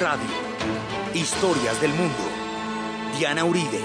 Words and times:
Radio. 0.00 0.30
Historias 1.12 1.78
del 1.82 1.90
mundo. 1.90 2.16
Diana 3.18 3.44
Uribe. 3.44 3.80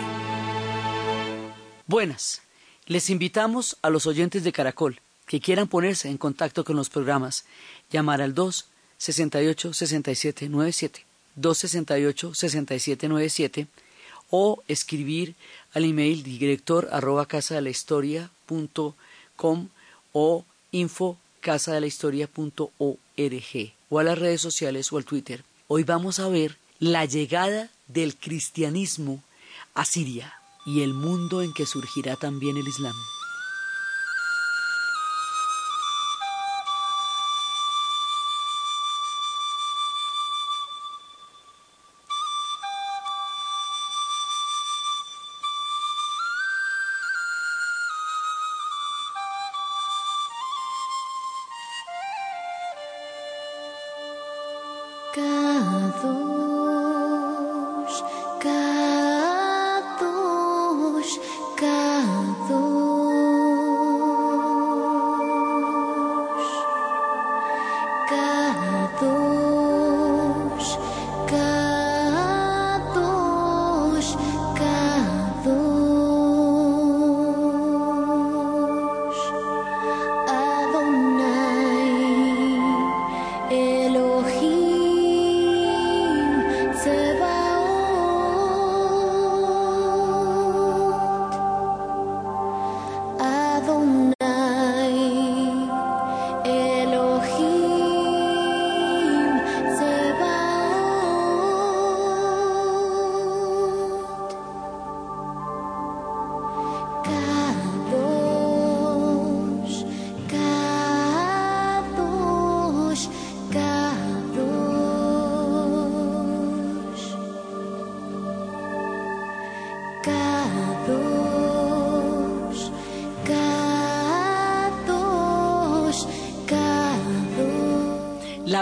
Buenas. 1.87 2.41
Les 2.85 3.09
invitamos 3.09 3.75
a 3.81 3.89
los 3.89 4.07
oyentes 4.07 4.45
de 4.45 4.53
Caracol 4.53 5.01
que 5.27 5.41
quieran 5.41 5.67
ponerse 5.67 6.07
en 6.07 6.17
contacto 6.17 6.63
con 6.63 6.77
los 6.77 6.89
programas, 6.89 7.43
llamar 7.91 8.21
al 8.21 8.33
2 8.33 8.65
68 8.97 9.73
67 9.73 10.47
97, 10.47 11.05
268 11.35 12.33
67 12.33 13.09
97 13.09 13.67
o 14.29 14.63
escribir 14.69 15.35
al 15.73 15.83
email 15.83 16.23
director 16.23 16.87
arroba 16.93 17.25
casa 17.25 17.55
de 17.55 17.61
la 17.61 17.69
historia 17.71 18.29
punto 18.45 18.95
com 19.35 19.67
o 20.13 20.45
info 20.71 21.17
casa 21.41 21.73
de 21.73 21.81
la 21.81 21.87
historia 21.87 22.27
punto 22.27 22.71
org 22.77 23.73
o 23.89 23.99
a 23.99 24.03
las 24.03 24.17
redes 24.17 24.39
sociales 24.39 24.93
o 24.93 24.97
al 24.97 25.03
Twitter. 25.03 25.43
Hoy 25.67 25.83
vamos 25.83 26.19
a 26.19 26.27
ver 26.29 26.59
la 26.77 27.05
llegada 27.05 27.71
del 27.87 28.15
cristianismo 28.15 29.23
a 29.73 29.83
Siria 29.83 30.31
y 30.63 30.81
el 30.81 30.93
mundo 30.93 31.41
en 31.41 31.53
que 31.53 31.65
surgirá 31.65 32.15
también 32.15 32.55
el 32.57 32.67
Islam. 32.67 32.93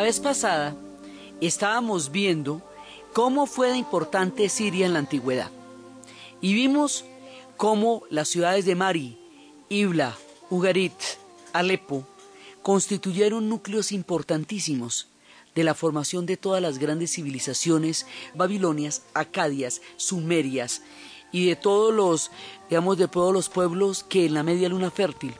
Vez 0.03 0.19
pasada 0.19 0.75
estábamos 1.39 2.11
viendo 2.11 2.61
cómo 3.13 3.45
fue 3.45 3.77
importante 3.77 4.49
Siria 4.49 4.85
en 4.85 4.93
la 4.93 4.99
antigüedad. 4.99 5.49
Y 6.41 6.53
vimos 6.53 7.05
cómo 7.57 8.03
las 8.09 8.27
ciudades 8.27 8.65
de 8.65 8.75
Mari, 8.75 9.17
Ibla, 9.69 10.15
Ugarit, 10.49 10.93
Alepo 11.53 12.05
constituyeron 12.61 13.47
núcleos 13.47 13.91
importantísimos 13.91 15.07
de 15.55 15.63
la 15.63 15.73
formación 15.73 16.25
de 16.25 16.37
todas 16.37 16.61
las 16.61 16.79
grandes 16.79 17.13
civilizaciones 17.13 18.05
babilonias, 18.33 19.03
acadias, 19.13 19.81
sumerias 19.95 20.81
y 21.31 21.45
de 21.45 21.55
todos 21.55 21.93
los, 21.93 22.31
digamos, 22.69 22.97
de 22.97 23.07
todos 23.07 23.33
los 23.33 23.49
pueblos 23.49 24.03
que 24.03 24.25
en 24.25 24.33
la 24.33 24.43
media 24.43 24.69
luna 24.69 24.91
fértil 24.91 25.33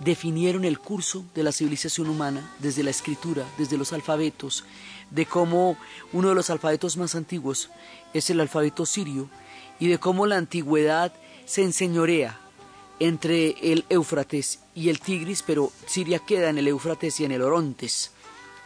definieron 0.00 0.64
el 0.64 0.78
curso 0.78 1.24
de 1.34 1.42
la 1.42 1.52
civilización 1.52 2.08
humana 2.08 2.50
desde 2.58 2.82
la 2.82 2.90
escritura, 2.90 3.46
desde 3.58 3.78
los 3.78 3.92
alfabetos, 3.92 4.64
de 5.10 5.26
cómo 5.26 5.76
uno 6.12 6.30
de 6.30 6.34
los 6.34 6.50
alfabetos 6.50 6.96
más 6.96 7.14
antiguos 7.14 7.70
es 8.14 8.30
el 8.30 8.40
alfabeto 8.40 8.86
sirio 8.86 9.28
y 9.78 9.88
de 9.88 9.98
cómo 9.98 10.26
la 10.26 10.36
antigüedad 10.36 11.12
se 11.44 11.62
enseñorea 11.62 12.38
entre 12.98 13.56
el 13.72 13.84
Éufrates 13.88 14.60
y 14.74 14.90
el 14.90 15.00
Tigris, 15.00 15.42
pero 15.42 15.72
Siria 15.86 16.18
queda 16.18 16.50
en 16.50 16.58
el 16.58 16.68
Éufrates 16.68 17.18
y 17.18 17.24
en 17.24 17.32
el 17.32 17.42
Orontes, 17.42 18.12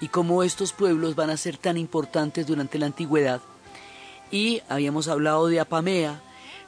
y 0.00 0.08
cómo 0.08 0.42
estos 0.42 0.72
pueblos 0.72 1.14
van 1.14 1.30
a 1.30 1.36
ser 1.36 1.56
tan 1.56 1.76
importantes 1.76 2.46
durante 2.46 2.78
la 2.78 2.86
antigüedad. 2.86 3.40
Y 4.30 4.60
habíamos 4.68 5.06
hablado 5.06 5.46
de 5.46 5.60
Apamea, 5.60 6.20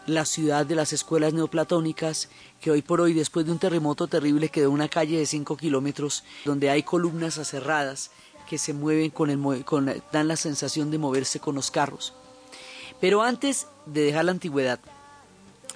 la 0.07 0.25
ciudad 0.25 0.65
de 0.65 0.75
las 0.75 0.93
escuelas 0.93 1.35
neoplatónicas, 1.35 2.29
que 2.61 2.71
hoy 2.71 2.83
por 2.83 3.01
hoy, 3.01 3.13
después 3.13 3.45
de 3.45 3.53
un 3.53 3.59
terremoto 3.59 4.07
terrible, 4.07 4.49
quedó 4.49 4.71
una 4.71 4.89
calle 4.89 5.19
de 5.19 5.27
5 5.27 5.57
kilómetros 5.57 6.25
donde 6.45 6.71
hay 6.71 6.83
columnas 6.83 7.39
aserradas 7.39 8.11
que 8.49 8.59
se 8.59 8.73
mueven 8.73 9.11
con 9.11 9.31
el, 9.31 9.65
con, 9.65 9.93
dan 10.13 10.29
la 10.29 10.37
sensación 10.37 10.91
de 10.91 10.99
moverse 10.99 11.41
con 11.41 11.55
los 11.55 11.71
carros. 11.71 12.15
Pero 13.01 13.23
antes 13.23 13.67
de 13.85 14.03
dejar 14.03 14.25
la 14.25 14.33
antigüedad 14.33 14.81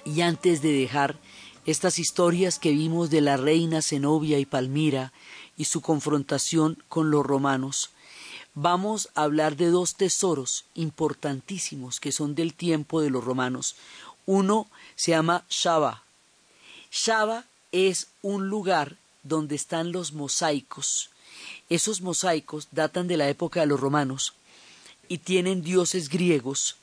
y 0.05 0.21
antes 0.21 0.61
de 0.61 0.71
dejar 0.71 1.19
estas 1.65 1.99
historias 1.99 2.57
que 2.57 2.71
vimos 2.71 3.09
de 3.09 3.21
la 3.21 3.37
reina 3.37 3.81
Zenobia 3.81 4.39
y 4.39 4.45
Palmira 4.45 5.13
y 5.55 5.65
su 5.65 5.81
confrontación 5.81 6.81
con 6.87 7.11
los 7.11 7.23
romanos, 7.23 7.91
vamos 8.55 9.09
a 9.13 9.23
hablar 9.23 9.55
de 9.55 9.67
dos 9.67 9.95
tesoros 9.95 10.65
importantísimos 10.73 11.99
que 11.99 12.11
son 12.11 12.33
del 12.33 12.55
tiempo 12.55 13.01
de 13.01 13.11
los 13.11 13.23
romanos. 13.23 13.75
Uno 14.33 14.69
se 14.95 15.11
llama 15.11 15.43
Shaba. 15.49 16.03
Shaba 16.89 17.43
es 17.73 18.07
un 18.21 18.47
lugar 18.47 18.95
donde 19.23 19.55
están 19.55 19.91
los 19.91 20.13
mosaicos. 20.13 21.09
Esos 21.69 21.99
mosaicos 21.99 22.69
datan 22.71 23.09
de 23.09 23.17
la 23.17 23.27
época 23.27 23.59
de 23.59 23.65
los 23.65 23.81
romanos 23.81 24.31
y 25.09 25.17
tienen 25.17 25.63
dioses 25.63 26.07
griegos 26.07 26.77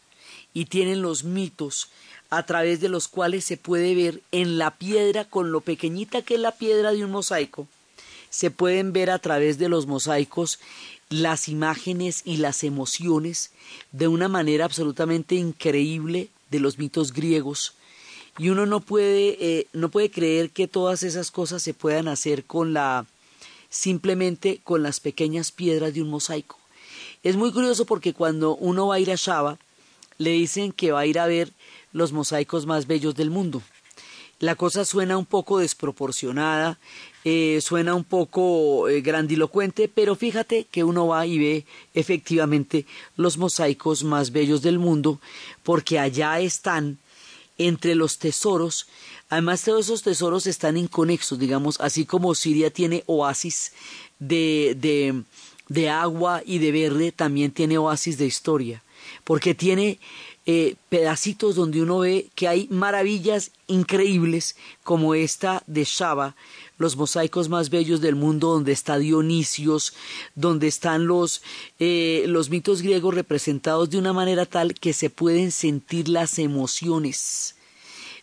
y 0.52 0.66
tienen 0.66 1.00
los 1.00 1.24
mitos 1.24 1.88
a 2.28 2.42
través 2.44 2.82
de 2.82 2.90
los 2.90 3.08
cuales 3.08 3.46
se 3.46 3.56
puede 3.56 3.94
ver 3.94 4.20
en 4.30 4.58
la 4.58 4.72
piedra, 4.72 5.24
con 5.24 5.50
lo 5.50 5.62
pequeñita 5.62 6.20
que 6.20 6.34
es 6.34 6.40
la 6.40 6.52
piedra 6.52 6.92
de 6.92 7.02
un 7.02 7.12
mosaico, 7.12 7.66
se 8.28 8.50
pueden 8.50 8.92
ver 8.92 9.08
a 9.08 9.20
través 9.20 9.56
de 9.56 9.70
los 9.70 9.86
mosaicos 9.86 10.58
las 11.08 11.48
imágenes 11.48 12.20
y 12.26 12.36
las 12.36 12.62
emociones 12.62 13.52
de 13.92 14.06
una 14.06 14.28
manera 14.28 14.66
absolutamente 14.66 15.36
increíble 15.36 16.28
de 16.50 16.60
los 16.60 16.78
mitos 16.78 17.12
griegos 17.12 17.74
y 18.38 18.50
uno 18.50 18.66
no 18.66 18.80
puede 18.80 19.36
eh, 19.40 19.66
no 19.72 19.90
puede 19.90 20.10
creer 20.10 20.50
que 20.50 20.68
todas 20.68 21.02
esas 21.02 21.30
cosas 21.30 21.62
se 21.62 21.74
puedan 21.74 22.08
hacer 22.08 22.44
con 22.44 22.72
la 22.72 23.06
simplemente 23.68 24.60
con 24.64 24.82
las 24.82 25.00
pequeñas 25.00 25.52
piedras 25.52 25.92
de 25.92 26.02
un 26.02 26.10
mosaico. 26.10 26.58
Es 27.22 27.36
muy 27.36 27.52
curioso 27.52 27.84
porque 27.84 28.14
cuando 28.14 28.56
uno 28.56 28.86
va 28.86 28.94
a 28.94 29.00
ir 29.00 29.10
a 29.10 29.16
Shaba 29.16 29.58
le 30.18 30.30
dicen 30.30 30.72
que 30.72 30.92
va 30.92 31.00
a 31.00 31.06
ir 31.06 31.18
a 31.18 31.26
ver 31.26 31.52
los 31.92 32.12
mosaicos 32.12 32.66
más 32.66 32.86
bellos 32.86 33.14
del 33.14 33.30
mundo. 33.30 33.62
La 34.40 34.54
cosa 34.54 34.84
suena 34.84 35.18
un 35.18 35.26
poco 35.26 35.58
desproporcionada, 35.58 36.78
eh, 37.24 37.60
suena 37.60 37.94
un 37.94 38.04
poco 38.04 38.88
eh, 38.88 39.00
grandilocuente, 39.00 39.88
pero 39.92 40.14
fíjate 40.14 40.66
que 40.70 40.84
uno 40.84 41.08
va 41.08 41.26
y 41.26 41.38
ve 41.38 41.64
efectivamente 41.94 42.86
los 43.16 43.38
mosaicos 43.38 44.04
más 44.04 44.30
bellos 44.30 44.62
del 44.62 44.78
mundo, 44.78 45.20
porque 45.62 45.98
allá 45.98 46.38
están 46.40 46.98
entre 47.58 47.96
los 47.96 48.18
tesoros, 48.18 48.86
además 49.28 49.62
todos 49.62 49.86
esos 49.86 50.02
tesoros 50.02 50.46
están 50.46 50.76
inconexos, 50.76 51.38
digamos, 51.38 51.80
así 51.80 52.06
como 52.06 52.34
Siria 52.34 52.70
tiene 52.70 53.02
oasis 53.06 53.72
de, 54.20 54.76
de, 54.80 55.22
de 55.68 55.90
agua 55.90 56.42
y 56.46 56.58
de 56.58 56.70
verde, 56.70 57.12
también 57.12 57.50
tiene 57.50 57.78
oasis 57.78 58.16
de 58.16 58.26
historia, 58.26 58.82
porque 59.28 59.54
tiene 59.54 60.00
eh, 60.46 60.76
pedacitos 60.88 61.54
donde 61.54 61.82
uno 61.82 61.98
ve 61.98 62.30
que 62.34 62.48
hay 62.48 62.66
maravillas 62.70 63.50
increíbles 63.66 64.56
como 64.84 65.14
esta 65.14 65.62
de 65.66 65.84
Shaba, 65.84 66.34
los 66.78 66.96
mosaicos 66.96 67.50
más 67.50 67.68
bellos 67.68 68.00
del 68.00 68.14
mundo, 68.14 68.48
donde 68.52 68.72
está 68.72 68.96
Dionisios, 68.96 69.92
donde 70.34 70.66
están 70.66 71.06
los, 71.06 71.42
eh, 71.78 72.24
los 72.26 72.48
mitos 72.48 72.80
griegos 72.80 73.14
representados 73.14 73.90
de 73.90 73.98
una 73.98 74.14
manera 74.14 74.46
tal 74.46 74.72
que 74.72 74.94
se 74.94 75.10
pueden 75.10 75.52
sentir 75.52 76.08
las 76.08 76.38
emociones 76.38 77.54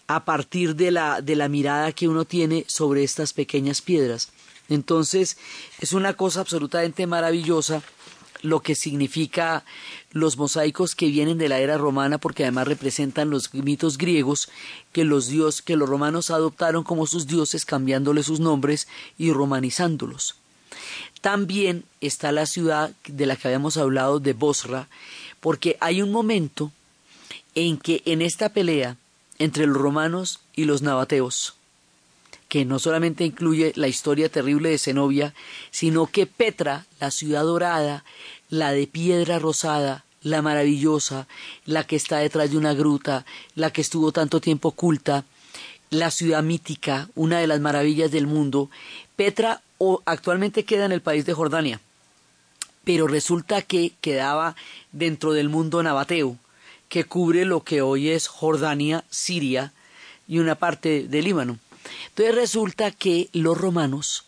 a 0.07 0.25
partir 0.25 0.75
de 0.75 0.89
la, 0.89 1.21
de 1.21 1.35
la 1.35 1.49
mirada 1.49 1.91
que 1.91 2.07
uno 2.07 2.25
tiene 2.25 2.65
sobre 2.67 3.03
estas 3.03 3.31
pequeñas 3.31 3.83
piedras. 3.83 4.29
Entonces, 4.69 5.37
es 5.79 5.93
una 5.93 6.15
cosa 6.15 6.41
absolutamente 6.41 7.05
maravillosa 7.05 7.83
lo 8.45 8.61
que 8.61 8.75
significa 8.75 9.65
los 10.11 10.37
mosaicos 10.37 10.95
que 10.95 11.07
vienen 11.07 11.37
de 11.37 11.49
la 11.49 11.59
era 11.59 11.77
romana 11.77 12.17
porque 12.17 12.43
además 12.43 12.67
representan 12.67 13.29
los 13.29 13.53
mitos 13.53 13.97
griegos 13.97 14.49
que 14.91 15.03
los 15.03 15.27
dios 15.27 15.61
que 15.61 15.75
los 15.75 15.89
romanos 15.89 16.31
adoptaron 16.31 16.83
como 16.83 17.07
sus 17.07 17.27
dioses 17.27 17.65
cambiándole 17.65 18.23
sus 18.23 18.39
nombres 18.39 18.87
y 19.17 19.31
romanizándolos. 19.31 20.35
También 21.21 21.83
está 22.01 22.31
la 22.31 22.45
ciudad 22.45 22.91
de 23.07 23.25
la 23.25 23.35
que 23.35 23.47
habíamos 23.47 23.77
hablado 23.77 24.19
de 24.19 24.33
Bosra 24.33 24.87
porque 25.39 25.77
hay 25.81 26.01
un 26.01 26.11
momento 26.11 26.71
en 27.55 27.77
que 27.77 28.01
en 28.05 28.21
esta 28.21 28.49
pelea 28.49 28.97
entre 29.39 29.65
los 29.65 29.77
romanos 29.77 30.39
y 30.55 30.65
los 30.65 30.81
nabateos 30.81 31.55
que 32.47 32.65
no 32.65 32.79
solamente 32.79 33.25
incluye 33.25 33.73
la 33.75 33.87
historia 33.87 34.29
terrible 34.29 34.69
de 34.69 34.77
Zenobia, 34.77 35.33
sino 35.71 36.07
que 36.07 36.27
Petra, 36.27 36.85
la 36.99 37.11
ciudad 37.11 37.43
dorada, 37.43 38.03
la 38.49 38.71
de 38.71 38.87
piedra 38.87 39.39
rosada, 39.39 40.05
la 40.21 40.41
maravillosa, 40.41 41.27
la 41.65 41.83
que 41.85 41.95
está 41.95 42.17
detrás 42.17 42.51
de 42.51 42.57
una 42.57 42.73
gruta, 42.73 43.25
la 43.55 43.71
que 43.71 43.81
estuvo 43.81 44.11
tanto 44.11 44.41
tiempo 44.41 44.69
oculta, 44.69 45.23
la 45.89 46.11
ciudad 46.11 46.43
mítica, 46.43 47.09
una 47.15 47.39
de 47.39 47.47
las 47.47 47.59
maravillas 47.59 48.11
del 48.11 48.27
mundo. 48.27 48.69
Petra 49.15 49.61
actualmente 50.05 50.65
queda 50.65 50.85
en 50.85 50.91
el 50.91 51.01
país 51.01 51.25
de 51.25 51.33
Jordania, 51.33 51.79
pero 52.83 53.07
resulta 53.07 53.61
que 53.61 53.93
quedaba 54.01 54.55
dentro 54.91 55.33
del 55.33 55.49
mundo 55.49 55.83
nabateo, 55.83 56.37
que 56.89 57.03
cubre 57.03 57.45
lo 57.45 57.63
que 57.63 57.81
hoy 57.81 58.09
es 58.09 58.27
Jordania, 58.27 59.03
Siria 59.09 59.73
y 60.27 60.39
una 60.39 60.55
parte 60.55 61.07
de 61.07 61.21
Líbano. 61.21 61.59
Entonces 62.09 62.35
resulta 62.35 62.91
que 62.91 63.29
los 63.31 63.57
romanos, 63.57 64.25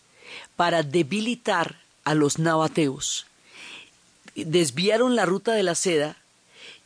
para 0.55 0.83
debilitar 0.83 1.79
a 2.03 2.13
los 2.13 2.37
nabateos, 2.39 3.25
desviaron 4.45 5.15
la 5.15 5.25
ruta 5.25 5.53
de 5.53 5.63
la 5.63 5.75
seda 5.75 6.17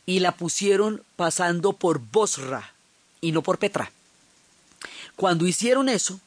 y 0.06 0.20
la 0.20 0.32
pusieron 0.32 1.02
pasando 1.16 1.74
por 1.74 2.00
Bosra 2.00 2.72
y 3.20 3.32
no 3.32 3.42
por 3.42 3.58
Petra. 3.58 3.92
Cuando 5.16 5.46
hicieron 5.46 5.88
eso, 5.88 6.20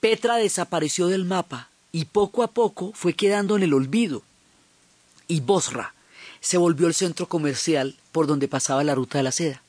Petra 0.00 0.36
desapareció 0.36 1.08
del 1.08 1.24
mapa 1.24 1.68
y 1.92 2.06
poco 2.06 2.42
a 2.42 2.48
poco 2.48 2.92
fue 2.94 3.14
quedando 3.14 3.56
en 3.56 3.62
el 3.62 3.74
olvido. 3.74 4.22
Y 5.28 5.40
Bosra 5.40 5.94
se 6.40 6.56
volvió 6.56 6.86
el 6.86 6.94
centro 6.94 7.28
comercial 7.28 7.96
por 8.12 8.26
donde 8.26 8.48
pasaba 8.48 8.82
la 8.82 8.94
ruta 8.94 9.18
de 9.18 9.24
la 9.24 9.32
seda. 9.32 9.62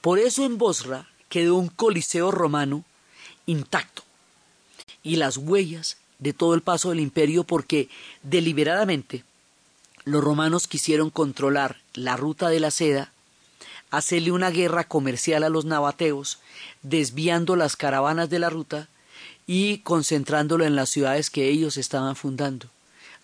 Por 0.00 0.18
eso 0.18 0.44
en 0.44 0.58
Bosra 0.58 1.08
quedó 1.28 1.56
un 1.56 1.68
coliseo 1.68 2.30
romano 2.30 2.84
intacto 3.46 4.02
y 5.02 5.16
las 5.16 5.36
huellas 5.36 5.96
de 6.18 6.32
todo 6.32 6.54
el 6.54 6.62
paso 6.62 6.90
del 6.90 7.00
imperio 7.00 7.44
porque 7.44 7.88
deliberadamente 8.22 9.24
los 10.06 10.22
romanos 10.22 10.68
quisieron 10.68 11.10
controlar 11.10 11.78
la 11.92 12.16
ruta 12.16 12.48
de 12.48 12.60
la 12.60 12.70
seda, 12.70 13.10
hacerle 13.90 14.30
una 14.30 14.50
guerra 14.50 14.84
comercial 14.84 15.42
a 15.42 15.48
los 15.48 15.64
nabateos, 15.64 16.38
desviando 16.82 17.56
las 17.56 17.74
caravanas 17.74 18.30
de 18.30 18.38
la 18.38 18.48
ruta 18.48 18.88
y 19.48 19.78
concentrándolo 19.78 20.64
en 20.64 20.76
las 20.76 20.90
ciudades 20.90 21.28
que 21.28 21.48
ellos 21.48 21.76
estaban 21.76 22.14
fundando. 22.14 22.68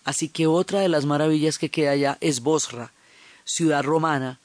Así 0.03 0.27
que 0.27 0.45
otra 0.45 0.81
de 0.81 0.89
las 0.89 1.05
maravillas 1.05 1.57
que 1.57 1.69
queda 1.69 1.91
allá 1.91 2.17
es 2.19 2.41
Bosra, 2.41 2.91
ciudad 3.45 3.83
romana, 3.83 4.39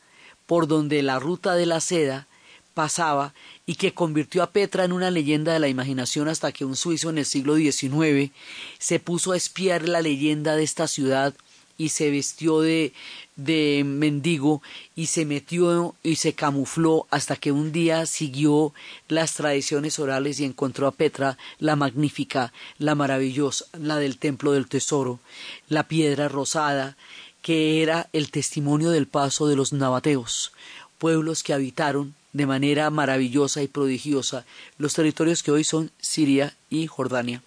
por 0.47 0.69
donde 0.69 1.03
la 1.03 1.19
ruta 1.19 1.57
de 1.57 1.67
la 1.67 1.81
seda 1.81 2.29
pasaba 2.73 3.35
y 3.67 3.75
que 3.75 3.95
convirtió 3.95 4.45
a 4.45 4.51
Petra 4.53 4.85
en 4.85 4.93
una 4.93 5.11
leyenda 5.11 5.53
de 5.53 5.59
la 5.59 5.67
imaginación 5.67 6.29
hasta 6.29 6.53
que 6.53 6.65
un 6.65 6.77
suizo 6.77 7.11
en 7.11 7.19
el 7.19 7.27
siglo 7.27 7.57
XIX 7.57 8.31
se 8.79 9.01
puso 9.01 9.33
a 9.33 9.37
espiar 9.37 9.89
la 9.89 10.03
leyenda 10.03 10.55
de 10.55 10.63
esta 10.63 10.87
ciudad 10.87 11.35
y 11.79 11.91
se 11.91 12.11
vistió 12.11 12.61
de, 12.61 12.93
de 13.37 13.83
mendigo 13.87 14.61
y 14.97 15.07
se 15.07 15.25
metió 15.25 15.95
y 16.03 16.17
se 16.17 16.35
camufló 16.35 17.07
hasta 17.11 17.37
que 17.37 17.53
un 17.53 17.73
día 17.73 18.05
siguió 18.05 18.75
las 19.09 19.35
tradiciones 19.35 19.99
orales 20.01 20.41
y 20.41 20.45
encontró 20.45 20.89
a 20.89 20.93
Petra, 20.93 21.39
la 21.61 21.77
magnífica, 21.77 22.53
la 22.79 22.97
maravillosa, 22.97 23.65
la 23.73 23.97
del 23.97 24.19
templo 24.19 24.53
del 24.53 24.67
tesoro, 24.67 25.21
la 25.69 25.85
piedra 25.85 26.29
rosada, 26.29 26.97
que 27.41 27.83
era 27.83 28.09
el 28.13 28.31
testimonio 28.33 28.91
del 28.91 29.07
paso 29.07 29.47
de 29.47 29.57
los 29.57 29.73
nabateos, 29.73 30.53
pueblos 30.99 31.45
que 31.45 31.55
habitaron 31.55 32.15
de 32.33 32.47
manera 32.47 32.91
maravillosa 32.91 33.63
y 33.63 33.69
prodigiosa 33.69 34.45
los 34.79 34.95
territorios 34.95 35.45
que 35.45 35.53
hoy 35.53 35.65
son 35.65 35.93
Siria 36.01 36.57
y 36.71 36.89
Jordania. 36.89 37.43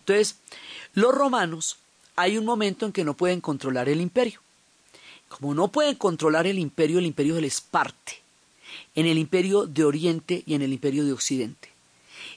Entonces, 0.00 0.36
los 0.92 1.14
romanos 1.14 1.78
hay 2.16 2.38
un 2.38 2.44
momento 2.44 2.86
en 2.86 2.92
que 2.92 3.04
no 3.04 3.14
pueden 3.14 3.40
controlar 3.40 3.88
el 3.88 4.00
imperio. 4.00 4.40
Como 5.28 5.54
no 5.54 5.68
pueden 5.68 5.96
controlar 5.96 6.46
el 6.46 6.58
imperio, 6.58 6.98
el 6.98 7.06
imperio 7.06 7.40
les 7.40 7.60
parte. 7.60 8.20
En 8.94 9.06
el 9.06 9.18
imperio 9.18 9.66
de 9.66 9.84
Oriente 9.84 10.42
y 10.46 10.54
en 10.54 10.62
el 10.62 10.72
imperio 10.72 11.04
de 11.04 11.12
Occidente. 11.12 11.70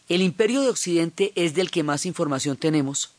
El 0.10 0.22
imperio 0.22 0.62
de 0.62 0.70
Occidente 0.70 1.32
es 1.36 1.54
del 1.54 1.70
que 1.70 1.84
más 1.84 2.06
información 2.06 2.58
tenemos, 2.58 3.12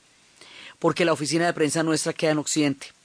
porque 0.78 1.04
la 1.04 1.12
oficina 1.12 1.46
de 1.46 1.52
prensa 1.52 1.82
nuestra 1.82 2.12
queda 2.12 2.32
en 2.32 2.38
Occidente 2.38 2.97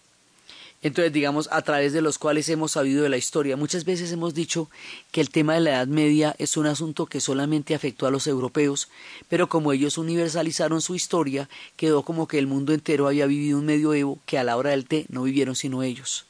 entonces 0.83 1.11
digamos 1.11 1.49
a 1.51 1.61
través 1.61 1.93
de 1.93 2.01
los 2.01 2.19
cuales 2.19 2.47
hemos 2.49 2.73
sabido 2.73 3.03
de 3.03 3.09
la 3.09 3.17
historia. 3.17 3.57
Muchas 3.57 3.85
veces 3.85 4.11
hemos 4.11 4.33
dicho 4.33 4.69
que 5.11 5.21
el 5.21 5.29
tema 5.29 5.55
de 5.55 5.61
la 5.61 5.69
Edad 5.71 5.87
Media 5.87 6.35
es 6.37 6.57
un 6.57 6.67
asunto 6.67 7.05
que 7.05 7.21
solamente 7.21 7.73
afectó 7.73 8.05
a 8.05 8.11
los 8.11 8.27
europeos, 8.27 8.89
pero 9.29 9.47
como 9.47 9.71
ellos 9.71 9.97
universalizaron 9.97 10.81
su 10.81 10.93
historia, 10.93 11.49
quedó 11.77 12.03
como 12.03 12.27
que 12.27 12.37
el 12.37 12.47
mundo 12.47 12.73
entero 12.73 13.07
había 13.07 13.25
vivido 13.25 13.57
un 13.57 13.65
medioevo 13.65 14.19
que 14.25 14.37
a 14.37 14.43
la 14.43 14.57
hora 14.57 14.71
del 14.71 14.85
té 14.85 15.05
no 15.07 15.23
vivieron 15.23 15.55
sino 15.55 15.83
ellos. 15.83 16.25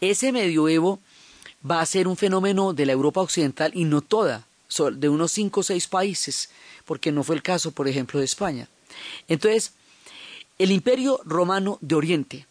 Ese 0.00 0.32
medioevo 0.32 1.00
va 1.68 1.80
a 1.80 1.86
ser 1.86 2.08
un 2.08 2.16
fenómeno 2.16 2.72
de 2.72 2.86
la 2.86 2.92
Europa 2.92 3.20
occidental 3.20 3.72
y 3.74 3.84
no 3.84 4.00
toda, 4.00 4.46
de 4.92 5.08
unos 5.08 5.32
cinco 5.32 5.60
o 5.60 5.62
seis 5.64 5.88
países, 5.88 6.48
porque 6.84 7.12
no 7.12 7.24
fue 7.24 7.34
el 7.34 7.42
caso, 7.42 7.72
por 7.72 7.88
ejemplo, 7.88 8.20
de 8.20 8.24
España. 8.24 8.68
Entonces, 9.28 9.72
el 10.58 10.70
imperio 10.70 11.20
romano 11.24 11.78
de 11.80 11.94
Oriente, 11.94 12.46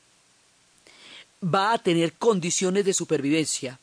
va 1.43 1.73
a 1.73 1.77
tener 1.77 2.13
condiciones 2.13 2.85
de 2.85 2.93
supervivencia 2.93 3.79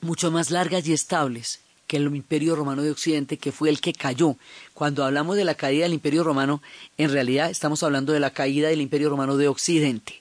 mucho 0.00 0.30
más 0.30 0.50
largas 0.50 0.86
y 0.86 0.92
estables 0.92 1.60
que 1.86 1.96
el 1.96 2.14
imperio 2.14 2.54
romano 2.54 2.82
de 2.82 2.90
Occidente, 2.90 3.38
que 3.38 3.50
fue 3.50 3.70
el 3.70 3.80
que 3.80 3.94
cayó. 3.94 4.36
Cuando 4.74 5.04
hablamos 5.04 5.36
de 5.36 5.44
la 5.44 5.54
caída 5.54 5.84
del 5.84 5.94
imperio 5.94 6.22
romano, 6.22 6.62
en 6.98 7.10
realidad 7.10 7.50
estamos 7.50 7.82
hablando 7.82 8.12
de 8.12 8.20
la 8.20 8.30
caída 8.30 8.68
del 8.68 8.82
imperio 8.82 9.08
romano 9.08 9.36
de 9.36 9.48
Occidente. 9.48 10.20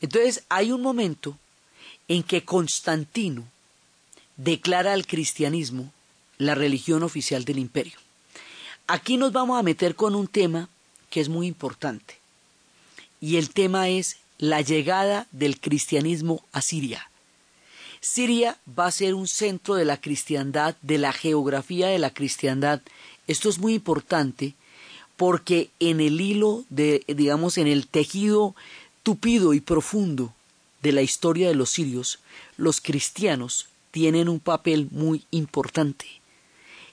Entonces 0.00 0.44
hay 0.48 0.72
un 0.72 0.80
momento 0.80 1.36
en 2.08 2.22
que 2.22 2.44
Constantino 2.44 3.44
declara 4.36 4.94
al 4.94 5.06
cristianismo 5.06 5.92
la 6.38 6.54
religión 6.54 7.02
oficial 7.02 7.44
del 7.44 7.58
imperio. 7.58 7.98
Aquí 8.86 9.18
nos 9.18 9.32
vamos 9.32 9.58
a 9.58 9.62
meter 9.62 9.94
con 9.94 10.14
un 10.14 10.28
tema 10.28 10.68
que 11.10 11.20
es 11.20 11.28
muy 11.28 11.46
importante. 11.46 12.16
Y 13.20 13.36
el 13.36 13.50
tema 13.50 13.88
es 13.88 14.16
la 14.38 14.60
llegada 14.60 15.26
del 15.32 15.60
cristianismo 15.60 16.44
a 16.52 16.62
Siria. 16.62 17.10
Siria 18.00 18.56
va 18.78 18.86
a 18.86 18.92
ser 18.92 19.14
un 19.14 19.26
centro 19.26 19.74
de 19.74 19.84
la 19.84 20.00
cristiandad, 20.00 20.76
de 20.82 20.98
la 20.98 21.12
geografía 21.12 21.88
de 21.88 21.98
la 21.98 22.10
cristiandad. 22.10 22.80
Esto 23.26 23.48
es 23.48 23.58
muy 23.58 23.74
importante 23.74 24.54
porque 25.16 25.70
en 25.80 26.00
el 26.00 26.20
hilo 26.20 26.64
de, 26.70 27.02
digamos, 27.08 27.58
en 27.58 27.66
el 27.66 27.88
tejido 27.88 28.54
tupido 29.02 29.52
y 29.52 29.60
profundo 29.60 30.32
de 30.82 30.92
la 30.92 31.02
historia 31.02 31.48
de 31.48 31.56
los 31.56 31.70
sirios, 31.70 32.20
los 32.56 32.80
cristianos 32.80 33.66
tienen 33.90 34.28
un 34.28 34.38
papel 34.38 34.86
muy 34.92 35.24
importante. 35.32 36.06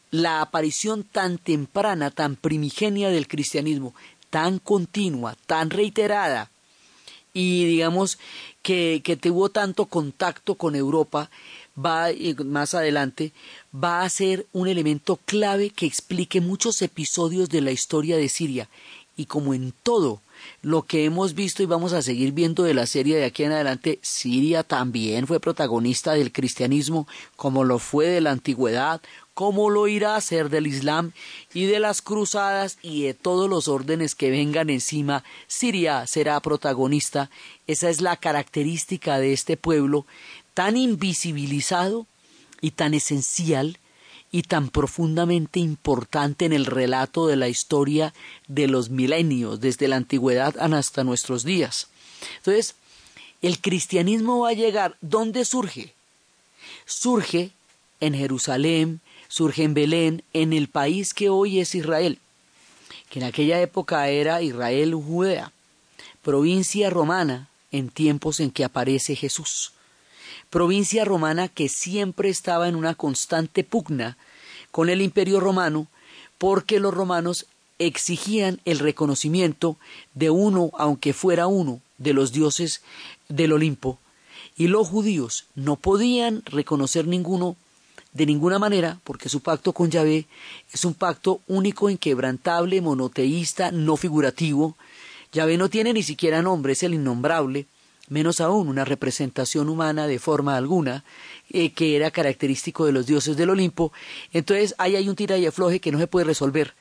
La 0.09 0.41
aparición 0.41 1.03
tan 1.03 1.37
temprana, 1.37 2.09
tan 2.09 2.35
primigenia 2.35 3.09
del 3.09 3.27
cristianismo, 3.27 3.93
tan 4.31 4.57
continua, 4.57 5.35
tan 5.45 5.69
reiterada, 5.69 6.49
y 7.35 7.65
digamos 7.65 8.17
que, 8.63 9.01
que 9.03 9.17
tuvo 9.17 9.49
tanto 9.49 9.85
contacto 9.85 10.55
con 10.55 10.73
Europa, 10.73 11.29
va 11.77 12.07
más 12.45 12.73
adelante, 12.73 13.33
va 13.71 14.01
a 14.01 14.09
ser 14.09 14.47
un 14.53 14.69
elemento 14.69 15.19
clave 15.25 15.69
que 15.69 15.85
explique 15.85 16.39
muchos 16.39 16.81
episodios 16.81 17.49
de 17.49 17.61
la 17.61 17.71
historia 17.71 18.15
de 18.17 18.29
Siria. 18.29 18.69
Y 19.17 19.25
como 19.25 19.53
en 19.53 19.73
todo 19.83 20.21
lo 20.61 20.83
que 20.83 21.03
hemos 21.03 21.35
visto 21.35 21.61
y 21.61 21.65
vamos 21.65 21.91
a 21.91 22.01
seguir 22.01 22.31
viendo 22.31 22.63
de 22.63 22.73
la 22.73 22.85
serie 22.85 23.17
de 23.17 23.25
aquí 23.25 23.43
en 23.43 23.51
adelante, 23.51 23.99
Siria 24.01 24.63
también 24.63 25.27
fue 25.27 25.41
protagonista 25.41 26.13
del 26.13 26.31
cristianismo, 26.31 27.07
como 27.35 27.65
lo 27.65 27.79
fue 27.79 28.07
de 28.07 28.21
la 28.21 28.31
antigüedad, 28.31 29.01
como 29.35 29.69
lo 29.69 29.87
irá 29.87 30.13
a 30.13 30.17
hacer 30.17 30.49
del 30.49 30.65
Islam 30.65 31.11
y 31.53 31.65
de 31.65 31.79
las 31.79 32.01
cruzadas 32.01 32.77
y 32.81 33.03
de 33.03 33.13
todos 33.13 33.49
los 33.49 33.67
órdenes 33.67 34.15
que 34.15 34.31
vengan 34.31 34.69
encima, 34.69 35.23
Siria 35.47 36.07
será 36.07 36.39
protagonista. 36.39 37.29
Esa 37.67 37.89
es 37.89 38.01
la 38.01 38.15
característica 38.15 39.19
de 39.19 39.33
este 39.33 39.57
pueblo 39.57 40.05
tan 40.53 40.77
invisibilizado 40.77 42.07
y 42.61 42.71
tan 42.71 42.93
esencial 42.93 43.77
y 44.31 44.43
tan 44.43 44.69
profundamente 44.69 45.59
importante 45.59 46.45
en 46.45 46.53
el 46.53 46.65
relato 46.65 47.27
de 47.27 47.35
la 47.35 47.49
historia 47.49 48.13
de 48.47 48.67
los 48.67 48.89
milenios, 48.89 49.59
desde 49.59 49.89
la 49.89 49.97
antigüedad 49.97 50.57
hasta 50.57 51.03
nuestros 51.03 51.43
días. 51.43 51.89
Entonces, 52.37 52.75
el 53.41 53.59
cristianismo 53.59 54.39
va 54.39 54.49
a 54.49 54.53
llegar, 54.53 54.95
¿dónde 55.01 55.43
surge? 55.43 55.93
Surge 56.85 57.51
en 57.99 58.13
Jerusalén, 58.13 59.01
surge 59.27 59.63
en 59.63 59.73
Belén, 59.73 60.23
en 60.33 60.53
el 60.53 60.67
país 60.67 61.13
que 61.13 61.29
hoy 61.29 61.59
es 61.59 61.75
Israel, 61.75 62.19
que 63.09 63.19
en 63.19 63.25
aquella 63.25 63.61
época 63.61 64.07
era 64.09 64.41
Israel 64.41 64.93
Judea, 64.95 65.51
provincia 66.21 66.89
romana 66.89 67.47
en 67.71 67.89
tiempos 67.89 68.39
en 68.39 68.51
que 68.51 68.63
aparece 68.63 69.15
Jesús, 69.15 69.73
provincia 70.49 71.05
romana 71.05 71.47
que 71.47 71.69
siempre 71.69 72.29
estaba 72.29 72.67
en 72.67 72.75
una 72.75 72.95
constante 72.95 73.63
pugna 73.63 74.17
con 74.71 74.89
el 74.89 75.01
imperio 75.01 75.39
romano, 75.39 75.87
porque 76.37 76.79
los 76.79 76.93
romanos 76.93 77.45
exigían 77.79 78.59
el 78.65 78.79
reconocimiento 78.79 79.77
de 80.13 80.29
uno, 80.29 80.71
aunque 80.77 81.13
fuera 81.13 81.47
uno, 81.47 81.81
de 81.97 82.13
los 82.13 82.31
dioses 82.31 82.81
del 83.29 83.53
Olimpo, 83.53 83.99
y 84.57 84.67
los 84.67 84.87
judíos 84.87 85.45
no 85.55 85.75
podían 85.75 86.41
reconocer 86.45 87.07
ninguno 87.07 87.55
de 88.15 88.25
ninguna 88.25 88.59
manera, 88.59 88.97
porque 89.03 89.27
su 89.27 89.41
pacto 89.41 89.73
con 89.73 89.91
Yahvé 89.91 90.25
es 90.71 90.85
un 90.85 90.93
pacto 90.93 91.41
único, 91.47 91.89
inquebrantable, 91.89 92.79
monoteísta, 92.79 93.71
no 93.71 93.97
figurativo. 93.97 94.77
Yahvé 95.33 95.57
no 95.57 95.69
tiene 95.69 95.91
ni 95.91 96.01
siquiera 96.01 96.41
nombre, 96.41 96.73
es 96.73 96.83
el 96.83 96.93
innombrable, 96.93 97.65
menos 98.07 98.39
aún 98.39 98.69
una 98.69 98.85
representación 98.85 99.67
humana 99.67 100.07
de 100.07 100.17
forma 100.17 100.55
alguna, 100.55 101.03
eh, 101.49 101.73
que 101.73 101.97
era 101.97 102.09
característico 102.09 102.85
de 102.85 102.93
los 102.93 103.05
dioses 103.05 103.35
del 103.35 103.49
Olimpo. 103.49 103.91
Entonces 104.31 104.75
ahí 104.77 104.95
hay 104.95 105.09
un 105.09 105.17
tira 105.17 105.37
y 105.37 105.45
afloje 105.45 105.81
que 105.81 105.91
no 105.91 105.99
se 105.99 106.07
puede 106.07 106.25
resolver, 106.25 106.73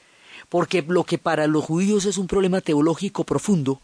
porque 0.48 0.84
lo 0.86 1.02
que 1.02 1.18
para 1.18 1.48
los 1.48 1.64
judíos 1.64 2.04
es 2.04 2.16
un 2.16 2.28
problema 2.28 2.60
teológico 2.60 3.24
profundo, 3.24 3.80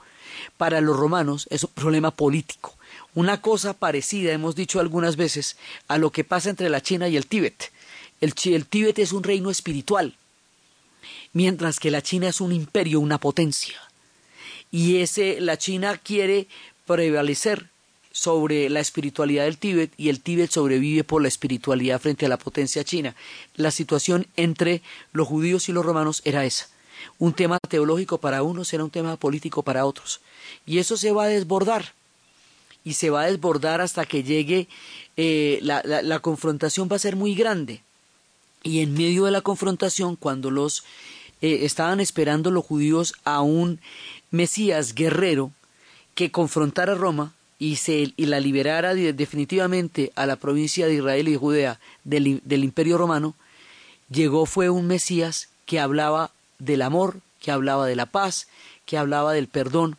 para 0.57 0.81
los 0.81 0.97
romanos 0.97 1.49
es 1.51 1.65
un 1.65 1.71
problema 1.75 2.13
político 2.13 2.77
una 3.15 3.41
cosa 3.41 3.75
parecida, 3.75 4.33
hemos 4.33 4.55
dicho 4.55 4.81
algunas 4.81 5.17
veces, 5.17 5.57
a 5.89 5.99
lo 5.99 6.11
que 6.11 6.25
pasa 6.25 6.51
entre 6.51 6.69
la 6.69 6.81
China 6.81 7.09
y 7.09 7.17
el 7.17 7.27
Tíbet. 7.27 7.73
El, 8.21 8.35
Tíbet 8.35 8.99
es 8.99 9.13
un 9.13 9.23
reino 9.23 9.51
espiritual, 9.51 10.17
mientras 11.33 11.81
que 11.81 11.91
la 11.91 12.03
China 12.03 12.29
es 12.29 12.41
un 12.41 12.53
imperio, 12.53 13.01
una 13.01 13.19
potencia. 13.19 13.77
Y 14.71 14.99
ese, 14.99 15.41
la 15.41 15.59
China 15.59 15.99
quiere 15.99 16.47
prevalecer 16.87 17.69
sobre 18.13 18.69
la 18.69 18.81
espiritualidad 18.81 19.45
del 19.45 19.59
Tíbet 19.59 19.93
y 19.97 20.09
el 20.09 20.21
Tíbet 20.21 20.51
sobrevive 20.51 21.03
por 21.05 21.23
la 21.23 21.29
espiritualidad 21.29 22.01
frente 22.01 22.27
a 22.27 22.29
la 22.29 22.39
potencia 22.39 22.85
china. 22.85 23.15
La 23.55 23.71
situación 23.71 24.27
entre 24.37 24.83
los 25.13 25.27
judíos 25.27 25.69
y 25.69 25.73
los 25.73 25.87
romanos 25.87 26.21
era 26.25 26.45
esa. 26.45 26.69
Un 27.19 27.33
tema 27.33 27.59
teológico 27.69 28.19
para 28.19 28.43
unos 28.43 28.73
era 28.73 28.85
un 28.85 28.91
tema 28.91 29.17
político 29.17 29.63
para 29.63 29.87
otros. 29.87 30.21
Y 30.67 30.79
eso 30.79 30.97
se 30.97 31.13
va 31.13 31.25
a 31.25 31.29
desbordar 31.29 31.95
y 32.85 32.95
se 32.95 33.11
va 33.11 33.23
a 33.23 33.31
desbordar 33.31 33.81
hasta 33.81 34.05
que 34.05 34.23
llegue, 34.23 34.69
eh, 35.17 35.59
la, 35.63 35.83
la, 35.85 36.19
confrontación 36.21 36.89
va 36.91 36.97
a 36.97 37.01
ser 37.01 37.17
muy 37.17 37.35
grande. 37.35 37.83
Y 38.63 38.81
en 38.81 38.95
medio 38.95 39.25
de 39.25 39.31
la 39.31 39.41
confrontación, 39.41 40.17
cuando 40.17 40.51
los 40.51 40.85
eh, 41.43 41.65
estaban 41.65 42.01
esperando 42.01 42.51
los 42.51 42.65
judíos 42.65 43.15
a 43.25 43.41
un 43.41 43.81
Mesías 44.31 44.95
guerrero 44.95 45.53
que 46.15 46.31
confrontara 46.31 46.93
a 46.93 46.97
Roma 46.97 47.33
y, 47.59 47.77
se, 47.77 48.13
y 48.17 48.27
la 48.27 48.41
liberara 48.41 48.95
definitivamente 48.95 50.13
a 50.17 50.27
la 50.27 50.37
provincia 50.37 50.87
de 50.87 50.95
Israel 50.95 51.29
y 51.29 51.37
Judea 51.37 51.81
del, 52.05 52.41
del 52.45 52.65
imperio 52.65 52.99
romano, 52.99 53.35
llegó 54.11 54.47
fue 54.47 54.71
un 54.71 54.87
Mesías 54.87 55.49
que 55.67 55.81
hablaba 55.81 56.31
del 56.59 56.83
amor, 56.83 57.21
que 57.41 57.51
hablaba 57.51 57.87
de 57.87 57.97
la 57.97 58.07
paz, 58.07 58.49
que 58.85 58.99
hablaba 58.99 59.33
del 59.33 59.49
perdón, 59.49 59.97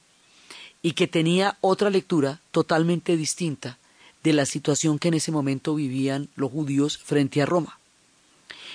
y 0.81 0.93
que 0.93 1.07
tenía 1.07 1.57
otra 1.61 1.89
lectura 1.89 2.41
totalmente 2.51 3.17
distinta 3.17 3.77
de 4.23 4.33
la 4.33 4.45
situación 4.45 4.99
que 4.99 5.09
en 5.09 5.15
ese 5.15 5.31
momento 5.31 5.75
vivían 5.75 6.29
los 6.35 6.51
judíos 6.51 6.97
frente 6.97 7.41
a 7.41 7.45
Roma. 7.45 7.79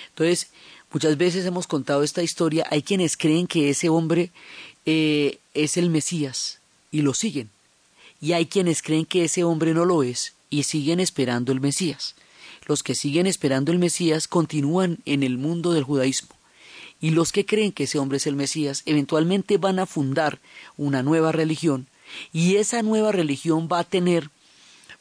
Entonces, 0.09 0.49
muchas 0.93 1.17
veces 1.17 1.45
hemos 1.47 1.67
contado 1.67 2.03
esta 2.03 2.23
historia, 2.23 2.67
hay 2.71 2.83
quienes 2.83 3.17
creen 3.17 3.47
que 3.47 3.71
ese 3.71 3.89
hombre 3.89 4.31
eh, 4.87 5.39
es 5.55 5.77
el 5.77 5.91
Mesías 5.91 6.61
y 6.91 7.03
lo 7.03 7.15
siguen, 7.15 7.51
y 8.21 8.33
hay 8.33 8.47
quienes 8.47 8.83
creen 8.83 9.05
que 9.05 9.25
ese 9.25 9.45
hombre 9.45 9.75
no 9.75 9.85
lo 9.85 10.03
es 10.03 10.35
y 10.49 10.63
siguen 10.63 11.01
esperando 11.01 11.53
el 11.53 11.61
Mesías. 11.61 12.15
Los 12.67 12.83
que 12.83 12.95
siguen 12.95 13.27
esperando 13.27 13.71
el 13.71 13.79
Mesías 13.79 14.27
continúan 14.27 14.99
en 15.05 15.23
el 15.23 15.39
mundo 15.39 15.73
del 15.73 15.85
judaísmo 15.85 16.37
y 17.01 17.11
los 17.11 17.33
que 17.33 17.45
creen 17.45 17.73
que 17.73 17.85
ese 17.85 17.99
hombre 17.99 18.17
es 18.17 18.27
el 18.27 18.37
Mesías 18.37 18.83
eventualmente 18.87 19.59
van 19.59 19.79
a 19.79 19.87
fundar 19.87 20.39
una 20.77 21.03
nueva 21.03 21.33
religión 21.33 21.87
y 22.33 22.57
esa 22.57 22.83
nueva 22.83 23.13
religión 23.13 23.69
va 23.71 23.81
a 23.81 23.85
tener 23.85 24.31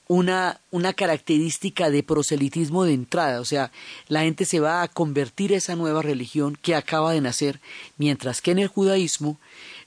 una, 0.07 0.59
una 0.71 0.93
característica 0.93 1.89
de 1.89 2.03
proselitismo 2.03 2.83
de 2.83 2.93
entrada, 2.93 3.41
o 3.41 3.45
sea, 3.45 3.71
la 4.07 4.21
gente 4.21 4.45
se 4.45 4.59
va 4.59 4.83
a 4.83 4.88
convertir 4.88 5.53
a 5.53 5.57
esa 5.57 5.75
nueva 5.75 6.01
religión 6.01 6.57
que 6.62 6.75
acaba 6.75 7.13
de 7.13 7.21
nacer, 7.21 7.59
mientras 7.97 8.41
que 8.41 8.51
en 8.51 8.59
el 8.59 8.67
judaísmo 8.67 9.39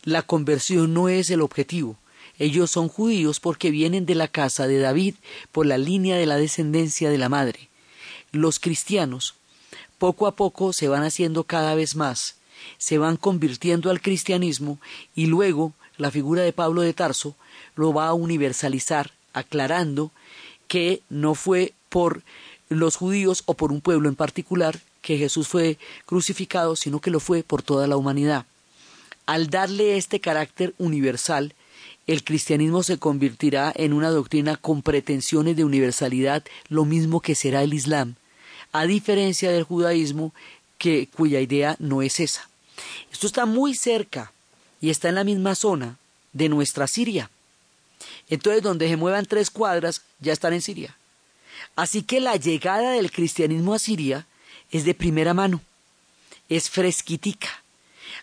la 0.03 0.23
conversión 0.23 0.93
no 0.95 1.09
es 1.09 1.31
el 1.31 1.41
objetivo. 1.41 1.97
Ellos 2.39 2.71
son 2.71 2.89
judíos 2.89 3.41
porque 3.41 3.71
vienen 3.71 4.07
de 4.07 4.15
la 4.15 4.29
casa 4.29 4.67
de 4.67 4.79
David 4.79 5.17
por 5.51 5.67
la 5.67 5.77
línea 5.77 6.17
de 6.17 6.27
la 6.27 6.37
descendencia 6.37 7.11
de 7.11 7.19
la 7.19 7.29
madre. 7.29 7.69
Los 8.31 8.61
cristianos 8.61 9.35
poco 9.99 10.27
a 10.29 10.37
poco 10.37 10.73
se 10.73 10.89
van 10.89 11.03
haciendo 11.03 11.45
cada 11.45 11.75
vez 11.75 11.97
más, 11.97 12.37
se 12.79 12.99
van 12.99 13.17
convirtiendo 13.17 13.91
al 13.91 14.01
cristianismo 14.01 14.79
y 15.15 15.27
luego 15.27 15.73
la 15.99 16.11
figura 16.11 16.43
de 16.43 16.53
Pablo 16.53 16.83
de 16.83 16.95
Tarso 16.95 17.35
lo 17.75 17.93
va 17.93 18.09
a 18.09 18.15
universalizar, 18.15 19.13
aclarando 19.33 20.11
que 20.69 21.03
no 21.11 21.35
fue 21.35 21.75
por 21.89 22.23
los 22.69 22.97
judíos 22.97 23.43
o 23.47 23.55
por 23.55 23.73
un 23.73 23.81
pueblo 23.81 24.09
en 24.09 24.15
particular 24.15 24.81
que 25.03 25.19
Jesús 25.19 25.49
fue 25.49 25.79
crucificado, 26.07 26.77
sino 26.77 27.01
que 27.01 27.11
lo 27.11 27.21
fue 27.21 27.43
por 27.43 27.63
toda 27.63 27.87
la 27.87 27.97
humanidad. 27.97 28.47
Al 29.27 29.49
darle 29.49 29.97
este 29.97 30.21
carácter 30.21 30.75
universal, 30.79 31.55
el 32.07 32.25
cristianismo 32.25 32.83
se 32.83 32.99
convertirá 32.99 33.73
en 33.75 33.93
una 33.93 34.11
doctrina 34.11 34.57
con 34.57 34.83
pretensiones 34.83 35.57
de 35.57 35.65
universalidad, 35.65 36.43
lo 36.69 36.85
mismo 36.85 37.21
que 37.21 37.35
será 37.35 37.63
el 37.63 37.75
Islam, 37.75 38.15
a 38.73 38.87
diferencia 38.87 39.51
del 39.51 39.65
judaísmo, 39.65 40.33
que, 40.79 41.09
cuya 41.15 41.41
idea 41.41 41.77
no 41.79 42.03
es 42.03 42.21
esa. 42.21 42.49
Esto 43.13 43.27
está 43.27 43.47
muy 43.47 43.75
cerca 43.75 44.33
y 44.81 44.91
está 44.91 45.09
en 45.09 45.17
la 45.17 45.25
misma 45.25 45.55
zona 45.55 45.97
de 46.33 46.49
nuestra 46.49 46.87
Siria. 46.87 47.31
Entonces, 48.29 48.63
donde 48.63 48.89
se 48.89 48.97
muevan 48.97 49.27
tres 49.27 49.51
cuadras, 49.51 50.03
ya 50.21 50.33
están 50.33 50.53
en 50.53 50.63
Siria. 50.63 50.97
Así 51.77 52.03
que 52.03 52.21
la 52.21 52.37
llegada 52.37 52.93
del 52.93 53.11
cristianismo 53.11 53.75
a 53.75 53.79
Siria 53.79 54.27
es 54.71 54.85
de 54.85 54.95
primera 54.95 55.35
mano, 55.35 55.61
es 56.49 56.71
fresquitica. 56.71 57.49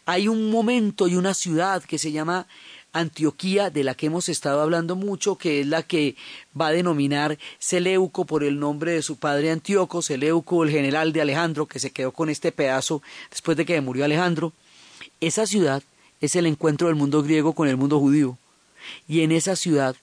Hay 0.06 0.28
un 0.28 0.52
momento 0.52 1.08
y 1.08 1.16
una 1.16 1.34
ciudad 1.34 1.84
que 1.84 1.98
se 1.98 2.12
llama 2.12 2.48
Antioquía, 2.94 3.70
de 3.70 3.84
la 3.84 3.96
que 3.96 4.06
hemos 4.06 4.30
estado 4.30 4.62
hablando 4.62 4.96
mucho, 4.96 5.36
que 5.36 5.62
es 5.62 5.68
la 5.68 5.84
que 5.84 6.16
va 6.60 6.68
a 6.68 6.72
denominar 6.72 7.38
Seleuco 7.60 8.26
por 8.26 8.44
el 8.44 8.60
nombre 8.60 8.94
de 8.94 9.02
su 9.02 9.18
padre 9.18 9.52
Antíoco, 9.52 10.02
Seleuco, 10.02 10.64
el 10.64 10.72
general 10.72 11.12
de 11.12 11.22
Alejandro, 11.22 11.66
que 11.66 11.80
se 11.80 11.92
quedó 11.92 12.12
con 12.12 12.30
este 12.30 12.52
pedazo 12.52 13.02
después 13.32 13.58
de 13.58 13.66
que 13.66 13.82
murió 13.82 14.06
Alejandro. 14.06 14.54
Esa 15.20 15.46
ciudad 15.46 15.84
es 16.22 16.36
el 16.36 16.46
encuentro 16.46 16.88
del 16.88 16.96
mundo 16.96 17.24
griego 17.24 17.54
con 17.54 17.68
el 17.68 17.78
mundo 17.78 18.00
judío. 18.00 18.38
Y 19.08 19.22
en 19.22 19.32
esa 19.32 19.56
ciudad 19.56 19.96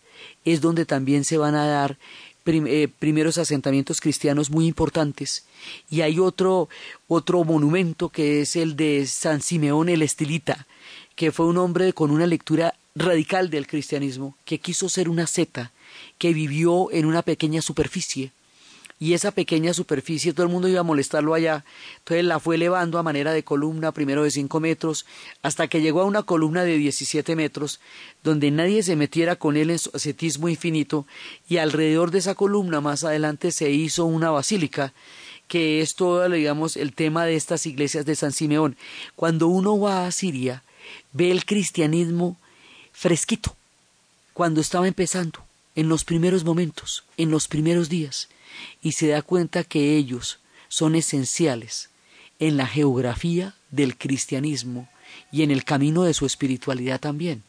es 0.44 0.60
donde 0.60 0.84
también 0.84 1.24
se 1.24 1.38
van 1.38 1.54
a 1.54 1.66
dar 1.66 1.98
eh, 2.44 2.88
primeros 2.98 3.38
asentamientos 3.38 4.00
cristianos 4.00 4.50
muy 4.50 4.66
importantes. 4.66 5.44
Y 5.90 6.00
hay 6.00 6.18
otro, 6.18 6.68
otro 7.06 7.44
monumento 7.44 8.08
que 8.08 8.42
es 8.42 8.56
el 8.56 8.76
de 8.76 9.06
San 9.06 9.42
Simeón 9.42 9.88
el 9.88 10.02
Estilita, 10.02 10.66
que 11.14 11.30
fue 11.30 11.46
un 11.46 11.58
hombre 11.58 11.92
con 11.92 12.10
una 12.10 12.26
lectura 12.26 12.74
radical 12.94 13.48
del 13.48 13.66
cristianismo, 13.66 14.36
que 14.44 14.58
quiso 14.58 14.88
ser 14.88 15.08
una 15.08 15.26
seta, 15.26 15.72
que 16.18 16.34
vivió 16.34 16.90
en 16.90 17.06
una 17.06 17.22
pequeña 17.22 17.62
superficie, 17.62 18.32
y 19.02 19.14
esa 19.14 19.32
pequeña 19.32 19.74
superficie 19.74 20.32
todo 20.32 20.46
el 20.46 20.52
mundo 20.52 20.68
iba 20.68 20.78
a 20.78 20.84
molestarlo 20.84 21.34
allá. 21.34 21.64
Entonces 21.98 22.24
la 22.24 22.38
fue 22.38 22.54
elevando 22.54 23.00
a 23.00 23.02
manera 23.02 23.32
de 23.32 23.42
columna, 23.42 23.90
primero 23.90 24.22
de 24.22 24.30
cinco 24.30 24.60
metros, 24.60 25.06
hasta 25.42 25.66
que 25.66 25.80
llegó 25.80 26.02
a 26.02 26.04
una 26.04 26.22
columna 26.22 26.62
de 26.62 26.78
17 26.78 27.34
metros, 27.34 27.80
donde 28.22 28.52
nadie 28.52 28.84
se 28.84 28.94
metiera 28.94 29.34
con 29.34 29.56
él 29.56 29.70
en 29.70 29.80
su 29.80 29.90
ascetismo 29.92 30.48
infinito, 30.48 31.04
y 31.48 31.56
alrededor 31.56 32.12
de 32.12 32.20
esa 32.20 32.36
columna 32.36 32.80
más 32.80 33.02
adelante 33.02 33.50
se 33.50 33.72
hizo 33.72 34.04
una 34.04 34.30
basílica 34.30 34.92
que 35.48 35.80
es 35.80 35.96
todo, 35.96 36.28
digamos, 36.28 36.76
el 36.76 36.92
tema 36.92 37.24
de 37.24 37.34
estas 37.34 37.66
iglesias 37.66 38.06
de 38.06 38.14
San 38.14 38.30
Simeón. 38.30 38.76
Cuando 39.16 39.48
uno 39.48 39.80
va 39.80 40.06
a 40.06 40.12
Siria, 40.12 40.62
ve 41.12 41.32
el 41.32 41.44
cristianismo 41.44 42.36
fresquito, 42.92 43.56
cuando 44.32 44.60
estaba 44.60 44.86
empezando, 44.86 45.40
en 45.74 45.88
los 45.88 46.04
primeros 46.04 46.44
momentos, 46.44 47.02
en 47.16 47.32
los 47.32 47.48
primeros 47.48 47.88
días, 47.88 48.28
y 48.82 48.92
se 48.92 49.08
da 49.08 49.22
cuenta 49.22 49.64
que 49.64 49.96
ellos 49.96 50.40
son 50.68 50.94
esenciales 50.94 51.90
en 52.38 52.56
la 52.56 52.66
geografía 52.66 53.54
del 53.70 53.96
cristianismo 53.96 54.88
y 55.30 55.42
en 55.42 55.50
el 55.50 55.64
camino 55.64 56.04
de 56.04 56.14
su 56.14 56.26
espiritualidad 56.26 57.00
también. 57.00 57.42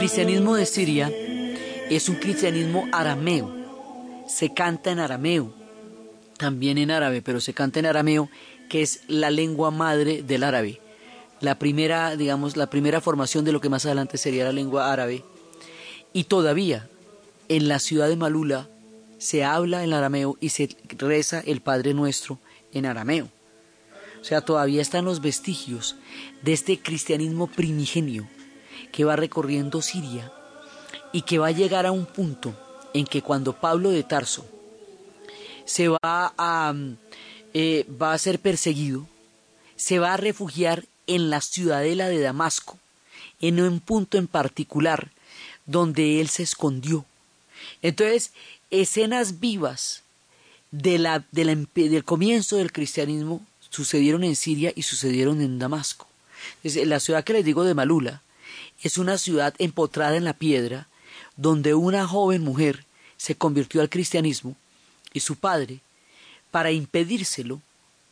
Cristianismo 0.00 0.56
de 0.56 0.66
Siria 0.66 1.12
es 1.88 2.08
un 2.08 2.16
cristianismo 2.16 2.88
arameo. 2.90 3.54
Se 4.26 4.52
canta 4.52 4.90
en 4.90 4.98
arameo, 4.98 5.52
también 6.36 6.78
en 6.78 6.90
árabe, 6.90 7.22
pero 7.22 7.38
se 7.38 7.54
canta 7.54 7.78
en 7.78 7.86
arameo, 7.86 8.28
que 8.68 8.82
es 8.82 9.02
la 9.08 9.30
lengua 9.30 9.70
madre 9.70 10.22
del 10.22 10.42
árabe. 10.42 10.80
La 11.40 11.58
primera, 11.58 12.16
digamos, 12.16 12.56
la 12.56 12.70
primera 12.70 13.00
formación 13.00 13.44
de 13.44 13.52
lo 13.52 13.60
que 13.60 13.68
más 13.68 13.86
adelante 13.86 14.18
sería 14.18 14.44
la 14.44 14.52
lengua 14.52 14.90
árabe. 14.90 15.22
Y 16.12 16.24
todavía 16.24 16.88
en 17.48 17.68
la 17.68 17.78
ciudad 17.78 18.08
de 18.08 18.16
Malula 18.16 18.68
se 19.18 19.44
habla 19.44 19.84
en 19.84 19.92
arameo 19.92 20.38
y 20.40 20.48
se 20.48 20.76
reza 20.98 21.40
el 21.46 21.60
Padre 21.60 21.94
Nuestro 21.94 22.38
en 22.72 22.86
arameo. 22.86 23.28
O 24.20 24.24
sea, 24.24 24.42
todavía 24.42 24.82
están 24.82 25.04
los 25.04 25.20
vestigios 25.20 25.96
de 26.42 26.52
este 26.52 26.78
cristianismo 26.78 27.46
primigenio 27.46 28.28
que 28.92 29.04
va 29.04 29.16
recorriendo 29.16 29.82
Siria 29.82 30.32
y 31.12 31.22
que 31.22 31.38
va 31.38 31.48
a 31.48 31.52
llegar 31.52 31.86
a 31.86 31.92
un 31.92 32.06
punto 32.06 32.54
en 32.92 33.06
que 33.06 33.22
cuando 33.22 33.54
Pablo 33.54 33.90
de 33.90 34.02
Tarso 34.02 34.46
se 35.64 35.88
va 35.88 35.98
a, 36.02 36.74
eh, 37.54 37.86
va 38.00 38.12
a 38.12 38.18
ser 38.18 38.40
perseguido, 38.40 39.06
se 39.76 39.98
va 39.98 40.14
a 40.14 40.18
refugiar 40.18 40.84
en 41.06 41.30
la 41.30 41.40
ciudadela 41.40 42.08
de 42.08 42.20
Damasco, 42.20 42.78
en 43.40 43.60
un 43.60 43.80
punto 43.80 44.18
en 44.18 44.26
particular 44.26 45.10
donde 45.66 46.20
él 46.20 46.28
se 46.28 46.42
escondió. 46.42 47.04
Entonces, 47.82 48.32
escenas 48.70 49.40
vivas 49.40 50.02
de 50.70 50.98
la, 50.98 51.24
del 51.32 52.04
comienzo 52.04 52.56
del 52.56 52.72
cristianismo 52.72 53.44
sucedieron 53.70 54.24
en 54.24 54.36
Siria 54.36 54.72
y 54.74 54.82
sucedieron 54.82 55.40
en 55.40 55.58
Damasco. 55.58 56.06
la 56.62 57.00
ciudad 57.00 57.24
que 57.24 57.32
les 57.32 57.44
digo 57.44 57.64
de 57.64 57.74
Malula 57.74 58.22
es 58.82 58.98
una 58.98 59.18
ciudad 59.18 59.54
empotrada 59.58 60.16
en 60.16 60.24
la 60.24 60.32
piedra, 60.32 60.88
donde 61.36 61.74
una 61.74 62.06
joven 62.06 62.42
mujer 62.42 62.84
se 63.16 63.34
convirtió 63.34 63.80
al 63.80 63.90
cristianismo 63.90 64.56
y 65.12 65.20
su 65.20 65.36
padre, 65.36 65.80
para 66.50 66.72
impedírselo, 66.72 67.60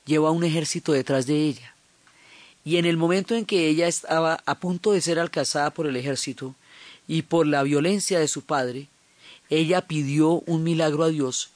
llevó 0.05 0.29
a 0.29 0.33
un 0.33 0.45
ejército 0.45 0.93
detrás 0.93 1.27
de 1.27 1.45
ella. 1.45 1.75
Y 2.65 2.77
en 2.77 2.85
el 2.85 2.97
momento 2.97 3.35
en 3.35 3.47
que 3.47 3.69
ella 3.69 3.89
estaba 3.89 4.43
a 4.45 4.55
punto 4.57 4.93
de 4.93 5.01
ser 5.01 5.19
alcanzada 5.19 5.71
por 5.71 5.87
el 5.87 5.97
ejército 5.97 6.55
y 7.07 7.23
por 7.23 7.47
la 7.47 7.63
violencia 7.63 8.19
de 8.19 8.29
su 8.29 8.43
padre, 8.43 8.89
ella 9.49 9.81
pidió 9.83 10.43
un 10.47 10.63
milagro 10.63 11.05
a 11.05 11.09
Dios 11.09 11.51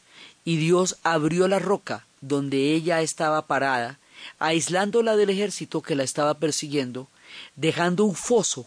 y 0.45 0.57
Dios 0.57 0.97
abrió 1.03 1.49
la 1.49 1.59
roca 1.59 2.05
donde 2.21 2.73
ella 2.75 3.03
estaba 3.03 3.47
parada, 3.47 3.99
aislándola 4.39 5.17
del 5.17 5.31
ejército 5.31 5.83
que 5.83 5.97
la 5.97 6.05
estaba 6.05 6.35
persiguiendo, 6.35 7.09
dejando 7.57 8.05
un 8.05 8.15
foso 8.15 8.67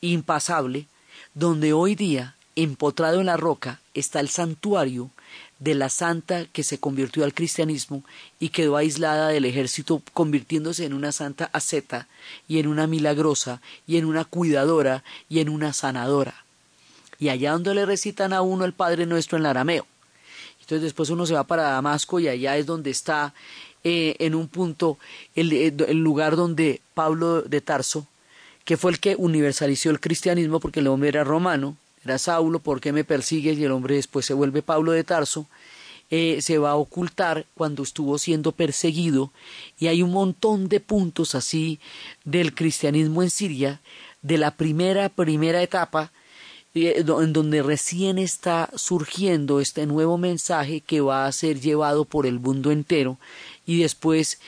impasable, 0.00 0.86
donde 1.34 1.72
hoy 1.72 1.94
día, 1.94 2.36
empotrado 2.54 3.20
en 3.20 3.26
la 3.26 3.36
roca, 3.36 3.80
está 3.94 4.20
el 4.20 4.28
santuario 4.28 5.10
de 5.58 5.74
la 5.74 5.88
santa 5.88 6.44
que 6.46 6.62
se 6.62 6.78
convirtió 6.78 7.24
al 7.24 7.34
cristianismo 7.34 8.04
y 8.38 8.50
quedó 8.50 8.76
aislada 8.76 9.28
del 9.28 9.44
ejército, 9.44 10.02
convirtiéndose 10.12 10.84
en 10.84 10.92
una 10.92 11.12
santa 11.12 11.50
asceta 11.52 12.08
y 12.46 12.58
en 12.58 12.66
una 12.66 12.86
milagrosa 12.86 13.60
y 13.86 13.96
en 13.96 14.04
una 14.04 14.24
cuidadora 14.24 15.02
y 15.28 15.40
en 15.40 15.48
una 15.48 15.72
sanadora. 15.72 16.44
Y 17.18 17.30
allá 17.30 17.52
donde 17.52 17.74
le 17.74 17.86
recitan 17.86 18.32
a 18.32 18.42
uno 18.42 18.64
el 18.64 18.74
Padre 18.74 19.06
Nuestro 19.06 19.38
en 19.38 19.44
el 19.44 19.50
arameo. 19.50 19.86
Entonces 20.66 20.82
después 20.82 21.10
uno 21.10 21.24
se 21.24 21.34
va 21.34 21.44
para 21.44 21.62
Damasco 21.62 22.20
y 22.20 22.28
allá 22.28 22.56
es 22.58 22.66
donde 22.66 22.90
está 22.90 23.32
eh, 23.84 24.16
en 24.18 24.34
un 24.34 24.48
punto 24.48 24.98
el, 25.34 25.52
el 25.52 26.02
lugar 26.02 26.36
donde 26.36 26.82
Pablo 26.94 27.42
de 27.42 27.60
Tarso 27.60 28.06
que 28.66 28.76
fue 28.76 28.90
el 28.90 28.98
que 28.98 29.14
universalizó 29.16 29.90
el 29.90 30.00
cristianismo 30.00 30.58
porque 30.58 30.80
el 30.80 30.88
hombre 30.88 31.08
era 31.08 31.22
romano, 31.22 31.76
era 32.04 32.18
Saulo, 32.18 32.58
¿por 32.58 32.80
qué 32.80 32.92
me 32.92 33.04
persigues? 33.04 33.56
Y 33.56 33.64
el 33.64 33.70
hombre 33.70 33.94
después 33.94 34.26
se 34.26 34.34
vuelve 34.34 34.60
Pablo 34.60 34.90
de 34.90 35.04
Tarso, 35.04 35.46
eh, 36.10 36.38
se 36.42 36.58
va 36.58 36.70
a 36.70 36.76
ocultar 36.76 37.46
cuando 37.54 37.84
estuvo 37.84 38.18
siendo 38.18 38.50
perseguido 38.50 39.30
y 39.78 39.86
hay 39.86 40.02
un 40.02 40.10
montón 40.10 40.68
de 40.68 40.80
puntos 40.80 41.36
así 41.36 41.78
del 42.24 42.56
cristianismo 42.56 43.22
en 43.22 43.30
Siria, 43.30 43.80
de 44.22 44.36
la 44.36 44.50
primera, 44.50 45.10
primera 45.10 45.62
etapa, 45.62 46.10
eh, 46.10 46.15
en 46.76 47.32
donde 47.32 47.62
recién 47.62 48.18
está 48.18 48.68
surgiendo 48.74 49.60
este 49.60 49.86
nuevo 49.86 50.18
mensaje 50.18 50.82
que 50.82 51.00
va 51.00 51.26
a 51.26 51.32
ser 51.32 51.58
llevado 51.58 52.04
por 52.04 52.26
el 52.26 52.38
mundo 52.38 52.70
entero 52.70 53.18
y 53.64 53.80
después 53.80 54.40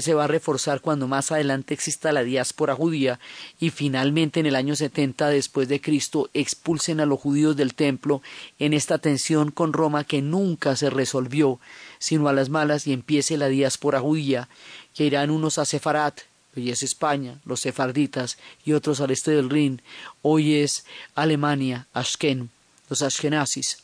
se 0.00 0.14
va 0.14 0.24
a 0.24 0.28
reforzar 0.28 0.80
cuando 0.80 1.08
más 1.08 1.30
adelante 1.30 1.74
exista 1.74 2.10
la 2.10 2.24
diáspora 2.24 2.74
judía 2.74 3.20
y 3.60 3.68
finalmente 3.68 4.40
en 4.40 4.46
el 4.46 4.56
año 4.56 4.74
70 4.74 5.28
después 5.28 5.68
de 5.68 5.82
Cristo 5.82 6.30
expulsen 6.32 7.00
a 7.00 7.06
los 7.06 7.20
judíos 7.20 7.54
del 7.54 7.74
templo 7.74 8.22
en 8.58 8.72
esta 8.72 8.96
tensión 8.96 9.50
con 9.50 9.74
Roma 9.74 10.04
que 10.04 10.22
nunca 10.22 10.76
se 10.76 10.88
resolvió 10.88 11.60
sino 11.98 12.28
a 12.28 12.32
las 12.32 12.48
malas 12.48 12.86
y 12.86 12.94
empiece 12.94 13.36
la 13.36 13.48
diáspora 13.48 14.00
judía 14.00 14.48
que 14.94 15.04
irán 15.04 15.30
unos 15.30 15.58
a 15.58 15.66
Sefarat 15.66 16.20
hoy 16.56 16.70
es 16.70 16.82
España, 16.82 17.40
los 17.44 17.60
sefarditas 17.60 18.38
y 18.64 18.72
otros 18.72 19.00
al 19.00 19.10
este 19.10 19.32
del 19.32 19.50
Rin, 19.50 19.82
hoy 20.22 20.56
es 20.56 20.84
Alemania, 21.14 21.86
Ashken, 21.92 22.50
los 22.88 23.02
ashkenazis. 23.02 23.78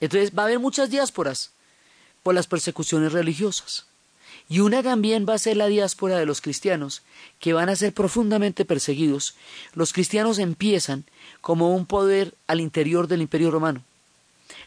Entonces 0.00 0.32
va 0.36 0.42
a 0.42 0.46
haber 0.46 0.58
muchas 0.58 0.90
diásporas 0.90 1.50
por 2.22 2.34
las 2.34 2.46
persecuciones 2.46 3.12
religiosas. 3.12 3.86
Y 4.48 4.60
una 4.60 4.82
también 4.82 5.26
va 5.28 5.34
a 5.34 5.38
ser 5.38 5.56
la 5.56 5.66
diáspora 5.66 6.18
de 6.18 6.26
los 6.26 6.40
cristianos, 6.40 7.02
que 7.40 7.52
van 7.52 7.68
a 7.68 7.76
ser 7.76 7.92
profundamente 7.92 8.64
perseguidos. 8.64 9.34
Los 9.74 9.92
cristianos 9.92 10.38
empiezan 10.38 11.04
como 11.40 11.74
un 11.74 11.86
poder 11.86 12.34
al 12.46 12.60
interior 12.60 13.08
del 13.08 13.22
imperio 13.22 13.50
romano. 13.50 13.82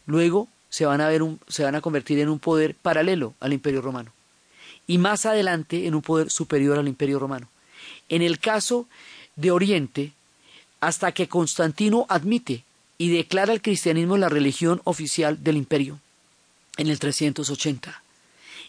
Luego 0.05 0.49
se 0.69 0.85
van 0.85 1.01
a, 1.01 1.07
ver 1.07 1.21
se 1.47 1.63
van 1.63 1.75
a 1.75 1.81
convertir 1.81 2.19
en 2.19 2.29
un 2.29 2.39
poder 2.39 2.75
paralelo 2.75 3.35
al 3.39 3.53
imperio 3.53 3.81
romano. 3.81 4.11
Y 4.89 4.97
más 4.97 5.27
adelante 5.27 5.85
en 5.85 5.93
un 5.93 6.01
poder 6.01 6.31
superior 6.31 6.79
al 6.79 6.87
imperio 6.87 7.19
romano. 7.19 7.47
En 8.09 8.23
el 8.23 8.39
caso 8.39 8.87
de 9.35 9.51
Oriente, 9.51 10.13
hasta 10.79 11.11
que 11.11 11.29
Constantino 11.29 12.07
admite 12.09 12.63
y 12.97 13.09
declara 13.09 13.53
el 13.53 13.61
cristianismo 13.61 14.17
la 14.17 14.29
religión 14.29 14.81
oficial 14.85 15.43
del 15.43 15.57
imperio 15.57 15.99
en 16.77 16.87
el 16.87 16.97
380. 16.97 18.01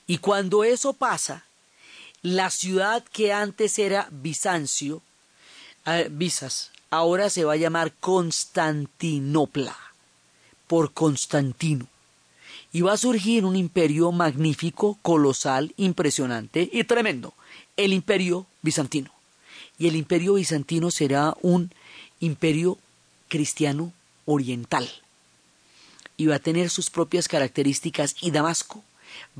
Y 0.06 0.18
cuando 0.18 0.62
eso 0.62 0.92
pasa, 0.92 1.44
la 2.20 2.50
ciudad 2.50 3.02
que 3.12 3.32
antes 3.32 3.78
era 3.78 4.06
Bizancio, 4.10 5.00
eh, 5.86 6.10
ahora 6.90 7.30
se 7.30 7.44
va 7.44 7.54
a 7.54 7.56
llamar 7.56 7.94
Constantinopla, 7.98 9.76
por 10.66 10.92
Constantino. 10.92 11.86
Y 12.72 12.82
va 12.82 12.92
a 12.92 12.96
surgir 12.96 13.44
un 13.44 13.56
imperio 13.56 14.12
magnífico, 14.12 14.98
colosal, 15.02 15.74
impresionante 15.76 16.68
y 16.72 16.84
tremendo, 16.84 17.34
el 17.76 17.92
imperio 17.92 18.46
bizantino. 18.62 19.10
Y 19.78 19.88
el 19.88 19.96
imperio 19.96 20.34
bizantino 20.34 20.90
será 20.90 21.36
un 21.42 21.72
imperio 22.20 22.78
cristiano 23.28 23.92
oriental 24.26 24.88
y 26.20 26.26
va 26.26 26.36
a 26.36 26.38
tener 26.40 26.68
sus 26.68 26.90
propias 26.90 27.28
características 27.28 28.14
y 28.20 28.30
Damasco 28.30 28.84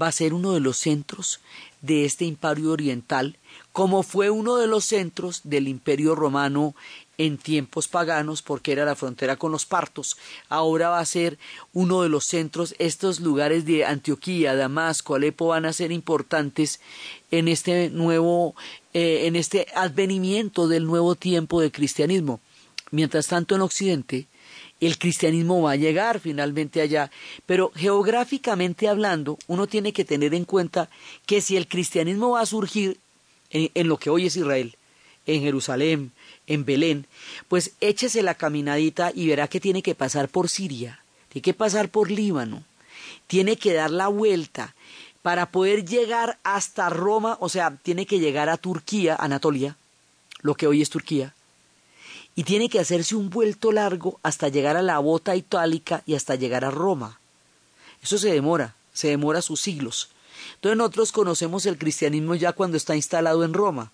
va 0.00 0.08
a 0.08 0.12
ser 0.12 0.32
uno 0.32 0.52
de 0.52 0.60
los 0.60 0.78
centros 0.78 1.40
de 1.82 2.06
este 2.06 2.24
imperio 2.24 2.72
oriental, 2.72 3.36
como 3.72 4.02
fue 4.02 4.30
uno 4.30 4.56
de 4.56 4.66
los 4.66 4.86
centros 4.86 5.42
del 5.44 5.68
imperio 5.68 6.14
romano 6.14 6.74
en 7.20 7.36
tiempos 7.36 7.86
paganos, 7.86 8.40
porque 8.40 8.72
era 8.72 8.86
la 8.86 8.96
frontera 8.96 9.36
con 9.36 9.52
los 9.52 9.66
partos. 9.66 10.16
Ahora 10.48 10.88
va 10.88 11.00
a 11.00 11.04
ser 11.04 11.38
uno 11.74 12.02
de 12.02 12.08
los 12.08 12.24
centros, 12.24 12.74
estos 12.78 13.20
lugares 13.20 13.66
de 13.66 13.84
Antioquía, 13.84 14.54
Damasco, 14.54 15.14
Alepo 15.14 15.48
van 15.48 15.66
a 15.66 15.74
ser 15.74 15.92
importantes 15.92 16.80
en 17.30 17.48
este 17.48 17.90
nuevo, 17.90 18.54
eh, 18.94 19.26
en 19.26 19.36
este 19.36 19.66
advenimiento 19.74 20.66
del 20.66 20.86
nuevo 20.86 21.14
tiempo 21.14 21.60
de 21.60 21.70
cristianismo. 21.70 22.40
Mientras 22.90 23.26
tanto 23.26 23.54
en 23.54 23.60
Occidente, 23.60 24.26
el 24.80 24.96
cristianismo 24.96 25.60
va 25.60 25.72
a 25.72 25.76
llegar 25.76 26.20
finalmente 26.20 26.80
allá. 26.80 27.10
Pero 27.44 27.70
geográficamente 27.76 28.88
hablando, 28.88 29.36
uno 29.46 29.66
tiene 29.66 29.92
que 29.92 30.06
tener 30.06 30.32
en 30.32 30.46
cuenta 30.46 30.88
que 31.26 31.42
si 31.42 31.58
el 31.58 31.68
cristianismo 31.68 32.30
va 32.30 32.40
a 32.40 32.46
surgir 32.46 32.96
en, 33.50 33.88
lo 33.88 33.98
que 33.98 34.08
hoy 34.08 34.24
es 34.24 34.36
Israel, 34.36 34.74
en 35.26 35.42
Jerusalén, 35.42 36.12
en 36.50 36.64
Belén, 36.64 37.06
pues 37.48 37.72
échese 37.80 38.22
la 38.22 38.34
caminadita 38.34 39.12
y 39.14 39.28
verá 39.28 39.46
que 39.46 39.60
tiene 39.60 39.82
que 39.82 39.94
pasar 39.94 40.28
por 40.28 40.48
Siria, 40.48 41.00
tiene 41.28 41.42
que 41.44 41.54
pasar 41.54 41.88
por 41.90 42.10
Líbano, 42.10 42.64
tiene 43.28 43.56
que 43.56 43.72
dar 43.72 43.92
la 43.92 44.08
vuelta 44.08 44.74
para 45.22 45.50
poder 45.50 45.84
llegar 45.84 46.38
hasta 46.42 46.90
Roma, 46.90 47.38
o 47.40 47.48
sea, 47.48 47.76
tiene 47.82 48.04
que 48.04 48.18
llegar 48.18 48.48
a 48.48 48.56
Turquía, 48.56 49.14
Anatolia, 49.14 49.76
lo 50.42 50.56
que 50.56 50.66
hoy 50.66 50.82
es 50.82 50.90
Turquía, 50.90 51.34
y 52.34 52.42
tiene 52.42 52.68
que 52.68 52.80
hacerse 52.80 53.14
un 53.14 53.30
vuelto 53.30 53.70
largo 53.70 54.18
hasta 54.24 54.48
llegar 54.48 54.76
a 54.76 54.82
la 54.82 54.98
bota 54.98 55.36
itálica 55.36 56.02
y 56.04 56.16
hasta 56.16 56.34
llegar 56.34 56.64
a 56.64 56.72
Roma. 56.72 57.20
Eso 58.02 58.18
se 58.18 58.32
demora, 58.32 58.74
se 58.92 59.08
demora 59.08 59.40
sus 59.40 59.60
siglos. 59.60 60.10
Entonces 60.56 60.78
nosotros 60.78 61.12
conocemos 61.12 61.64
el 61.66 61.78
cristianismo 61.78 62.34
ya 62.34 62.52
cuando 62.52 62.76
está 62.76 62.96
instalado 62.96 63.44
en 63.44 63.52
Roma, 63.52 63.92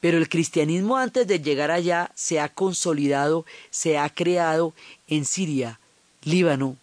pero 0.00 0.18
el 0.18 0.28
cristianismo 0.28 0.96
antes 0.96 1.26
de 1.26 1.40
llegar 1.40 1.70
allá 1.70 2.10
se 2.14 2.40
ha 2.40 2.48
consolidado, 2.48 3.44
se 3.70 3.98
ha 3.98 4.08
creado 4.08 4.74
en 5.08 5.24
Siria, 5.24 5.78
Líbano, 6.22 6.76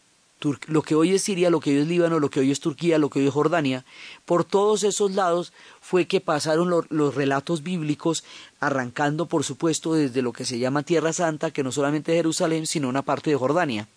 lo 0.68 0.82
que 0.82 0.96
hoy 0.96 1.14
es 1.14 1.24
Siria, 1.24 1.50
lo 1.50 1.60
que 1.60 1.70
hoy 1.72 1.78
es 1.78 1.88
Líbano, 1.88 2.20
lo 2.20 2.30
que 2.30 2.40
hoy 2.40 2.52
es 2.52 2.60
Turquía, 2.60 2.98
lo 2.98 3.10
que 3.10 3.20
hoy 3.20 3.28
es 3.28 3.34
Jordania, 3.34 3.86
por 4.26 4.44
todos 4.44 4.84
esos 4.84 5.12
lados 5.12 5.54
fue 5.82 6.08
que 6.08 6.20
pasaron 6.20 6.70
los 6.90 7.16
relatos 7.16 7.64
bíblicos, 7.64 8.24
arrancando 8.60 9.28
por 9.28 9.44
supuesto 9.44 9.94
desde 9.94 10.22
lo 10.22 10.34
que 10.34 10.46
se 10.46 10.58
llama 10.58 10.84
Tierra 10.84 11.14
Santa, 11.14 11.52
que 11.52 11.64
no 11.64 11.72
solamente 11.72 12.16
Jerusalén, 12.16 12.66
sino 12.66 12.90
una 12.90 13.04
parte 13.04 13.30
de 13.30 13.36
Jordania. 13.36 13.88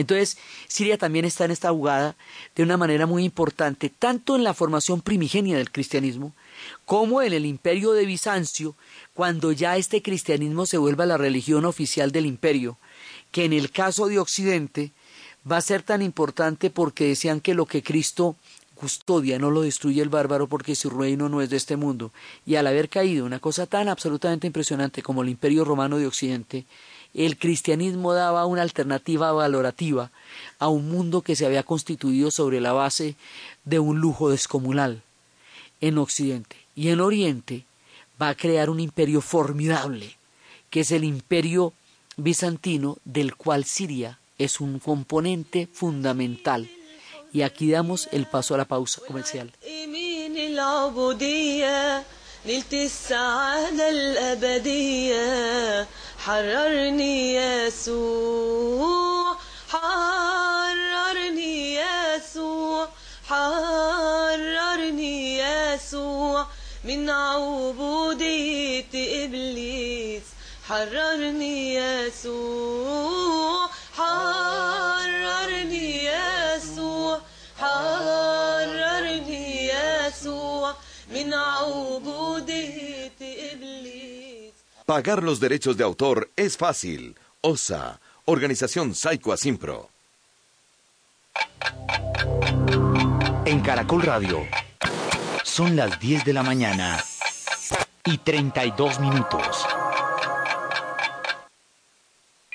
Entonces, 0.00 0.38
Siria 0.66 0.96
también 0.96 1.26
está 1.26 1.44
en 1.44 1.50
esta 1.50 1.70
jugada 1.70 2.16
de 2.56 2.62
una 2.62 2.76
manera 2.76 3.06
muy 3.06 3.22
importante, 3.22 3.90
tanto 3.90 4.34
en 4.34 4.44
la 4.44 4.54
formación 4.54 5.02
primigenia 5.02 5.58
del 5.58 5.70
cristianismo, 5.70 6.32
como 6.86 7.20
en 7.20 7.34
el 7.34 7.44
imperio 7.44 7.92
de 7.92 8.06
Bizancio, 8.06 8.74
cuando 9.12 9.52
ya 9.52 9.76
este 9.76 10.00
cristianismo 10.00 10.64
se 10.64 10.78
vuelva 10.78 11.04
la 11.04 11.18
religión 11.18 11.66
oficial 11.66 12.12
del 12.12 12.24
imperio, 12.24 12.78
que 13.30 13.44
en 13.44 13.52
el 13.52 13.70
caso 13.70 14.06
de 14.06 14.18
Occidente 14.18 14.92
va 15.50 15.58
a 15.58 15.62
ser 15.62 15.82
tan 15.82 16.00
importante 16.00 16.70
porque 16.70 17.08
decían 17.08 17.40
que 17.40 17.54
lo 17.54 17.66
que 17.66 17.82
Cristo 17.82 18.36
custodia 18.74 19.38
no 19.38 19.50
lo 19.50 19.60
destruye 19.60 20.00
el 20.00 20.08
bárbaro 20.08 20.46
porque 20.46 20.74
su 20.74 20.88
reino 20.88 21.28
no 21.28 21.42
es 21.42 21.50
de 21.50 21.58
este 21.58 21.76
mundo. 21.76 22.10
Y 22.46 22.54
al 22.54 22.66
haber 22.66 22.88
caído 22.88 23.26
una 23.26 23.38
cosa 23.38 23.66
tan 23.66 23.90
absolutamente 23.90 24.46
impresionante 24.46 25.02
como 25.02 25.22
el 25.22 25.28
imperio 25.28 25.66
romano 25.66 25.98
de 25.98 26.06
Occidente, 26.06 26.64
el 27.14 27.38
cristianismo 27.38 28.12
daba 28.12 28.46
una 28.46 28.62
alternativa 28.62 29.32
valorativa 29.32 30.10
a 30.58 30.68
un 30.68 30.88
mundo 30.88 31.22
que 31.22 31.36
se 31.36 31.46
había 31.46 31.62
constituido 31.62 32.30
sobre 32.30 32.60
la 32.60 32.72
base 32.72 33.16
de 33.64 33.78
un 33.78 34.00
lujo 34.00 34.30
descomunal 34.30 35.02
en 35.80 35.98
Occidente. 35.98 36.56
Y 36.74 36.88
en 36.88 37.00
Oriente 37.00 37.64
va 38.20 38.28
a 38.28 38.34
crear 38.34 38.70
un 38.70 38.80
imperio 38.80 39.20
formidable, 39.20 40.16
que 40.70 40.80
es 40.80 40.92
el 40.92 41.04
imperio 41.04 41.72
bizantino 42.16 42.98
del 43.04 43.34
cual 43.34 43.64
Siria 43.64 44.18
es 44.38 44.60
un 44.60 44.78
componente 44.78 45.68
fundamental. 45.72 46.70
Y 47.32 47.42
aquí 47.42 47.70
damos 47.70 48.08
el 48.12 48.26
paso 48.26 48.54
a 48.54 48.58
la 48.58 48.64
pausa 48.64 49.00
comercial. 49.06 49.52
حررني 56.30 57.34
يسوع 57.34 59.36
حررني 59.68 61.74
يسوع 61.74 62.88
حررني 63.28 65.38
يسوع. 65.38 66.46
من 66.84 67.10
عبودية 67.10 69.24
إبليس 69.24 70.22
حررني 70.68 71.74
يسوع 71.74 73.68
حررني 73.96 76.04
يسوع 76.04 77.20
حررني 77.58 79.68
يسوع. 79.68 80.74
من 81.10 81.34
عبودية 81.34 82.89
Pagar 84.90 85.22
los 85.22 85.38
derechos 85.38 85.76
de 85.76 85.84
autor 85.84 86.32
es 86.34 86.56
fácil. 86.56 87.14
OSA, 87.42 88.00
Organización 88.24 88.96
Saico 88.96 89.32
Asimpro. 89.32 89.88
En 93.44 93.60
Caracol 93.60 94.02
Radio, 94.02 94.44
son 95.44 95.76
las 95.76 96.00
10 96.00 96.24
de 96.24 96.32
la 96.32 96.42
mañana 96.42 96.98
y 98.04 98.18
32 98.18 98.98
minutos. 98.98 99.64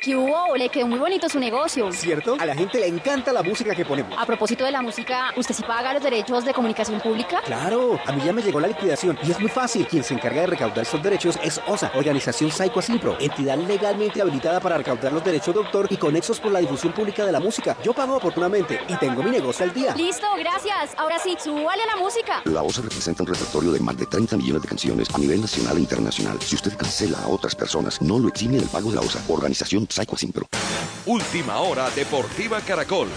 ¿Qué 0.05 0.15
hubo? 0.15 0.55
Le 0.55 0.69
quedó 0.69 0.85
muy 0.85 0.99
bonito 0.99 1.27
su 1.27 1.39
negocio. 1.39 1.91
¿Cierto? 1.91 2.37
A 2.39 2.45
la 2.45 2.53
gente 2.53 2.79
le 2.79 2.85
encanta 2.85 3.33
la 3.33 3.41
música 3.41 3.73
que 3.73 3.83
ponemos. 3.83 4.15
A 4.15 4.23
propósito 4.23 4.63
de 4.63 4.69
la 4.69 4.83
música, 4.83 5.33
¿usted 5.35 5.55
sí 5.55 5.63
paga 5.63 5.95
los 5.95 6.03
derechos 6.03 6.45
de 6.45 6.53
comunicación 6.53 7.01
pública? 7.01 7.41
Claro, 7.43 7.99
a 8.05 8.11
mí 8.11 8.21
ya 8.23 8.31
me 8.31 8.43
llegó 8.43 8.59
la 8.59 8.67
liquidación 8.67 9.17
y 9.23 9.31
es 9.31 9.39
muy 9.39 9.49
fácil. 9.49 9.87
Quien 9.87 10.03
se 10.03 10.13
encarga 10.13 10.41
de 10.41 10.45
recaudar 10.45 10.81
estos 10.81 11.01
derechos 11.01 11.39
es 11.41 11.59
OSA, 11.65 11.91
Organización 11.95 12.51
Psycho 12.51 12.77
Asimpro, 12.77 13.17
entidad 13.19 13.57
legalmente 13.57 14.21
habilitada 14.21 14.59
para 14.59 14.77
recaudar 14.77 15.11
los 15.11 15.23
derechos 15.23 15.55
de 15.55 15.61
autor 15.61 15.87
y 15.89 15.97
conexos 15.97 16.39
por 16.39 16.51
la 16.51 16.59
difusión 16.59 16.93
pública 16.93 17.25
de 17.25 17.31
la 17.31 17.39
música. 17.39 17.75
Yo 17.83 17.91
pago 17.91 18.17
oportunamente 18.17 18.79
y 18.87 18.95
tengo 18.97 19.23
mi 19.23 19.31
negocio 19.31 19.65
al 19.65 19.73
día. 19.73 19.95
Listo, 19.95 20.27
gracias. 20.37 20.93
Ahora 20.97 21.17
sí, 21.17 21.35
súbale 21.43 21.81
a 21.81 21.87
la 21.87 21.95
música. 21.95 22.43
La 22.45 22.61
OSA 22.61 22.83
representa 22.83 23.23
un 23.23 23.29
repertorio 23.29 23.71
de 23.71 23.79
más 23.79 23.97
de 23.97 24.05
30 24.05 24.37
millones 24.37 24.61
de 24.61 24.67
canciones 24.67 25.09
a 25.11 25.17
nivel 25.17 25.41
nacional 25.41 25.77
e 25.77 25.79
internacional. 25.79 26.39
Si 26.43 26.53
usted 26.53 26.77
cancela 26.77 27.17
a 27.23 27.27
otras 27.27 27.55
personas, 27.55 27.99
no 28.03 28.19
lo 28.19 28.27
exime 28.27 28.59
del 28.59 28.69
pago 28.69 28.91
de 28.91 28.97
la 28.97 29.01
OSA, 29.01 29.19
Organización 29.29 29.87
Psycho. 29.95 30.17
Última 31.05 31.59
hora 31.59 31.89
Deportiva 31.91 32.59
Caracol. 32.59 33.07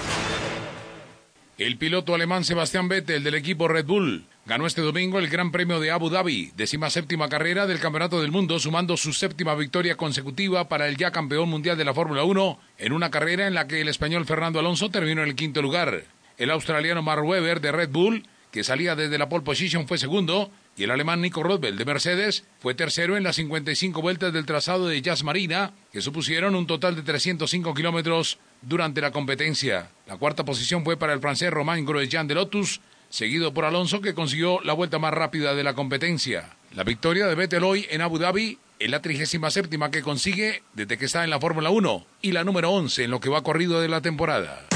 El 1.56 1.76
piloto 1.76 2.14
alemán 2.14 2.44
Sebastián 2.44 2.86
Vettel 2.86 3.24
del 3.24 3.34
equipo 3.34 3.66
Red 3.66 3.86
Bull 3.86 4.26
ganó 4.46 4.64
este 4.64 4.80
domingo 4.80 5.18
el 5.18 5.28
Gran 5.28 5.50
Premio 5.50 5.80
de 5.80 5.90
Abu 5.90 6.08
Dhabi, 6.08 6.52
décima 6.54 6.88
séptima 6.88 7.28
carrera 7.28 7.66
del 7.66 7.80
Campeonato 7.80 8.20
del 8.20 8.30
Mundo, 8.30 8.60
sumando 8.60 8.96
su 8.96 9.12
séptima 9.12 9.56
victoria 9.56 9.96
consecutiva 9.96 10.68
para 10.68 10.86
el 10.86 10.96
ya 10.96 11.10
campeón 11.10 11.48
mundial 11.48 11.76
de 11.76 11.84
la 11.84 11.94
Fórmula 11.94 12.22
1, 12.22 12.60
en 12.78 12.92
una 12.92 13.10
carrera 13.10 13.48
en 13.48 13.54
la 13.54 13.66
que 13.66 13.80
el 13.80 13.88
español 13.88 14.24
Fernando 14.24 14.60
Alonso 14.60 14.88
terminó 14.88 15.22
en 15.22 15.28
el 15.30 15.34
quinto 15.34 15.60
lugar. 15.60 16.04
El 16.36 16.52
australiano 16.52 17.02
Mark 17.02 17.24
Webber 17.24 17.60
de 17.60 17.72
Red 17.72 17.90
Bull, 17.90 18.24
que 18.52 18.62
salía 18.62 18.94
desde 18.94 19.18
la 19.18 19.28
pole 19.28 19.42
position, 19.42 19.88
fue 19.88 19.98
segundo, 19.98 20.52
y 20.78 20.84
el 20.84 20.92
alemán 20.92 21.20
Nico 21.20 21.42
Rosberg 21.42 21.76
de 21.76 21.84
Mercedes 21.84 22.44
fue 22.60 22.72
tercero 22.72 23.16
en 23.16 23.24
las 23.24 23.36
55 23.36 24.00
vueltas 24.00 24.32
del 24.32 24.46
trazado 24.46 24.86
de 24.86 25.02
Jazz 25.02 25.24
Marina, 25.24 25.72
que 25.92 26.00
supusieron 26.00 26.54
un 26.54 26.68
total 26.68 26.94
de 26.94 27.02
305 27.02 27.74
kilómetros 27.74 28.38
durante 28.62 29.00
la 29.00 29.10
competencia. 29.10 29.90
La 30.06 30.16
cuarta 30.16 30.44
posición 30.44 30.84
fue 30.84 30.96
para 30.96 31.12
el 31.12 31.20
francés 31.20 31.50
Romain 31.50 31.84
Grosjean 31.84 32.28
de 32.28 32.36
Lotus, 32.36 32.80
seguido 33.10 33.52
por 33.52 33.64
Alonso, 33.64 34.00
que 34.00 34.14
consiguió 34.14 34.60
la 34.62 34.72
vuelta 34.72 35.00
más 35.00 35.12
rápida 35.12 35.54
de 35.56 35.64
la 35.64 35.74
competencia. 35.74 36.56
La 36.74 36.84
victoria 36.84 37.26
de 37.26 37.34
Vettel 37.34 37.64
hoy 37.64 37.86
en 37.90 38.00
Abu 38.00 38.18
Dhabi 38.18 38.58
es 38.78 38.90
la 38.90 39.02
37 39.02 39.68
que 39.90 40.02
consigue 40.02 40.62
desde 40.74 40.96
que 40.96 41.06
está 41.06 41.24
en 41.24 41.30
la 41.30 41.40
Fórmula 41.40 41.70
1 41.70 42.06
y 42.22 42.30
la 42.30 42.44
número 42.44 42.70
11 42.70 43.04
en 43.04 43.10
lo 43.10 43.18
que 43.18 43.30
va 43.30 43.42
corrido 43.42 43.80
de 43.80 43.88
la 43.88 44.00
temporada. 44.00 44.66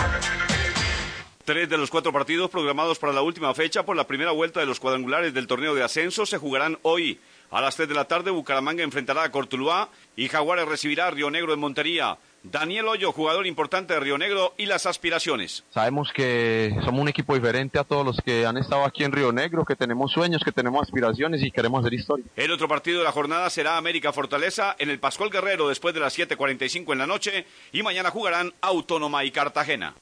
Tres 1.45 1.69
de 1.69 1.77
los 1.77 1.91
cuatro 1.91 2.13
partidos 2.13 2.51
programados 2.51 3.01
para 3.01 3.13
la 3.13 3.21
última 3.21 3.53
fecha 3.53 3.85
por 3.85 3.97
la 3.97 4.07
primera 4.07 4.31
vuelta 4.31 4.61
de 4.61 4.67
los 4.67 4.79
cuadrangulares 4.79 5.35
del 5.35 5.49
torneo 5.49 5.75
de 5.75 5.83
ascenso 5.83 6.25
se 6.25 6.39
jugarán 6.39 6.79
hoy. 6.83 7.19
A 7.51 7.61
las 7.61 7.75
tres 7.75 7.89
de 7.89 7.97
la 7.97 8.05
tarde, 8.05 8.31
Bucaramanga 8.31 8.85
enfrentará 8.85 9.25
a 9.25 9.33
Cortuluá 9.33 9.89
y 10.15 10.29
Jaguares 10.29 10.69
recibirá 10.69 11.09
a 11.09 11.11
Río 11.11 11.33
Negro 11.33 11.53
en 11.53 11.59
Montería. 11.59 12.17
Daniel 12.43 12.89
Hoyo, 12.89 13.13
jugador 13.13 13.47
importante 13.47 13.95
de 13.95 14.01
Río 14.01 14.19
Negro 14.19 14.55
y 14.57 14.67
las 14.67 14.87
aspiraciones. 14.87 15.65
Sabemos 15.71 16.11
que 16.13 16.75
somos 16.85 17.01
un 17.01 17.09
equipo 17.09 17.35
diferente 17.35 17.79
a 17.79 17.85
todos 17.85 18.05
los 18.05 18.17
que 18.25 18.47
han 18.47 18.57
estado 18.57 18.85
aquí 18.85 19.05
en 19.05 19.13
Río 19.13 19.33
Negro, 19.33 19.65
que 19.65 19.77
tenemos 19.77 20.13
sueños, 20.13 20.43
que 20.45 20.53
tenemos 20.53 20.83
aspiraciones 20.83 21.43
y 21.43 21.51
queremos 21.51 21.81
hacer 21.81 21.95
historia. 21.95 22.27
El 22.37 22.51
otro 22.51 22.69
partido 22.69 22.99
de 22.99 23.05
la 23.05 23.13
jornada 23.13 23.49
será 23.51 23.77
América 23.77 24.13
Fortaleza 24.13 24.75
en 24.79 24.91
el 24.91 24.99
Pascual 24.99 25.31
Guerrero 25.31 25.69
después 25.69 25.95
de 25.95 26.01
las 26.01 26.19
7:45 26.19 26.93
en 26.93 26.99
la 26.99 27.07
noche 27.07 27.47
y 27.73 27.83
mañana 27.83 28.11
jugarán 28.11 28.53
Autónoma 28.61 29.25
y 29.25 29.31
Cartagena. 29.31 29.95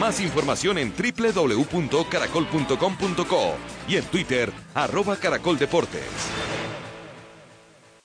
Más 0.00 0.20
información 0.20 0.78
en 0.78 0.92
www.caracol.com.co 0.92 3.54
y 3.88 3.96
en 3.96 4.04
Twitter 4.06 4.50
arroba 4.74 5.16
caracoldeportes. 5.16 6.02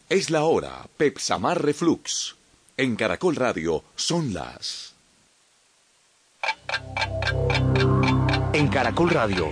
Es 0.10 0.30
la 0.30 0.44
hora, 0.44 0.86
Pepsamar 0.96 1.62
Reflux. 1.62 2.37
En 2.80 2.96
Caracol 2.96 3.36
Radio 3.36 3.84
son 3.96 4.36
las... 4.36 4.94
En 8.54 8.68
Caracol 8.68 9.10
Radio 9.10 9.52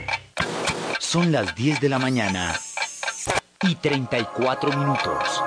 son 0.99 1.31
las 1.31 1.55
10 1.55 1.81
de 1.81 1.89
la 1.89 1.97
mañana 1.97 2.55
y 3.63 3.73
34 3.73 4.77
minutos. 4.77 5.41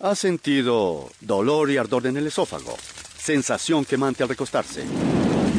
¿Ha 0.00 0.14
sentido 0.14 1.10
dolor 1.20 1.70
y 1.70 1.76
ardor 1.76 2.06
en 2.06 2.16
el 2.16 2.28
esófago? 2.28 2.74
Sensación 3.18 3.84
quemante 3.84 4.22
al 4.22 4.30
recostarse. 4.30 4.82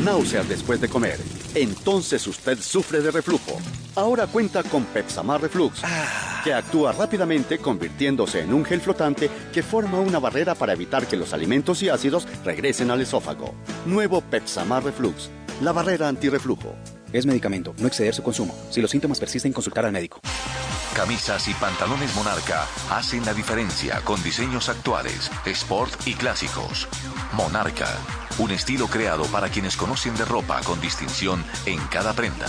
Náuseas 0.04 0.48
después 0.50 0.82
de 0.82 0.90
comer. 0.90 1.20
Entonces 1.56 2.28
usted 2.28 2.60
sufre 2.60 3.02
de 3.02 3.12
reflujo. 3.12 3.58
Ahora 3.96 4.28
cuenta 4.28 4.64
con 4.64 4.84
Pepsamar 4.86 5.42
Reflux, 5.42 5.82
que 6.44 6.54
actúa 6.54 6.92
rápidamente 6.92 7.60
convirtiéndose 7.60 8.42
en 8.42 8.54
un 8.54 8.66
gel 8.66 8.82
flotante 8.82 9.30
que 9.54 9.64
forma 9.64 10.00
una 10.00 10.20
barrera 10.20 10.56
para 10.56 10.74
evitar 10.74 11.08
que 11.08 11.16
los 11.16 11.32
alimentos 11.34 11.82
y 11.84 11.90
ácidos 11.90 12.28
regresen 12.44 12.92
al 12.92 13.02
esófago. 13.02 13.54
Nuevo 13.86 14.22
Pepsamar 14.22 14.84
Reflux, 14.84 15.30
la 15.62 15.72
barrera 15.72 16.08
antirreflujo. 16.08 16.76
Es 17.14 17.28
medicamento, 17.28 17.76
no 17.78 17.88
exceder 17.88 18.16
su 18.16 18.24
consumo. 18.24 18.56
Si 18.72 18.82
los 18.82 18.90
síntomas 18.90 19.20
persisten, 19.20 19.54
consultar 19.54 19.86
al 19.86 19.92
médico. 19.92 20.20
Camisas 20.96 21.48
y 21.48 21.54
pantalones 21.56 22.16
Monarca 22.16 22.68
hacen 22.92 23.26
la 23.26 23.34
diferencia 23.34 24.02
con 24.02 24.22
diseños 24.22 24.70
actuales, 24.70 25.32
sport 25.46 26.08
y 26.08 26.14
clásicos. 26.14 26.88
Monarca, 27.34 27.88
un 28.40 28.52
estilo 28.52 28.88
creado 28.88 29.26
para 29.26 29.50
quienes 29.50 29.78
conocen 29.78 30.16
de 30.16 30.26
ropa 30.26 30.62
con 30.62 30.80
distinción 30.82 31.44
en 31.66 31.80
cada 31.88 32.14
prenda. 32.14 32.48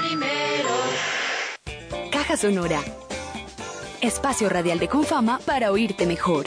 primero. 0.00 0.68
Caja 2.10 2.36
Sonora. 2.36 2.80
Espacio 4.00 4.48
radial 4.48 4.78
de 4.78 4.88
Confama 4.88 5.40
para 5.44 5.70
oírte 5.72 6.06
mejor. 6.06 6.46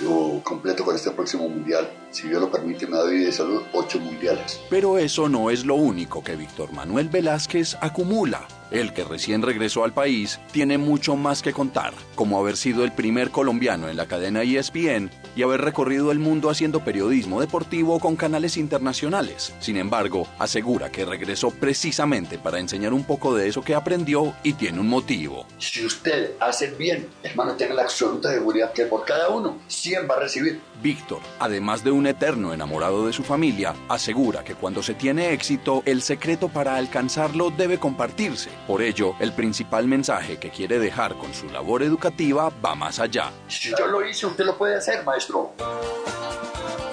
Yo 0.00 0.40
completo 0.42 0.84
para 0.84 0.96
este 0.96 1.10
próximo 1.10 1.48
mundial. 1.48 1.90
Si 2.10 2.28
Dios 2.28 2.40
lo 2.40 2.50
permite, 2.50 2.86
me 2.86 2.96
da 2.96 3.04
vida 3.04 3.26
de 3.26 3.32
salud 3.32 3.62
ocho 3.72 3.98
mundiales. 3.98 4.60
Pero 4.70 4.96
eso 4.98 5.28
no 5.28 5.50
es 5.50 5.66
lo 5.66 5.74
único 5.74 6.22
que 6.22 6.36
Víctor 6.36 6.72
Manuel 6.72 7.08
Velázquez 7.08 7.76
acumula. 7.80 8.46
El 8.70 8.92
que 8.92 9.04
recién 9.04 9.42
regresó 9.42 9.84
al 9.84 9.94
país 9.94 10.40
tiene 10.52 10.76
mucho 10.76 11.16
más 11.16 11.42
que 11.42 11.52
contar, 11.52 11.94
como 12.14 12.38
haber 12.38 12.56
sido 12.56 12.84
el 12.84 12.92
primer 12.92 13.30
colombiano 13.30 13.88
en 13.88 13.96
la 13.96 14.06
cadena 14.06 14.42
ESPN 14.42 15.10
y 15.34 15.42
haber 15.42 15.62
recorrido 15.62 16.12
el 16.12 16.18
mundo 16.18 16.50
haciendo 16.50 16.84
periodismo 16.84 17.40
deportivo 17.40 17.98
con 17.98 18.16
canales 18.16 18.56
internacionales. 18.56 19.54
Sin 19.60 19.78
embargo, 19.78 20.26
asegura 20.38 20.90
que 20.90 21.06
regresó 21.06 21.50
precisamente 21.50 22.38
para 22.38 22.58
enseñar 22.58 22.92
un 22.92 23.04
poco 23.04 23.34
de 23.34 23.48
eso 23.48 23.62
que 23.62 23.74
aprendió 23.74 24.34
y 24.42 24.52
tiene 24.52 24.80
un 24.80 24.88
motivo. 24.88 25.46
Si 25.58 25.86
usted 25.86 26.32
hace 26.38 26.66
el 26.66 26.74
bien, 26.74 27.08
hermano, 27.22 27.54
tenga 27.54 27.74
la 27.74 27.82
absoluta 27.82 28.30
seguridad 28.30 28.72
que 28.72 28.84
por 28.84 29.04
cada 29.04 29.30
uno 29.30 29.58
100 29.68 30.08
va 30.10 30.16
a 30.16 30.20
recibir. 30.20 30.60
Víctor, 30.82 31.20
además 31.38 31.82
de 31.82 31.90
un 31.90 32.06
eterno 32.06 32.52
enamorado 32.52 33.06
de 33.06 33.12
su 33.12 33.22
familia, 33.24 33.74
asegura 33.88 34.44
que 34.44 34.54
cuando 34.54 34.82
se 34.82 34.94
tiene 34.94 35.32
éxito, 35.32 35.82
el 35.86 36.02
secreto 36.02 36.48
para 36.48 36.76
alcanzarlo 36.76 37.50
debe 37.50 37.78
compartirse. 37.78 38.50
Por 38.68 38.82
ello, 38.82 39.14
el 39.18 39.32
principal 39.32 39.88
mensaje 39.88 40.36
que 40.36 40.50
quiere 40.50 40.78
dejar 40.78 41.14
con 41.14 41.32
su 41.32 41.48
labor 41.48 41.82
educativa 41.82 42.52
va 42.62 42.74
más 42.74 42.98
allá. 42.98 43.32
Si 43.48 43.70
yo 43.70 43.86
lo 43.86 44.06
hice, 44.06 44.26
usted 44.26 44.44
lo 44.44 44.58
puede 44.58 44.76
hacer, 44.76 45.02
maestro. 45.04 45.54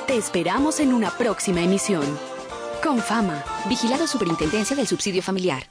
Te 0.08 0.16
esperamos 0.16 0.80
en 0.80 0.94
una 0.94 1.12
próxima 1.12 1.60
emisión. 1.60 2.06
Con 2.82 3.00
fama, 3.00 3.44
vigilado 3.68 4.08
Superintendencia 4.08 4.74
del 4.74 4.88
Subsidio 4.88 5.22
Familiar. 5.22 5.64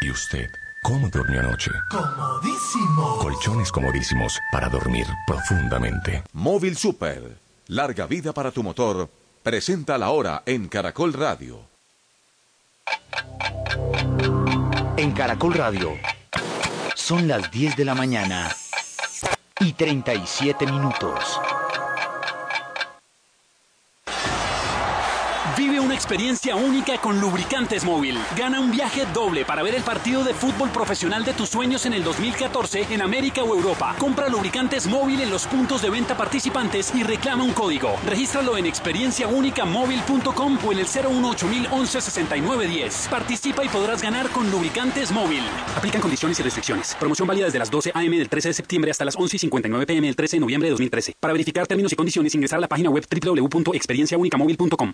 ¿Y 0.00 0.12
usted? 0.12 0.48
¿Cómo 0.84 1.08
durmió 1.08 1.40
anoche? 1.40 1.72
Comodísimo. 1.90 3.18
Colchones 3.18 3.72
comodísimos 3.72 4.38
para 4.52 4.68
dormir 4.68 5.06
profundamente. 5.26 6.22
Móvil 6.32 6.76
Super. 6.76 7.38
Larga 7.66 8.06
vida 8.06 8.32
para 8.32 8.52
tu 8.52 8.62
motor. 8.62 9.08
Presenta 9.42 9.98
la 9.98 10.10
hora 10.10 10.44
en 10.46 10.68
Caracol 10.68 11.12
Radio. 11.12 11.74
En 14.96 15.10
Caracol 15.10 15.54
Radio 15.54 15.98
son 16.94 17.26
las 17.26 17.50
10 17.50 17.76
de 17.76 17.84
la 17.84 17.96
mañana 17.96 18.54
y 19.58 19.72
37 19.72 20.66
minutos. 20.66 21.40
Experiencia 25.94 26.56
única 26.56 26.98
con 26.98 27.20
Lubricantes 27.20 27.84
Móvil. 27.84 28.18
Gana 28.36 28.60
un 28.60 28.70
viaje 28.70 29.06
doble 29.14 29.44
para 29.44 29.62
ver 29.62 29.74
el 29.74 29.82
partido 29.82 30.24
de 30.24 30.34
fútbol 30.34 30.70
profesional 30.70 31.24
de 31.24 31.32
tus 31.32 31.48
sueños 31.48 31.86
en 31.86 31.92
el 31.94 32.02
2014 32.04 32.88
en 32.90 33.00
América 33.00 33.42
o 33.42 33.54
Europa. 33.54 33.94
Compra 33.98 34.28
Lubricantes 34.28 34.86
Móvil 34.86 35.20
en 35.20 35.30
los 35.30 35.46
puntos 35.46 35.80
de 35.82 35.90
venta 35.90 36.16
participantes 36.16 36.94
y 36.94 37.02
reclama 37.02 37.44
un 37.44 37.52
código. 37.52 37.96
Regístralo 38.06 38.56
en 38.56 38.66
experienciaunicamóvil.com 38.66 40.58
o 40.64 40.72
en 40.72 40.78
el 40.78 40.86
018 40.86 41.70
6910 42.00 43.08
Participa 43.08 43.64
y 43.64 43.68
podrás 43.68 44.02
ganar 44.02 44.28
con 44.30 44.50
Lubricantes 44.50 45.12
Móvil. 45.12 45.42
Aplican 45.76 46.00
condiciones 46.00 46.38
y 46.40 46.42
restricciones. 46.42 46.96
Promoción 46.98 47.28
válida 47.28 47.44
desde 47.46 47.58
las 47.58 47.70
12 47.70 47.92
a.m. 47.94 48.18
del 48.18 48.28
13 48.28 48.48
de 48.48 48.54
septiembre 48.54 48.90
hasta 48.90 49.04
las 49.04 49.16
11 49.16 49.36
y 49.36 49.38
59 49.38 49.86
p.m. 49.86 50.06
del 50.06 50.16
13 50.16 50.36
de 50.36 50.40
noviembre 50.40 50.66
de 50.66 50.70
2013. 50.72 51.14
Para 51.20 51.32
verificar 51.32 51.66
términos 51.66 51.92
y 51.92 51.96
condiciones, 51.96 52.34
ingresar 52.34 52.58
a 52.58 52.60
la 52.60 52.68
página 52.68 52.90
web 52.90 53.06
www.experienciaunicamóvil.com. 53.08 54.92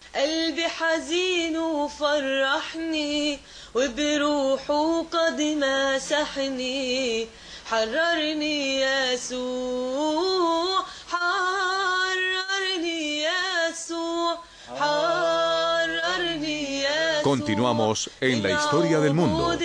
حزين 0.91 1.57
وفرحني 1.57 3.39
وبروحه 3.75 5.03
قد 5.03 5.41
مسحني 5.41 7.27
حررني 7.71 8.81
يسوع 8.81 10.85
حررني 11.09 13.23
يسوع 13.23 14.39
حررني 14.79 16.83
يسوع. 16.83 17.23
Continuamos 17.23 18.11
en 18.21 18.43
la 18.43 18.51
historia 18.51 18.99
del 19.01 19.15
mundo 19.15 19.57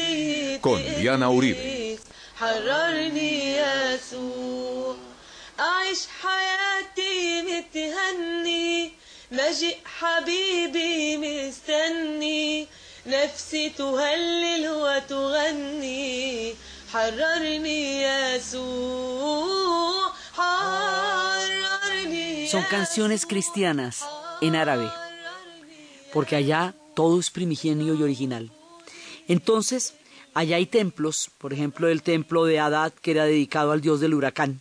con 0.62 0.80
Diana 1.00 1.30
Uribe. 1.30 2.00
حررني 2.40 3.58
يسوع. 3.58 4.96
أعيش 5.60 6.00
حياتي 6.22 7.42
مثل 7.42 7.94
مجيء 9.33 9.79
حبيبي 9.85 11.17
مستني 11.17 12.67
نفسي 13.07 13.71
تهلل 13.71 14.69
وتغني 14.69 16.55
حررني 16.93 18.03
يسوع 18.37 19.33
حررني 20.35 22.31
Son 22.49 22.65
canciones 22.65 23.27
cristianas 23.27 24.05
en 24.41 24.57
árabe, 24.57 24.91
porque 26.13 26.35
allá 26.35 26.75
todo 26.97 27.21
es 27.21 27.31
primigenio 27.31 27.95
y 27.95 28.03
original. 28.03 28.51
Entonces, 29.29 29.95
allá 30.35 30.57
hay 30.57 30.67
templos, 30.67 31.31
por 31.39 31.53
ejemplo 31.53 31.87
el 31.89 32.03
templo 32.03 32.45
de 32.47 32.59
Adad, 32.59 32.93
que 32.93 33.13
era 33.13 33.25
dedicado 33.27 33.71
al 33.71 33.81
dios 33.81 34.01
del 34.01 34.15
huracán, 34.15 34.61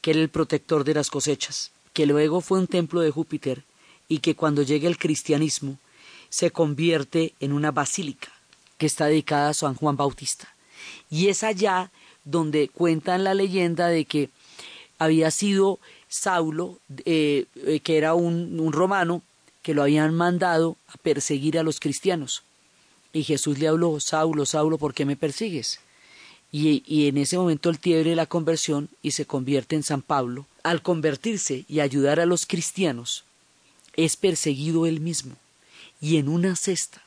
que 0.00 0.12
era 0.12 0.20
el 0.20 0.30
protector 0.30 0.84
de 0.84 0.94
las 0.94 1.10
cosechas, 1.10 1.72
que 1.92 2.06
luego 2.06 2.40
fue 2.40 2.58
un 2.58 2.66
templo 2.66 3.02
de 3.02 3.10
Júpiter 3.10 3.64
y 4.07 4.19
que 4.19 4.35
cuando 4.35 4.63
llega 4.63 4.87
el 4.87 4.97
cristianismo 4.97 5.77
se 6.29 6.51
convierte 6.51 7.33
en 7.39 7.53
una 7.53 7.71
basílica 7.71 8.29
que 8.77 8.85
está 8.85 9.05
dedicada 9.05 9.49
a 9.49 9.53
San 9.53 9.75
Juan 9.75 9.97
Bautista. 9.97 10.53
Y 11.09 11.27
es 11.27 11.43
allá 11.43 11.91
donde 12.25 12.69
cuentan 12.69 13.23
la 13.23 13.33
leyenda 13.33 13.87
de 13.87 14.05
que 14.05 14.29
había 14.99 15.31
sido 15.31 15.79
Saulo, 16.09 16.79
eh, 17.05 17.45
eh, 17.55 17.79
que 17.79 17.97
era 17.97 18.13
un, 18.13 18.59
un 18.59 18.73
romano, 18.73 19.21
que 19.61 19.73
lo 19.73 19.83
habían 19.83 20.13
mandado 20.13 20.77
a 20.87 20.97
perseguir 20.97 21.57
a 21.57 21.63
los 21.63 21.79
cristianos. 21.79 22.43
Y 23.13 23.23
Jesús 23.23 23.59
le 23.59 23.67
habló, 23.67 23.99
Saulo, 23.99 24.45
Saulo, 24.45 24.77
¿por 24.77 24.93
qué 24.93 25.05
me 25.05 25.15
persigues? 25.15 25.79
Y, 26.51 26.83
y, 26.85 27.07
en 27.07 27.17
ese 27.17 27.37
momento 27.37 27.69
él 27.69 27.79
tiene 27.79 28.15
la 28.15 28.25
conversión 28.25 28.89
y 29.01 29.11
se 29.11 29.25
convierte 29.25 29.75
en 29.75 29.83
San 29.83 30.01
Pablo. 30.01 30.45
Al 30.63 30.81
convertirse 30.81 31.65
y 31.67 31.81
ayudar 31.81 32.21
a 32.21 32.25
los 32.25 32.45
cristianos, 32.45 33.25
es 33.97 34.15
perseguido 34.15 34.85
él 34.85 35.01
mismo 35.01 35.35
y 35.99 36.17
en 36.17 36.29
una 36.29 36.55
cesta 36.55 37.01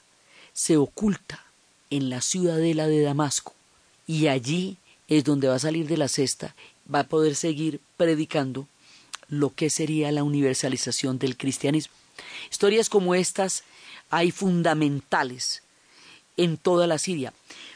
se 0.52 0.76
oculta 0.76 1.44
en 1.88 2.10
la 2.10 2.20
ciudadela 2.20 2.86
de 2.86 3.00
Damasco 3.00 3.54
y 4.06 4.26
allí 4.26 4.76
es 5.08 5.24
donde 5.24 5.48
va 5.48 5.54
a 5.54 5.60
salir 5.60 5.86
de 5.88 5.96
la 5.96 6.08
cesta, 6.08 6.54
va 6.92 7.00
a 7.00 7.08
poder 7.08 7.34
seguir 7.34 7.80
predicando 7.96 8.66
lo 9.28 9.54
que 9.54 9.70
sería 9.70 10.12
la 10.12 10.24
universalización 10.24 11.18
del 11.18 11.36
cristianismo. 11.36 11.94
Historias 12.50 12.88
como 12.88 13.14
estas 13.14 13.64
hay 14.10 14.32
fundamentales 14.32 15.62
en 16.36 16.56
toda 16.56 16.86
la 16.86 16.98
Siria. 16.98 17.32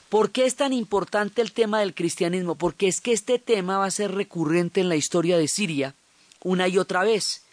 ¿Por 0.08 0.30
qué 0.30 0.46
es 0.46 0.56
tan 0.56 0.72
importante 0.72 1.42
el 1.42 1.52
tema 1.52 1.80
del 1.80 1.94
cristianismo? 1.94 2.54
Porque 2.56 2.88
es 2.88 3.00
que 3.00 3.12
este 3.12 3.38
tema 3.38 3.78
va 3.78 3.86
a 3.86 3.90
ser 3.90 4.12
recurrente 4.12 4.80
en 4.80 4.88
la 4.88 4.96
historia 4.96 5.38
de 5.38 5.48
Siria 5.48 5.94
una 6.42 6.68
y 6.68 6.78
otra 6.78 7.02
vez. 7.04 7.43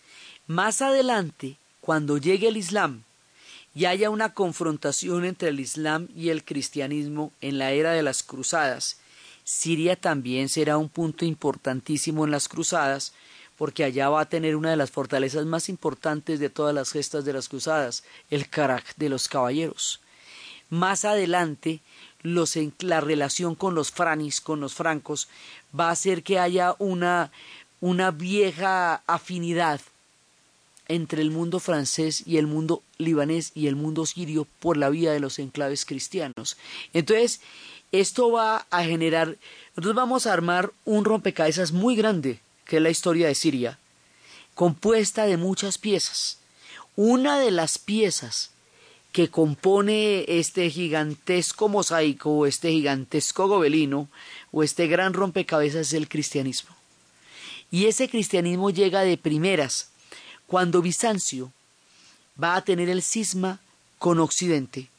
Más 0.52 0.82
adelante, 0.82 1.56
cuando 1.80 2.18
llegue 2.18 2.50
el 2.50 2.58
Islam 2.58 3.04
y 3.74 3.86
haya 3.86 4.10
una 4.10 4.34
confrontación 4.34 5.24
entre 5.24 5.48
el 5.48 5.62
Islam 5.62 6.10
y 6.14 6.28
el 6.28 6.44
cristianismo 6.44 7.32
en 7.40 7.58
la 7.58 7.72
era 7.72 7.94
de 7.94 8.04
las 8.04 8.22
cruzadas, 8.22 8.98
Siria 9.46 9.96
también 9.96 10.50
será 10.50 10.78
un 10.78 10.90
punto 10.90 11.24
importantísimo 11.24 12.26
en 12.26 12.32
las 12.32 12.50
cruzadas, 12.50 13.14
porque 13.58 13.86
allá 13.86 14.10
va 14.10 14.20
a 14.20 14.30
tener 14.30 14.58
una 14.58 14.72
de 14.72 14.76
las 14.76 14.92
fortalezas 14.92 15.46
más 15.46 15.70
importantes 15.70 16.42
de 16.42 16.50
todas 16.50 16.76
las 16.76 16.92
gestas 16.92 17.24
de 17.24 17.32
las 17.32 17.48
cruzadas, 17.48 18.04
el 18.30 18.50
Karak 18.50 18.98
de 18.98 19.08
los 19.08 19.30
caballeros. 19.30 20.02
Más 20.70 21.06
adelante, 21.06 21.80
la 22.24 23.00
relación 23.00 23.56
con 23.56 23.74
los 23.74 23.90
franis, 23.92 24.42
con 24.42 24.60
los 24.60 24.74
francos, 24.74 25.30
va 25.74 25.88
a 25.88 25.92
hacer 25.92 26.24
que 26.24 26.40
haya 26.40 26.76
una, 26.78 27.32
una 27.80 28.12
vieja 28.12 29.02
afinidad 29.08 29.80
entre 30.92 31.22
el 31.22 31.32
mundo 31.32 31.60
francés 31.60 32.24
y 32.26 32.38
el 32.38 32.48
mundo 32.48 32.84
libanés 32.98 33.52
y 33.56 33.68
el 33.68 33.76
mundo 33.76 34.06
sirio 34.06 34.48
por 34.60 34.78
la 34.78 34.90
vía 34.90 35.12
de 35.12 35.20
los 35.20 35.40
enclaves 35.40 35.86
cristianos. 35.86 36.58
Entonces, 36.94 37.42
esto 37.92 38.32
va 38.32 38.68
a 38.70 38.84
generar, 38.84 39.38
nosotros 39.76 39.96
vamos 39.96 40.26
a 40.26 40.34
armar 40.34 40.72
un 40.86 41.06
rompecabezas 41.06 41.72
muy 41.72 41.96
grande, 41.96 42.40
que 42.66 42.78
es 42.78 42.82
la 42.82 42.90
historia 42.90 43.28
de 43.28 43.36
Siria, 43.36 43.80
compuesta 44.56 45.26
de 45.26 45.38
muchas 45.38 45.78
piezas. 45.78 46.38
Una 46.96 47.40
de 47.40 47.52
las 47.52 47.78
piezas 47.78 48.52
que 49.12 49.30
compone 49.30 50.26
este 50.28 50.70
gigantesco 50.70 51.68
mosaico 51.68 52.32
o 52.32 52.46
este 52.46 52.72
gigantesco 52.72 53.48
gobelino 53.48 54.10
o 54.52 54.64
este 54.64 54.88
gran 54.88 55.14
rompecabezas 55.14 55.88
es 55.88 55.94
el 55.94 56.08
cristianismo. 56.08 56.76
Y 57.72 57.86
ese 57.86 58.10
cristianismo 58.10 58.70
llega 58.70 59.02
de 59.02 59.18
primeras 59.18 59.91
cuando 60.52 60.82
Bizancio 60.82 61.54
va 62.36 62.58
a 62.58 62.62
tener 62.62 62.90
el 62.90 63.02
cisma 63.02 63.62
con 64.00 64.20
Occidente. 64.20 64.90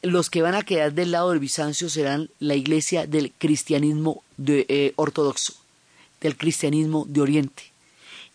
Los 0.00 0.30
que 0.30 0.42
van 0.42 0.54
a 0.54 0.62
quedar 0.62 0.92
del 0.92 1.10
lado 1.10 1.32
de 1.32 1.40
Bizancio 1.40 1.90
serán 1.90 2.30
la 2.38 2.54
iglesia 2.54 3.08
del 3.08 3.32
cristianismo 3.36 4.22
eh, 4.46 4.92
ortodoxo, 4.94 5.54
del 6.20 6.36
cristianismo 6.36 7.04
de 7.08 7.20
Oriente. 7.20 7.64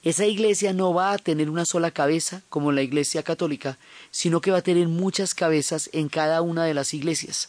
Esa 0.03 0.25
iglesia 0.25 0.73
no 0.73 0.93
va 0.93 1.13
a 1.13 1.17
tener 1.19 1.49
una 1.49 1.63
sola 1.63 1.89
cabeza 1.89 2.41
como 2.49 2.73
la 2.73 2.81
iglesia 2.81 3.23
católica, 3.23 3.77
sino 4.11 4.41
que 4.41 4.51
va 4.51 4.57
a 4.57 4.61
tener 4.61 4.89
muchas 4.89 5.33
cabezas 5.33 5.89
en 5.93 6.09
cada 6.09 6.41
una 6.41 6.65
de 6.65 6.73
las 6.73 6.93
iglesias. 6.93 7.47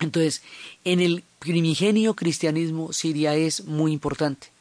Entonces, 0.00 0.40
en 0.84 1.00
el 1.00 1.22
primigenio 1.38 2.14
cristianismo 2.14 2.94
Siria 2.94 3.34
es 3.34 3.66
muy 3.66 3.92
importante. 3.92 4.53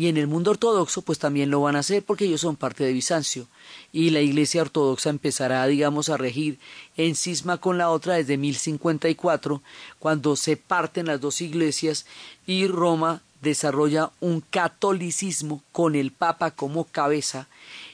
Y 0.00 0.08
en 0.08 0.16
el 0.16 0.28
mundo 0.28 0.52
ortodoxo, 0.52 1.02
pues 1.02 1.18
también 1.18 1.50
lo 1.50 1.60
van 1.60 1.76
a 1.76 1.80
hacer 1.80 2.02
porque 2.02 2.24
ellos 2.24 2.40
son 2.40 2.56
parte 2.56 2.84
de 2.84 2.94
Bizancio. 2.94 3.48
Y 3.92 4.08
la 4.08 4.22
iglesia 4.22 4.62
ortodoxa 4.62 5.10
empezará, 5.10 5.66
digamos, 5.66 6.08
a 6.08 6.16
regir 6.16 6.58
en 6.96 7.14
cisma 7.14 7.58
con 7.58 7.76
la 7.76 7.90
otra 7.90 8.14
desde 8.14 8.38
1054, 8.38 9.60
cuando 9.98 10.36
se 10.36 10.56
parten 10.56 11.04
las 11.04 11.20
dos 11.20 11.42
iglesias 11.42 12.06
y 12.46 12.66
Roma 12.66 13.20
desarrolla 13.42 14.10
un 14.20 14.40
catolicismo 14.40 15.62
con 15.70 15.94
el 15.94 16.12
Papa 16.12 16.52
como 16.52 16.84
cabeza 16.84 17.46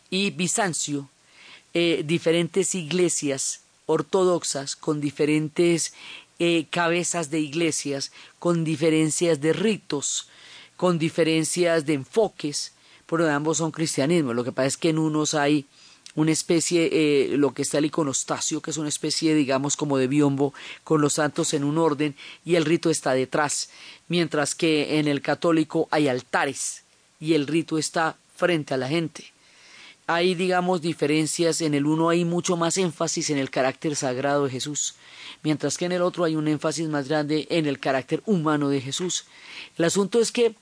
y 0.08 0.30
Bizancio, 0.30 1.08
eh, 1.74 2.04
diferentes 2.06 2.76
iglesias 2.76 3.62
ortodoxas 3.86 4.76
con 4.76 5.00
diferentes 5.00 5.92
eh, 6.38 6.66
cabezas 6.70 7.30
de 7.30 7.40
iglesias, 7.40 8.12
con 8.38 8.62
diferencias 8.62 9.40
de 9.40 9.52
ritos, 9.52 10.28
con 10.76 10.98
diferencias 10.98 11.86
de 11.86 11.94
enfoques, 11.94 12.72
pero 13.06 13.28
ambos 13.30 13.58
son 13.58 13.70
cristianismo. 13.70 14.34
Lo 14.34 14.44
que 14.44 14.52
pasa 14.52 14.68
es 14.68 14.76
que 14.76 14.90
en 14.90 14.98
unos 14.98 15.34
hay 15.34 15.66
una 16.16 16.32
especie, 16.32 16.88
eh, 16.92 17.36
lo 17.36 17.52
que 17.52 17.62
está 17.62 17.78
el 17.78 17.84
iconostasio, 17.84 18.60
que 18.60 18.70
es 18.70 18.78
una 18.78 18.88
especie, 18.88 19.34
digamos, 19.34 19.76
como 19.76 19.98
de 19.98 20.08
biombo, 20.08 20.54
con 20.82 21.00
los 21.00 21.14
santos 21.14 21.52
en 21.54 21.62
un 21.62 21.78
orden, 21.78 22.16
y 22.44 22.56
el 22.56 22.64
rito 22.64 22.90
está 22.90 23.12
detrás, 23.12 23.68
mientras 24.08 24.54
que 24.54 24.98
en 24.98 25.08
el 25.08 25.20
católico 25.20 25.88
hay 25.90 26.08
altares, 26.08 26.82
y 27.20 27.34
el 27.34 27.46
rito 27.46 27.78
está 27.78 28.16
frente 28.34 28.74
a 28.74 28.78
la 28.78 28.88
gente. 28.88 29.24
Hay, 30.06 30.34
digamos, 30.34 30.80
diferencias, 30.80 31.60
en 31.60 31.74
el 31.74 31.84
uno 31.84 32.08
hay 32.08 32.24
mucho 32.24 32.56
más 32.56 32.78
énfasis 32.78 33.28
en 33.30 33.38
el 33.38 33.50
carácter 33.50 33.94
sagrado 33.94 34.44
de 34.44 34.50
Jesús, 34.50 34.94
mientras 35.42 35.76
que 35.76 35.84
en 35.84 35.92
el 35.92 36.02
otro 36.02 36.24
hay 36.24 36.34
un 36.34 36.48
énfasis 36.48 36.88
más 36.88 37.08
grande 37.08 37.46
en 37.50 37.66
el 37.66 37.78
carácter 37.78 38.22
humano 38.24 38.70
de 38.70 38.80
Jesús. 38.80 39.26
El 39.76 39.84
asunto 39.84 40.20
es 40.20 40.32
que 40.32 40.54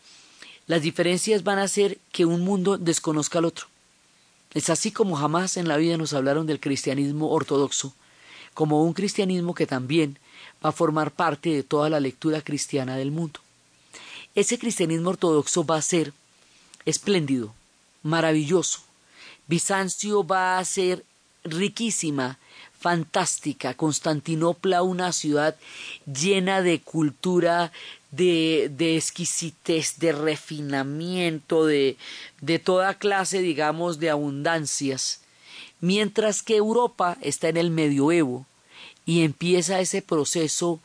las 0.67 0.83
diferencias 0.83 1.45
van 1.45 1.59
a 1.59 1.65
hacer 1.65 1.99
que 2.13 2.25
un 2.25 2.43
mundo 2.43 2.79
desconozca 2.79 3.39
al 3.39 3.45
otro. 3.45 3.67
Es 4.55 4.71
así 4.71 4.93
como 4.93 5.17
jamás 5.17 5.57
en 5.57 5.69
la 5.69 5.77
vida 5.77 5.97
nos 5.97 6.13
hablaron 6.13 6.47
del 6.47 6.61
cristianismo 6.61 7.31
ortodoxo, 7.31 7.93
como 8.55 8.85
un 8.85 8.93
cristianismo 8.93 9.55
que 9.55 9.67
también 9.67 10.19
va 10.65 10.71
a 10.71 10.73
formar 10.73 11.11
parte 11.11 11.51
de 11.51 11.63
toda 11.63 11.91
la 11.91 12.01
lectura 12.01 12.41
cristiana 12.41 12.97
del 12.97 13.11
mundo. 13.11 13.41
Ese 14.35 14.59
cristianismo 14.59 15.11
ortodoxo 15.11 15.65
va 15.65 15.77
a 15.77 15.83
ser 15.83 16.13
espléndido, 16.87 17.55
maravilloso. 18.03 18.81
Bizancio 19.47 20.27
va 20.27 20.59
a 20.59 20.65
ser 20.65 21.05
riquísima, 21.45 22.39
fantástica. 22.79 23.75
Constantinopla, 23.75 24.83
una 24.83 25.13
ciudad 25.13 25.57
llena 26.07 26.63
de 26.63 26.81
cultura, 26.81 27.73
de, 28.17 28.71
de 28.77 28.97
exquisitez, 28.97 29.99
de 29.99 30.13
refinamiento, 30.13 31.67
de, 31.67 31.97
de 32.41 32.59
toda 32.59 32.95
clase, 32.95 33.41
digamos, 33.41 33.99
de 33.99 34.11
abundancias, 34.11 35.23
mientras 35.81 36.43
que 36.43 36.57
Europa 36.57 37.17
está 37.21 37.49
en 37.49 37.57
el 37.57 37.71
medioevo 37.71 38.47
y 39.07 39.23
empieza 39.23 39.81
ese 39.81 40.03
proceso 40.03 40.81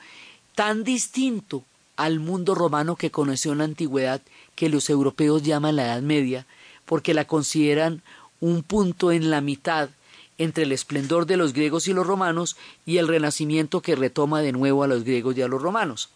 tan 0.55 0.83
distinto 0.83 1.63
al 1.95 2.19
mundo 2.19 2.55
romano 2.55 2.95
que 2.95 3.11
conoció 3.11 3.51
en 3.51 3.59
la 3.59 3.63
antigüedad, 3.65 4.21
que 4.55 4.69
los 4.69 4.89
europeos 4.89 5.43
llaman 5.43 5.75
la 5.75 5.85
Edad 5.85 6.01
Media, 6.01 6.45
porque 6.85 7.13
la 7.13 7.25
consideran 7.25 8.01
un 8.39 8.63
punto 8.63 9.11
en 9.11 9.29
la 9.29 9.41
mitad 9.41 9.89
entre 10.37 10.63
el 10.63 10.71
esplendor 10.71 11.25
de 11.25 11.37
los 11.37 11.53
griegos 11.53 11.87
y 11.87 11.93
los 11.93 12.07
romanos 12.07 12.55
y 12.85 12.97
el 12.97 13.07
renacimiento 13.07 13.81
que 13.81 13.95
retoma 13.95 14.41
de 14.41 14.53
nuevo 14.53 14.83
a 14.83 14.87
los 14.87 15.03
griegos 15.03 15.37
y 15.37 15.41
a 15.41 15.47
los 15.49 15.61
romanos. 15.61 16.09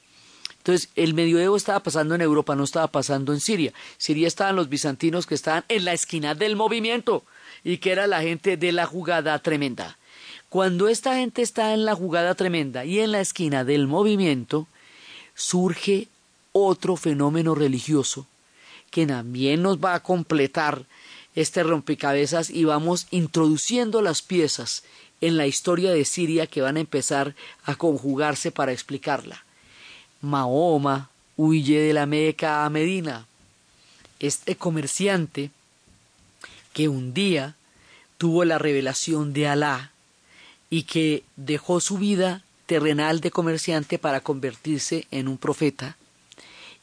Entonces, 0.64 0.88
el 0.96 1.14
medioevo 1.14 1.58
estaba 1.58 1.82
pasando 1.82 2.16
en 2.16 2.22
Europa, 2.22 2.56
no 2.56 2.64
estaba 2.64 2.88
pasando 2.88 3.34
en 3.34 3.42
Siria. 3.42 3.74
Siria 3.98 4.30
estaban 4.30 4.56
los 4.56 4.70
bizantinos 4.70 5.28
que 5.28 5.36
estaban 5.36 5.66
en 5.68 5.84
la 5.84 5.92
esquina 5.92 6.36
del 6.36 6.56
movimiento 6.56 7.26
y 7.66 7.80
que 7.80 7.92
era 7.92 8.08
la 8.08 8.22
gente 8.22 8.56
de 8.56 8.72
la 8.72 8.86
jugada 8.86 9.38
tremenda. 9.40 9.98
Cuando 10.48 10.88
esta 10.88 11.16
gente 11.16 11.42
está 11.42 11.74
en 11.74 11.84
la 11.84 11.96
jugada 11.96 12.34
tremenda 12.36 12.86
y 12.86 13.02
en 13.02 13.12
la 13.12 13.20
esquina 13.20 13.66
del 13.66 13.88
movimiento, 13.88 14.68
surge 15.36 16.08
otro 16.54 16.96
fenómeno 16.96 17.56
religioso 17.56 18.26
que 18.90 19.06
también 19.06 19.64
nos 19.64 19.80
va 19.80 19.96
a 19.96 20.04
completar 20.04 20.86
este 21.36 21.64
rompecabezas 21.64 22.50
y 22.50 22.64
vamos 22.64 23.08
introduciendo 23.12 24.02
las 24.02 24.22
piezas 24.22 24.84
en 25.20 25.36
la 25.36 25.46
historia 25.46 25.92
de 25.92 26.06
Siria 26.06 26.48
que 26.48 26.62
van 26.62 26.78
a 26.78 26.80
empezar 26.80 27.36
a 27.66 27.76
conjugarse 27.76 28.52
para 28.52 28.72
explicarla. 28.72 29.44
Mahoma 30.24 31.10
huye 31.36 31.82
de 31.82 31.94
la 31.94 32.06
Meca 32.06 32.64
a 32.64 32.70
Medina. 32.70 33.28
Este 34.20 34.56
comerciante 34.56 35.52
que 36.72 36.88
un 36.88 37.14
día 37.14 37.56
tuvo 38.18 38.46
la 38.46 38.58
revelación 38.58 39.34
de 39.34 39.50
Alá 39.50 39.92
y 40.70 40.84
que 40.84 41.24
dejó 41.36 41.82
su 41.82 41.98
vida 41.98 42.42
terrenal 42.68 43.20
de 43.20 43.32
comerciante 43.32 44.00
para 44.00 44.22
convertirse 44.22 45.08
en 45.12 45.28
un 45.28 45.38
profeta, 45.38 45.98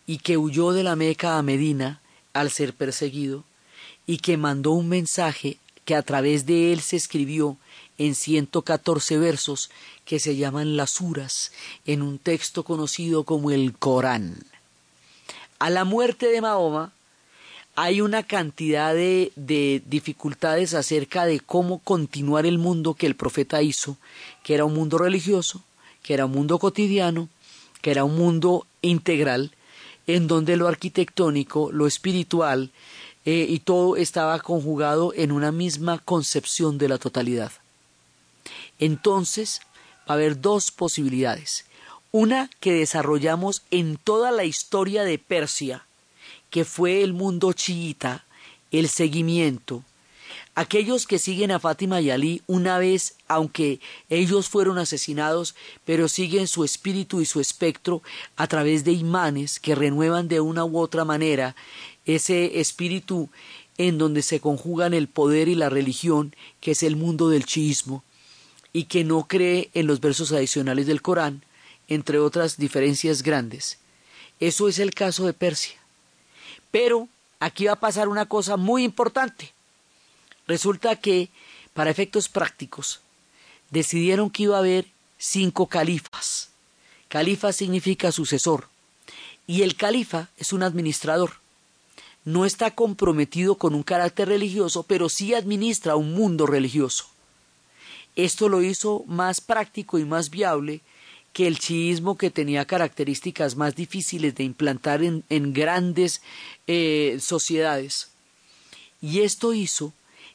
y 0.07 0.19
que 0.19 0.37
huyó 0.37 0.73
de 0.73 0.83
la 0.83 0.95
Meca 0.95 1.39
a 1.39 1.43
Medina 1.43 2.03
al 2.35 2.51
ser 2.51 2.75
perseguido, 2.75 3.45
y 4.07 4.19
que 4.19 4.37
mandó 4.37 4.73
un 4.73 4.89
mensaje 4.91 5.57
que 5.87 5.95
a 5.95 6.03
través 6.03 6.45
de 6.45 6.75
él 6.75 6.83
se 6.83 6.97
escribió 6.97 7.57
en 8.01 8.15
114 8.15 9.19
versos 9.19 9.71
que 10.07 10.19
se 10.19 10.35
llaman 10.35 10.79
las 10.79 10.93
suras, 10.93 11.53
en 11.85 12.01
un 12.01 12.19
texto 12.19 12.65
conocido 12.65 13.25
como 13.25 13.51
el 13.51 13.75
Corán. 13.75 14.39
A 15.59 15.69
la 15.69 15.85
muerte 15.85 16.29
de 16.29 16.41
Mahoma 16.41 16.95
hay 17.77 18.01
una 18.01 18.23
cantidad 18.23 18.95
de, 18.95 19.33
de, 19.37 19.83
dificultades 19.85 20.73
acerca 20.73 21.27
de 21.27 21.41
cómo 21.41 21.81
continuar 21.81 22.47
el 22.47 22.57
mundo 22.57 22.95
que 22.95 23.07
el 23.07 23.17
profeta 23.17 23.61
hizo, 23.61 23.99
que 24.43 24.55
era 24.55 24.65
un 24.65 24.73
mundo 24.73 24.97
religioso, 24.97 25.63
que 26.03 26.15
era 26.15 26.25
un 26.25 26.33
mundo 26.33 26.59
cotidiano, 26.59 27.29
que 27.83 27.91
era 27.91 28.05
un 28.05 28.17
mundo 28.17 28.67
integral, 28.81 29.51
en 30.07 30.27
donde 30.27 30.57
lo 30.57 30.69
arquitectónico, 30.69 31.71
lo 31.71 31.87
espiritual 31.87 32.71
eh, 33.27 33.45
y 33.47 33.59
todo 33.59 33.97
estaba 33.97 34.39
conjugado 34.39 35.13
en 35.15 35.33
una 35.33 35.53
misma 35.53 35.99
concepción 35.99 36.79
de 36.79 36.89
la 36.89 36.97
totalidad. 36.97 37.53
Entonces, 38.81 39.61
va 40.09 40.15
a 40.15 40.19
haber 40.19 40.41
dos 40.41 40.73
posibilidades. 40.73 41.67
Una 42.11 42.51
que 42.59 42.73
desarrollamos 42.73 43.63
en 43.71 43.97
toda 43.97 44.33
la 44.33 44.45
historia 44.45 45.05
de 45.05 45.19
Persia, 45.19 45.85
que 46.51 46.65
fue 46.65 47.03
el 47.05 47.13
mundo 47.13 47.53
chiita, 47.53 48.25
el 48.73 48.89
seguimiento, 48.89 49.85
aquellos 50.55 51.07
que 51.07 51.19
siguen 51.19 51.53
a 51.53 51.61
Fátima 51.61 52.01
y 52.01 52.11
Ali 52.11 52.43
una 52.47 52.79
vez, 52.79 53.15
aunque 53.29 53.81
ellos 54.09 54.49
fueron 54.49 54.79
asesinados, 54.79 55.55
pero 55.85 56.09
siguen 56.09 56.49
su 56.49 56.65
espíritu 56.65 57.21
y 57.21 57.27
su 57.27 57.41
espectro 57.41 58.03
a 58.37 58.47
través 58.49 58.85
de 58.85 58.93
imanes 58.93 59.61
que 59.61 59.75
renuevan 59.75 60.27
de 60.27 60.41
una 60.41 60.65
u 60.65 60.79
otra 60.79 61.05
manera 61.05 61.55
ese 62.05 62.61
espíritu 62.61 63.29
en 63.79 63.99
donde 63.99 64.23
se 64.23 64.41
conjugan 64.41 64.95
el 64.95 65.09
poder 65.09 65.49
y 65.49 65.55
la 65.55 65.71
religión, 65.71 66.35
que 66.61 66.73
es 66.73 66.83
el 66.83 66.97
mundo 66.97 67.29
del 67.29 67.45
chiismo, 67.47 68.03
y 68.73 68.85
que 68.85 69.05
no 69.05 69.27
cree 69.27 69.71
en 69.75 69.87
los 69.87 70.01
versos 70.01 70.33
adicionales 70.33 70.87
del 70.87 71.03
Corán, 71.03 71.43
entre 71.89 72.19
otras 72.19 72.57
diferencias 72.57 73.23
grandes. 73.23 73.79
Eso 74.39 74.69
es 74.69 74.79
el 74.79 74.95
caso 74.95 75.27
de 75.27 75.33
Persia. 75.33 75.77
Pero 76.71 77.09
aquí 77.41 77.67
va 77.67 77.73
a 77.73 77.81
pasar 77.81 78.09
una 78.09 78.27
cosa 78.27 78.57
muy 78.57 78.85
importante. 78.85 79.53
Resulta 80.47 80.97
que, 80.97 81.29
para 81.75 81.91
efectos 81.91 82.29
prácticos, 82.29 83.01
decidieron 83.71 84.31
que 84.31 84.45
iba 84.45 84.57
a 84.57 84.61
haber 84.61 84.87
cinco 85.19 85.67
califas. 85.67 86.49
Califa 87.09 87.53
significa 87.53 88.13
sucesor. 88.13 88.69
Y 89.47 89.63
el 89.63 89.77
califa 89.77 90.29
es 90.37 90.53
un 90.53 90.63
administrador. 90.63 91.33
No 92.25 92.45
está 92.47 92.75
comprometido 92.75 93.57
con 93.57 93.75
un 93.75 93.83
carácter 93.83 94.29
religioso, 94.29 94.85
pero 94.85 95.09
sí 95.09 95.35
administra 95.35 95.97
un 95.97 96.15
mundo 96.15 96.47
religioso. 96.47 97.10
Esto 98.17 98.49
lo 98.49 98.63
hizo 98.63 99.05
más 99.07 99.41
práctico 99.41 99.99
y 99.99 100.05
más 100.05 100.31
viable 100.31 100.81
que 101.33 101.47
el 101.47 101.59
chiismo 101.59 102.17
que 102.17 102.31
tenía 102.31 102.65
características 102.65 103.57
más 103.57 103.77
difíciles 103.77 104.35
de 104.35 104.45
implantar 104.45 105.03
en, 105.03 105.53
grandes 105.53 106.23
eh, 106.67 107.19
sociedades. 107.21 108.11
Y 109.01 109.21
esto 109.21 109.55
hizo 109.55 109.93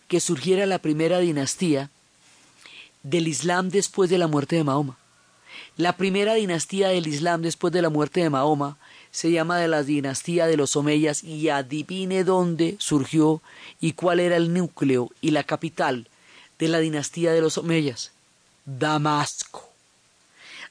que 0.07 0.19
surgiera 0.19 0.65
la 0.65 0.79
primera 0.79 1.19
dinastía 1.19 1.89
del 3.03 3.27
Islam 3.27 3.69
después 3.69 4.09
de 4.09 4.17
la 4.17 4.27
muerte 4.27 4.55
de 4.55 4.63
Mahoma. 4.63 4.97
La 5.77 5.97
primera 5.97 6.35
dinastía 6.35 6.87
del 6.87 7.07
Islam 7.07 7.41
después 7.41 7.73
de 7.73 7.81
la 7.81 7.89
muerte 7.89 8.21
de 8.21 8.29
Mahoma 8.29 8.77
se 9.11 9.31
llama 9.31 9.57
de 9.57 9.67
la 9.67 9.83
dinastía 9.83 10.47
de 10.47 10.57
los 10.57 10.75
Omeyas 10.75 11.23
y 11.23 11.49
adivine 11.49 12.23
dónde 12.23 12.77
surgió 12.79 13.41
y 13.81 13.93
cuál 13.93 14.19
era 14.19 14.37
el 14.37 14.53
núcleo 14.53 15.11
y 15.21 15.31
la 15.31 15.43
capital 15.43 16.07
de 16.59 16.67
la 16.67 16.79
dinastía 16.79 17.33
de 17.33 17.41
los 17.41 17.57
Omeyas. 17.57 18.11
Damasco. 18.65 19.69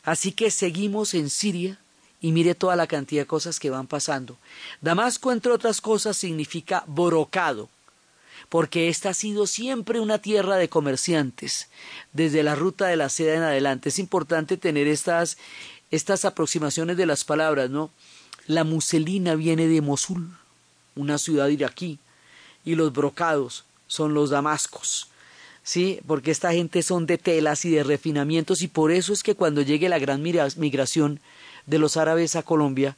Así 0.04 0.32
que 0.32 0.50
seguimos 0.50 1.14
en 1.14 1.30
Siria 1.30 1.78
y 2.20 2.32
mire 2.32 2.54
toda 2.54 2.76
la 2.76 2.86
cantidad 2.86 3.22
de 3.22 3.26
cosas 3.26 3.60
que 3.60 3.70
van 3.70 3.86
pasando. 3.86 4.36
Damasco, 4.80 5.32
entre 5.32 5.52
otras 5.52 5.80
cosas, 5.80 6.16
significa 6.16 6.84
borocado, 6.86 7.68
porque 8.48 8.88
esta 8.88 9.10
ha 9.10 9.14
sido 9.14 9.46
siempre 9.46 10.00
una 10.00 10.18
tierra 10.18 10.56
de 10.56 10.68
comerciantes, 10.68 11.68
desde 12.12 12.42
la 12.42 12.54
ruta 12.54 12.86
de 12.86 12.96
la 12.96 13.08
seda 13.08 13.34
en 13.34 13.42
adelante. 13.42 13.90
Es 13.90 13.98
importante 13.98 14.56
tener 14.56 14.88
estas, 14.88 15.38
estas 15.90 16.24
aproximaciones 16.24 16.96
de 16.96 17.06
las 17.06 17.24
palabras, 17.24 17.70
¿no? 17.70 17.90
La 18.46 18.64
muselina 18.64 19.34
viene 19.34 19.68
de 19.68 19.80
Mosul, 19.80 20.30
una 20.96 21.18
ciudad 21.18 21.48
iraquí, 21.48 21.98
y 22.64 22.74
los 22.74 22.92
brocados 22.92 23.64
son 23.86 24.14
los 24.14 24.30
damascos. 24.30 25.08
¿Sí? 25.64 25.98
Porque 26.06 26.30
esta 26.30 26.52
gente 26.52 26.82
son 26.82 27.06
de 27.06 27.18
telas 27.18 27.64
y 27.64 27.70
de 27.70 27.82
refinamientos 27.82 28.62
y 28.62 28.68
por 28.68 28.92
eso 28.92 29.12
es 29.12 29.24
que 29.24 29.34
cuando 29.34 29.62
llegue 29.62 29.88
la 29.88 29.98
gran 29.98 30.22
migración 30.22 31.20
de 31.66 31.78
los 31.78 31.96
árabes 31.96 32.36
a 32.36 32.44
Colombia, 32.44 32.96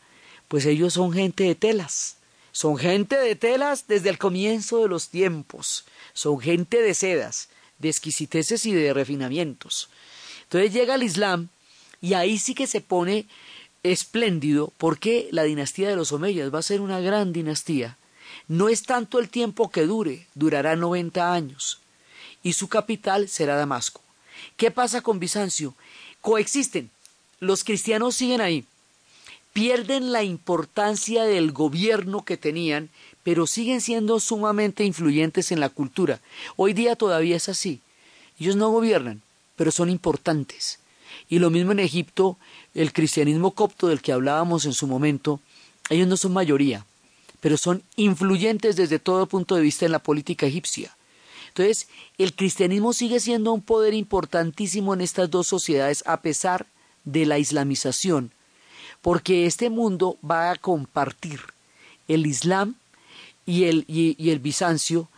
pues 0.49 0.67
ellos 0.67 0.93
son 0.93 1.13
gente 1.13 1.45
de 1.45 1.55
telas. 1.55 2.17
Son 2.53 2.77
gente 2.77 3.17
de 3.17 3.37
telas 3.37 3.87
desde 3.87 4.11
el 4.11 4.19
comienzo 4.19 4.83
de 4.83 4.89
los 4.89 5.09
tiempos. 5.09 5.85
Son 6.13 6.41
gente 6.41 6.83
de 6.83 6.95
sedas, 6.95 7.49
de 7.79 7.89
exquisiteces 7.89 8.67
y 8.67 8.73
de 8.73 8.93
refinamientos. 8.93 9.89
Entonces 10.45 10.73
llega 10.73 10.95
el 10.95 11.03
Islam 11.03 11.49
y 12.01 12.15
ahí 12.15 12.39
sí 12.39 12.55
que 12.55 12.67
se 12.67 12.81
pone 12.81 13.27
espléndido 13.83 14.73
porque 14.79 15.29
la 15.31 15.45
dinastía 15.45 15.89
de 15.89 15.97
los 15.97 16.13
Omeyas 16.13 16.53
va 16.53 16.59
a 16.59 16.63
ser 16.63 16.81
una 16.81 17.01
gran 17.01 17.33
dinastía. 17.33 17.99
No 18.49 18.69
es 18.69 18.83
tanto 18.83 19.19
el 19.19 19.29
tiempo 19.29 19.71
que 19.71 19.87
dure, 19.87 20.27
durará 20.35 20.77
90 20.77 21.33
años 21.33 21.81
y 22.43 22.53
su 22.53 22.69
capital 22.69 23.29
será 23.29 23.57
Damasco. 23.57 24.01
¿Qué 24.57 24.71
pasa 24.71 25.01
con 25.01 25.19
Bizancio? 25.19 25.75
Coexisten. 26.21 26.91
Los 27.41 27.65
cristianos 27.65 28.17
siguen 28.17 28.41
ahí. 28.41 28.65
Pierden 29.53 30.13
la 30.13 30.23
importancia 30.23 31.25
del 31.25 31.53
gobierno 31.53 32.25
que 32.25 32.37
tenían, 32.37 32.91
pero 33.23 33.47
siguen 33.47 33.81
siendo 33.81 34.21
sumamente 34.21 34.85
influyentes 34.85 35.51
en 35.51 35.61
la 35.61 35.69
cultura. 35.69 36.21
Hoy 36.57 36.73
día 36.73 36.97
todavía 36.97 37.37
es 37.37 37.49
así. 37.49 37.81
Ellos 38.39 38.57
no 38.57 38.71
gobiernan, 38.71 39.23
pero 39.57 39.71
son 39.71 39.91
importantes. 39.91 40.79
Y 41.29 41.39
lo 41.39 41.51
mismo 41.51 41.73
en 41.73 41.81
Egipto, 41.81 42.37
el 42.75 42.93
cristianismo 42.93 43.53
copto 43.53 43.89
del 43.89 44.01
que 44.01 44.13
hablábamos 44.13 44.65
en 44.65 44.73
su 44.73 44.87
momento, 44.87 45.41
ellos 45.89 46.09
no 46.09 46.17
son 46.17 46.33
mayoría, 46.33 46.85
pero 47.41 47.57
son 47.57 47.83
influyentes 47.97 48.77
desde 48.77 48.99
todo 48.99 49.27
punto 49.27 49.55
de 49.55 49.63
vista 49.63 49.87
en 49.87 49.93
la 49.93 49.99
política 49.99 50.47
egipcia. 50.47 50.96
Entonces, 51.57 51.89
el 52.19 52.35
cristianismo 52.35 52.93
sigue 52.93 53.19
siendo 53.19 53.51
un 53.51 53.63
poder 53.63 53.95
importantísimo 53.95 54.93
en 54.93 55.01
estas 55.01 55.31
dos 55.31 55.47
sociedades 55.47 56.05
a 56.07 56.21
pesar 56.21 56.67
de 57.05 57.25
la 57.25 57.39
islamización, 57.39 58.31
porque 59.01 59.47
este 59.47 59.71
mundo 59.71 60.19
va 60.23 60.51
a 60.51 60.57
compartir 60.57 61.41
el 62.09 62.27
Islam 62.27 62.75
y 63.47 63.65
el, 63.65 63.87
y, 63.89 64.29
el 64.29 64.39
Bizancio 64.39 65.09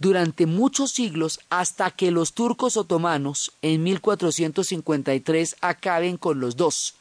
durante 0.00 0.46
muchos 0.46 0.90
siglos 0.90 1.38
hasta 1.50 1.92
que 1.92 2.10
los 2.10 2.32
turcos 2.32 2.76
otomanos 2.76 3.52
en 3.62 3.84
1453 3.84 5.54
acaben 5.60 6.16
con 6.16 6.40
los 6.40 6.56
dos 6.56 6.94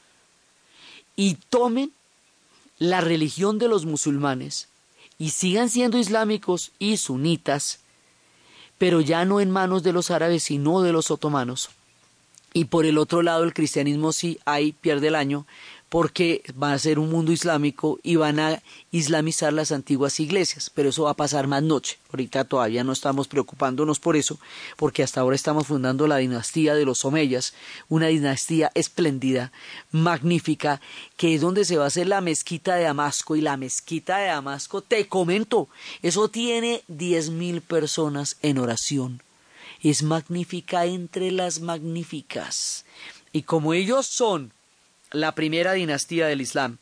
y 1.16 1.40
tomen 1.50 1.92
la 2.78 3.02
religión 3.02 3.58
de 3.58 3.68
los 3.68 3.86
musulmanes 3.86 4.68
y 5.18 5.32
sigan 5.32 5.72
siendo 5.72 5.98
islámicos 5.98 6.72
y 6.78 6.98
sunitas 6.98 7.80
pero 8.78 9.02
ya 9.02 9.26
no 9.26 9.40
en 9.40 9.52
manos 9.52 9.84
de 9.84 9.94
los 9.94 10.12
árabes, 10.12 10.44
sino 10.44 10.82
de 10.82 10.92
los 10.92 11.12
otomanos. 11.12 11.70
Y 12.54 12.66
por 12.66 12.86
el 12.86 12.98
otro 12.98 13.22
lado, 13.22 13.44
el 13.44 13.54
cristianismo 13.54 14.14
sí 14.14 14.40
ahí 14.46 14.72
pierde 14.72 15.10
el 15.10 15.16
año, 15.16 15.46
porque 15.96 16.44
va 16.62 16.74
a 16.74 16.78
ser 16.78 17.00
un 17.00 17.10
mundo 17.10 17.32
islámico 17.32 18.02
y 18.04 18.18
van 18.18 18.38
a 18.38 18.62
islamizar 18.92 19.54
las 19.54 19.72
antiguas 19.72 20.20
iglesias, 20.20 20.70
pero 20.70 20.90
eso 20.90 21.04
va 21.04 21.12
a 21.12 21.16
pasar 21.16 21.48
más 21.48 21.64
noche. 21.64 21.98
Ahorita 22.12 22.44
todavía 22.44 22.84
no 22.84 22.92
estamos 22.92 23.30
preocupándonos 23.30 24.02
por 24.02 24.18
eso, 24.18 24.38
porque 24.76 25.04
hasta 25.04 25.22
ahora 25.22 25.38
estamos 25.38 25.68
fundando 25.68 26.06
la 26.06 26.18
dinastía 26.18 26.76
de 26.76 26.84
los 26.84 27.06
Omeyas, 27.06 27.54
una 27.88 28.08
dinastía 28.08 28.72
espléndida, 28.74 29.54
magnífica, 29.94 30.82
que 31.16 31.34
es 31.34 31.40
donde 31.40 31.64
se 31.64 31.78
va 31.78 31.86
a 31.86 31.88
hacer 31.88 32.08
la 32.08 32.20
mezquita 32.20 32.76
de 32.76 32.84
Damasco 32.84 33.38
y 33.38 33.40
la 33.40 33.56
mezquita 33.56 34.18
de 34.18 34.28
Damasco, 34.28 34.82
te 34.82 35.08
comento, 35.08 35.70
eso 36.02 36.28
tiene 36.28 36.84
diez 36.90 37.30
mil 37.30 37.62
personas 37.62 38.36
en 38.42 38.58
oración. 38.58 39.22
Es 39.82 40.04
magnífica 40.04 40.88
entre 40.88 41.32
las 41.32 41.62
magníficas. 41.62 42.84
Y 43.32 43.44
como 43.44 43.74
ellos 43.74 44.08
son 44.08 44.52
la 45.12 45.34
primera 45.34 45.74
dinastía 45.74 46.28
del 46.28 46.42
Islam, 46.42 46.78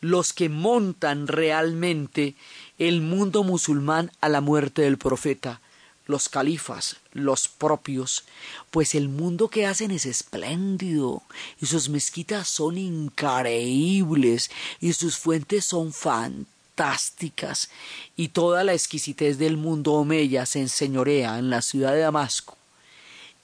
los 0.00 0.32
que 0.32 0.48
montan 0.48 1.26
realmente 1.26 2.34
el 2.78 3.00
mundo 3.00 3.44
musulmán 3.44 4.10
a 4.20 4.28
la 4.28 4.40
muerte 4.40 4.82
del 4.82 4.98
profeta, 4.98 5.60
los 6.06 6.28
califas, 6.28 6.96
los 7.12 7.48
propios, 7.48 8.24
pues 8.70 8.94
el 8.94 9.08
mundo 9.08 9.48
que 9.48 9.66
hacen 9.66 9.90
es 9.90 10.06
espléndido, 10.06 11.22
y 11.60 11.66
sus 11.66 11.88
mezquitas 11.88 12.48
son 12.48 12.78
increíbles, 12.78 14.50
y 14.80 14.92
sus 14.92 15.18
fuentes 15.18 15.64
son 15.66 15.92
fantásticas, 15.92 17.70
y 18.16 18.28
toda 18.28 18.64
la 18.64 18.72
exquisitez 18.72 19.38
del 19.38 19.56
mundo 19.56 19.92
omeya 19.92 20.46
se 20.46 20.60
enseñorea 20.60 21.38
en 21.38 21.50
la 21.50 21.62
ciudad 21.62 21.92
de 21.92 22.00
Damasco. 22.00 22.56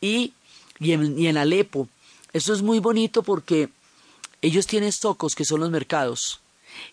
Y, 0.01 0.33
y, 0.81 0.93
en, 0.93 1.19
y 1.19 1.29
en 1.29 1.37
Alepo, 1.37 1.89
eso 2.33 2.53
es 2.53 2.63
muy 2.63 2.81
bonito 2.81 3.23
porque 3.23 3.71
ellos 4.43 4.67
tienen 4.67 4.93
socos 4.93 5.35
que 5.35 5.45
son 5.45 5.61
los 5.61 5.71
mercados. 5.71 6.41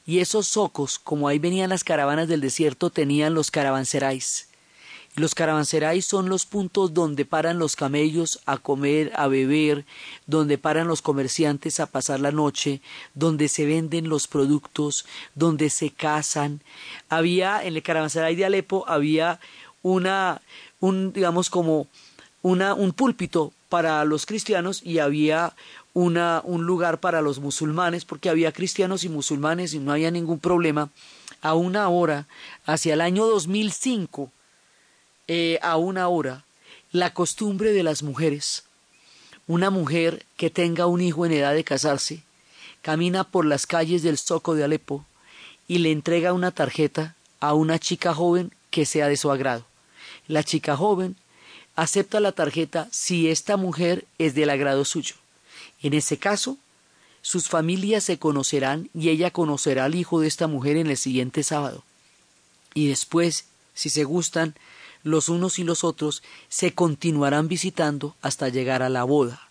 Y 0.05 0.19
esos 0.19 0.47
socos, 0.47 0.99
como 0.99 1.27
ahí 1.27 1.39
venían 1.39 1.69
las 1.69 1.83
caravanas 1.83 2.27
del 2.27 2.41
desierto, 2.41 2.89
tenían 2.89 3.33
los 3.33 3.51
caravanserais. 3.51 4.47
Los 5.15 5.35
caravanserais 5.35 6.05
son 6.05 6.27
los 6.27 6.47
puntos 6.47 6.95
donde 6.95 7.23
paran 7.25 7.59
los 7.59 7.75
camellos 7.75 8.39
a 8.47 8.57
comer, 8.57 9.11
a 9.15 9.27
beber, 9.27 9.85
donde 10.25 10.57
paran 10.57 10.87
los 10.87 11.03
comerciantes 11.03 11.79
a 11.79 11.85
pasar 11.85 12.19
la 12.19 12.31
noche, 12.31 12.81
donde 13.13 13.47
se 13.47 13.65
venden 13.65 14.09
los 14.09 14.27
productos, 14.27 15.05
donde 15.35 15.69
se 15.69 15.91
casan. 15.91 16.61
Había, 17.09 17.63
en 17.63 17.75
el 17.75 17.83
caravanserai 17.83 18.35
de 18.35 18.45
Alepo, 18.45 18.85
había 18.87 19.39
una, 19.83 20.41
un, 20.79 21.13
digamos, 21.13 21.51
como 21.51 21.87
una, 22.41 22.73
un 22.73 22.91
púlpito 22.91 23.53
para 23.69 24.03
los 24.05 24.25
cristianos 24.25 24.81
y 24.83 24.97
había 24.97 25.55
una, 25.93 26.41
un 26.43 26.65
lugar 26.65 26.99
para 26.99 27.21
los 27.21 27.39
musulmanes, 27.39 28.05
porque 28.05 28.29
había 28.29 28.51
cristianos 28.51 29.03
y 29.03 29.09
musulmanes 29.09 29.73
y 29.73 29.79
no 29.79 29.91
había 29.91 30.11
ningún 30.11 30.39
problema. 30.39 30.89
A 31.41 31.53
una 31.55 31.87
hora, 31.89 32.27
hacia 32.65 32.93
el 32.93 33.01
año 33.01 33.25
2005, 33.25 34.31
eh, 35.27 35.59
a 35.61 35.77
una 35.77 36.07
hora, 36.07 36.45
la 36.91 37.13
costumbre 37.13 37.71
de 37.73 37.83
las 37.83 38.03
mujeres. 38.03 38.63
Una 39.47 39.69
mujer 39.69 40.25
que 40.37 40.49
tenga 40.49 40.85
un 40.85 41.01
hijo 41.01 41.25
en 41.25 41.33
edad 41.33 41.53
de 41.53 41.63
casarse, 41.63 42.23
camina 42.81 43.23
por 43.23 43.45
las 43.45 43.67
calles 43.67 44.03
del 44.03 44.17
Zoco 44.17 44.55
de 44.55 44.63
Alepo 44.63 45.05
y 45.67 45.79
le 45.79 45.91
entrega 45.91 46.33
una 46.33 46.51
tarjeta 46.51 47.15
a 47.39 47.53
una 47.53 47.79
chica 47.79 48.13
joven 48.13 48.53
que 48.69 48.85
sea 48.85 49.07
de 49.07 49.17
su 49.17 49.31
agrado. 49.31 49.65
La 50.27 50.43
chica 50.43 50.77
joven 50.77 51.17
acepta 51.75 52.19
la 52.19 52.31
tarjeta 52.31 52.87
si 52.91 53.29
esta 53.29 53.57
mujer 53.57 54.05
es 54.17 54.35
del 54.35 54.49
agrado 54.49 54.85
suyo. 54.85 55.15
En 55.83 55.93
ese 55.93 56.17
caso, 56.17 56.57
sus 57.21 57.47
familias 57.47 58.03
se 58.03 58.17
conocerán 58.17 58.89
y 58.93 59.09
ella 59.09 59.31
conocerá 59.31 59.85
al 59.85 59.95
hijo 59.95 60.19
de 60.19 60.27
esta 60.27 60.47
mujer 60.47 60.77
en 60.77 60.87
el 60.87 60.97
siguiente 60.97 61.43
sábado. 61.43 61.83
Y 62.73 62.87
después, 62.87 63.45
si 63.73 63.89
se 63.89 64.03
gustan, 64.03 64.55
los 65.03 65.29
unos 65.29 65.59
y 65.59 65.63
los 65.63 65.83
otros 65.83 66.23
se 66.49 66.73
continuarán 66.73 67.47
visitando 67.47 68.15
hasta 68.21 68.49
llegar 68.49 68.81
a 68.81 68.89
la 68.89 69.03
boda, 69.03 69.49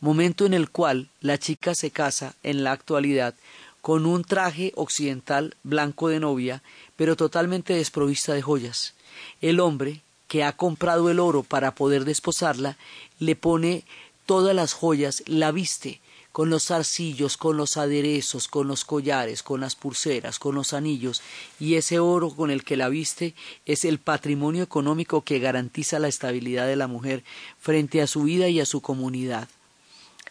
momento 0.00 0.46
en 0.46 0.54
el 0.54 0.70
cual 0.70 1.08
la 1.20 1.38
chica 1.38 1.74
se 1.74 1.90
casa 1.90 2.34
en 2.42 2.64
la 2.64 2.72
actualidad 2.72 3.34
con 3.80 4.06
un 4.06 4.24
traje 4.24 4.72
occidental 4.76 5.56
blanco 5.62 6.08
de 6.08 6.18
novia, 6.18 6.62
pero 6.96 7.16
totalmente 7.16 7.74
desprovista 7.74 8.32
de 8.32 8.40
joyas. 8.40 8.94
El 9.42 9.60
hombre, 9.60 10.00
que 10.26 10.42
ha 10.42 10.56
comprado 10.56 11.10
el 11.10 11.20
oro 11.20 11.42
para 11.42 11.74
poder 11.74 12.06
desposarla, 12.06 12.78
le 13.18 13.36
pone 13.36 13.84
todas 14.26 14.54
las 14.54 14.72
joyas, 14.72 15.22
la 15.26 15.52
viste 15.52 16.00
con 16.34 16.50
los 16.50 16.66
zarcillos, 16.66 17.36
con 17.36 17.56
los 17.56 17.76
aderezos, 17.76 18.48
con 18.48 18.66
los 18.66 18.84
collares, 18.84 19.44
con 19.44 19.60
las 19.60 19.76
pulseras, 19.76 20.40
con 20.40 20.56
los 20.56 20.72
anillos, 20.72 21.22
y 21.60 21.76
ese 21.76 22.00
oro 22.00 22.30
con 22.30 22.50
el 22.50 22.64
que 22.64 22.76
la 22.76 22.88
viste 22.88 23.36
es 23.66 23.84
el 23.84 24.00
patrimonio 24.00 24.64
económico 24.64 25.20
que 25.20 25.38
garantiza 25.38 26.00
la 26.00 26.08
estabilidad 26.08 26.66
de 26.66 26.74
la 26.74 26.88
mujer 26.88 27.22
frente 27.60 28.02
a 28.02 28.08
su 28.08 28.24
vida 28.24 28.48
y 28.48 28.58
a 28.58 28.66
su 28.66 28.80
comunidad. 28.80 29.48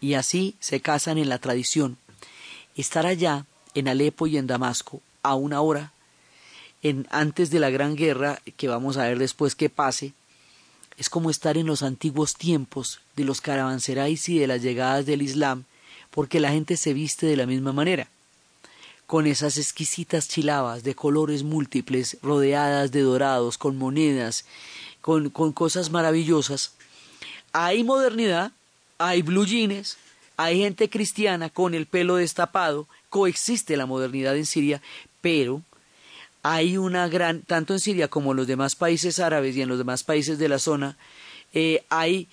Y 0.01 0.15
así 0.15 0.55
se 0.59 0.81
casan 0.81 1.17
en 1.17 1.29
la 1.29 1.39
tradición. 1.39 1.95
Estar 2.75 3.05
allá, 3.05 3.45
en 3.73 3.87
Alepo 3.87 4.27
y 4.27 4.35
en 4.35 4.45
Damasco, 4.45 5.01
a 5.21 5.35
una 5.35 5.61
hora, 5.61 5.93
en, 6.81 7.07
antes 7.11 7.49
de 7.49 7.61
la 7.61 7.69
gran 7.69 7.95
guerra, 7.95 8.41
que 8.57 8.67
vamos 8.67 8.97
a 8.97 9.07
ver 9.07 9.19
después 9.19 9.55
que 9.55 9.69
pase, 9.69 10.11
es 10.97 11.09
como 11.09 11.29
estar 11.29 11.57
en 11.57 11.67
los 11.67 11.83
antiguos 11.83 12.35
tiempos 12.35 12.99
de 13.15 13.23
los 13.23 13.41
caravanserais 13.41 14.27
y 14.29 14.39
de 14.39 14.47
las 14.47 14.61
llegadas 14.61 15.05
del 15.05 15.21
Islam, 15.21 15.65
porque 16.11 16.39
la 16.39 16.51
gente 16.51 16.77
se 16.77 16.93
viste 16.93 17.25
de 17.25 17.37
la 17.37 17.45
misma 17.45 17.73
manera, 17.73 18.07
con 19.07 19.27
esas 19.27 19.57
exquisitas 19.57 20.27
chilabas 20.27 20.83
de 20.83 20.95
colores 20.95 21.43
múltiples, 21.43 22.17
rodeadas 22.21 22.91
de 22.91 23.01
dorados, 23.01 23.57
con 23.57 23.77
monedas, 23.77 24.45
con, 25.01 25.29
con 25.29 25.51
cosas 25.51 25.89
maravillosas. 25.89 26.73
Hay 27.51 27.83
modernidad, 27.83 28.51
hay 28.97 29.21
blue 29.21 29.45
jeans, 29.45 29.97
hay 30.37 30.59
gente 30.59 30.89
cristiana 30.89 31.49
con 31.49 31.73
el 31.73 31.85
pelo 31.85 32.15
destapado, 32.15 32.87
coexiste 33.09 33.77
la 33.77 33.85
modernidad 33.85 34.35
en 34.35 34.45
Siria, 34.45 34.81
pero 35.21 35.61
hay 36.43 36.77
una 36.77 37.07
gran, 37.07 37.41
tanto 37.41 37.73
en 37.73 37.79
Siria 37.79 38.09
como 38.09 38.31
en 38.31 38.37
los 38.37 38.47
demás 38.47 38.75
países 38.75 39.19
árabes 39.19 39.55
y 39.55 39.61
en 39.61 39.69
los 39.69 39.77
demás 39.77 40.03
países 40.03 40.37
de 40.37 40.49
la 40.49 40.59
zona, 40.59 40.97
eh, 41.53 41.83
hay 41.89 42.27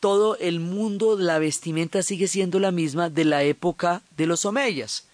todo 0.00 0.36
el 0.38 0.58
mundo, 0.58 1.16
la 1.16 1.38
vestimenta 1.38 2.02
sigue 2.02 2.26
siendo 2.26 2.58
la 2.58 2.72
misma 2.72 3.08
de 3.08 3.24
la 3.24 3.44
época 3.44 4.02
de 4.16 4.26
los 4.26 4.44
omeyas. 4.44 5.06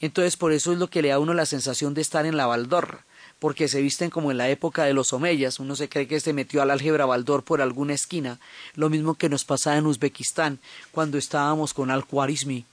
Entonces 0.00 0.36
por 0.36 0.52
eso 0.52 0.72
es 0.72 0.78
lo 0.78 0.88
que 0.88 1.02
le 1.02 1.08
da 1.08 1.16
a 1.16 1.18
uno 1.18 1.34
la 1.34 1.46
sensación 1.46 1.92
de 1.92 2.00
estar 2.00 2.24
en 2.26 2.36
la 2.36 2.46
Baldor, 2.46 3.00
porque 3.40 3.66
se 3.66 3.82
visten 3.82 4.08
como 4.08 4.30
en 4.30 4.38
la 4.38 4.48
época 4.48 4.84
de 4.84 4.94
los 4.94 5.12
omeyas, 5.12 5.58
uno 5.58 5.74
se 5.74 5.88
cree 5.88 6.06
que 6.06 6.20
se 6.20 6.32
metió 6.32 6.62
al 6.62 6.70
álgebra 6.70 7.06
Baldor 7.06 7.42
por 7.42 7.60
alguna 7.60 7.94
esquina, 7.94 8.38
lo 8.76 8.88
mismo 8.88 9.14
que 9.14 9.28
nos 9.28 9.44
pasaba 9.44 9.78
en 9.78 9.86
Uzbekistán 9.86 10.60
cuando 10.92 11.18
estábamos 11.18 11.74
con 11.74 11.90
Al-Khwarizmi 11.90 12.66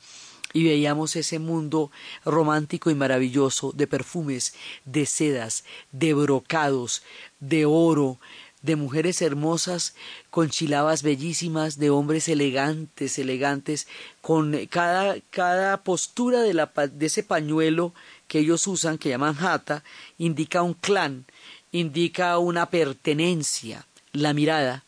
y 0.58 0.64
veíamos 0.64 1.16
ese 1.16 1.38
mundo 1.38 1.91
romántico 2.26 2.89
y 2.89 2.95
maravilloso 2.95 3.74
de 3.74 3.86
perfumes, 3.86 4.55
de 4.86 5.05
sedas, 5.05 5.64
de 5.91 6.16
brocados, 6.16 7.03
de 7.39 7.68
oro, 7.68 8.18
de 8.64 8.76
mujeres 8.76 9.22
hermosas 9.22 9.93
con 10.32 10.49
chilabas 10.49 11.03
bellísimas, 11.03 11.78
de 11.78 11.91
hombres 11.91 12.28
elegantes, 12.28 13.20
elegantes, 13.20 13.88
con 14.22 14.66
cada, 14.66 15.18
cada 15.30 15.78
postura 15.84 16.41
de, 16.41 16.55
la, 16.55 16.72
de 16.91 17.05
ese 17.05 17.22
pañuelo 17.22 17.93
que 18.28 18.39
ellos 18.39 18.66
usan, 18.66 18.97
que 18.97 19.10
llaman 19.10 19.36
jata, 19.36 19.84
indica 20.18 20.64
un 20.64 20.74
clan, 20.74 21.26
indica 21.72 22.36
una 22.39 22.72
pertenencia. 22.72 23.86
La 24.12 24.34
mirada 24.34 24.84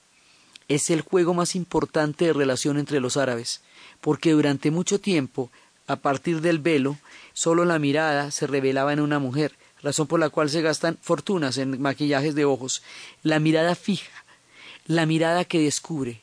es 0.67 0.89
el 0.89 1.01
juego 1.01 1.36
más 1.36 1.55
importante 1.55 2.26
de 2.26 2.34
relación 2.34 2.80
entre 2.80 2.99
los 2.99 3.17
árabes, 3.17 3.61
porque 4.02 4.32
durante 4.32 4.72
mucho 4.72 5.00
tiempo, 5.00 5.50
a 5.88 5.97
partir 5.97 6.41
del 6.41 6.60
velo, 6.60 6.97
solo 7.34 7.66
la 7.66 7.80
mirada 7.80 8.32
se 8.32 8.47
revelaba 8.47 8.93
en 8.93 9.00
una 9.00 9.20
mujer, 9.20 9.54
razón 9.82 10.08
por 10.08 10.20
la 10.20 10.30
cual 10.30 10.50
se 10.50 10.62
gastan 10.62 10.97
fortunas 11.02 11.58
en 11.58 11.82
maquillajes 11.82 12.36
de 12.36 12.45
ojos, 12.45 12.82
la 13.24 13.39
mirada 13.39 13.76
fija, 13.76 14.12
la 14.86 15.06
mirada 15.06 15.45
que 15.45 15.60
descubre, 15.60 16.22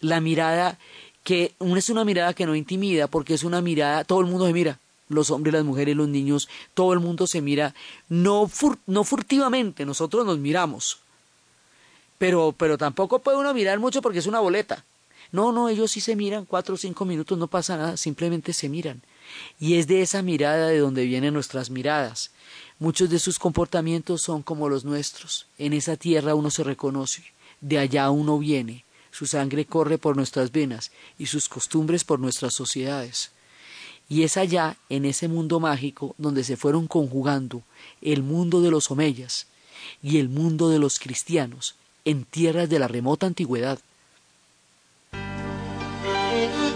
la 0.00 0.20
mirada 0.20 0.78
que 1.24 1.54
es 1.58 1.90
una 1.90 2.04
mirada 2.04 2.34
que 2.34 2.46
no 2.46 2.54
intimida, 2.54 3.06
porque 3.06 3.34
es 3.34 3.44
una 3.44 3.60
mirada, 3.60 4.04
todo 4.04 4.20
el 4.20 4.26
mundo 4.26 4.46
se 4.46 4.52
mira, 4.52 4.78
los 5.08 5.30
hombres, 5.30 5.52
las 5.52 5.64
mujeres, 5.64 5.96
los 5.96 6.08
niños, 6.08 6.48
todo 6.74 6.92
el 6.92 7.00
mundo 7.00 7.26
se 7.26 7.40
mira, 7.40 7.74
no, 8.08 8.50
no 8.86 9.04
furtivamente, 9.04 9.84
nosotros 9.84 10.24
nos 10.24 10.38
miramos, 10.38 10.98
pero, 12.18 12.54
pero 12.56 12.78
tampoco 12.78 13.20
puede 13.20 13.38
uno 13.38 13.52
mirar 13.54 13.78
mucho 13.78 14.02
porque 14.02 14.18
es 14.18 14.26
una 14.26 14.40
boleta. 14.40 14.84
No, 15.32 15.52
no, 15.52 15.68
ellos 15.68 15.92
sí 15.92 16.00
se 16.00 16.16
miran 16.16 16.44
cuatro 16.44 16.74
o 16.74 16.78
cinco 16.78 17.04
minutos, 17.04 17.38
no 17.38 17.46
pasa 17.46 17.76
nada, 17.76 17.96
simplemente 17.96 18.52
se 18.52 18.68
miran. 18.68 19.02
Y 19.58 19.74
es 19.74 19.86
de 19.86 20.02
esa 20.02 20.22
mirada 20.22 20.68
de 20.68 20.78
donde 20.78 21.04
vienen 21.04 21.34
nuestras 21.34 21.70
miradas. 21.70 22.30
Muchos 22.78 23.10
de 23.10 23.18
sus 23.18 23.38
comportamientos 23.38 24.22
son 24.22 24.42
como 24.42 24.68
los 24.68 24.84
nuestros. 24.84 25.46
En 25.58 25.72
esa 25.72 25.96
tierra 25.96 26.34
uno 26.34 26.50
se 26.50 26.64
reconoce, 26.64 27.24
de 27.60 27.78
allá 27.78 28.10
uno 28.10 28.38
viene, 28.38 28.84
su 29.10 29.26
sangre 29.26 29.64
corre 29.64 29.98
por 29.98 30.16
nuestras 30.16 30.50
venas 30.50 30.90
y 31.18 31.26
sus 31.26 31.48
costumbres 31.48 32.04
por 32.04 32.18
nuestras 32.18 32.54
sociedades. 32.54 33.30
Y 34.08 34.24
es 34.24 34.36
allá, 34.36 34.76
en 34.88 35.04
ese 35.04 35.28
mundo 35.28 35.60
mágico, 35.60 36.14
donde 36.18 36.42
se 36.42 36.56
fueron 36.56 36.88
conjugando 36.88 37.62
el 38.02 38.22
mundo 38.22 38.60
de 38.60 38.70
los 38.70 38.90
omeyas 38.90 39.46
y 40.02 40.18
el 40.18 40.28
mundo 40.28 40.68
de 40.68 40.78
los 40.78 40.98
cristianos 40.98 41.76
en 42.04 42.24
tierras 42.24 42.68
de 42.68 42.78
la 42.78 42.88
remota 42.88 43.26
antigüedad. 43.26 43.78
Thank 46.30 46.54
you. 46.54 46.69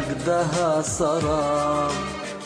ده 0.00 0.08
مجدها 0.08 0.82
سراب 0.82 1.90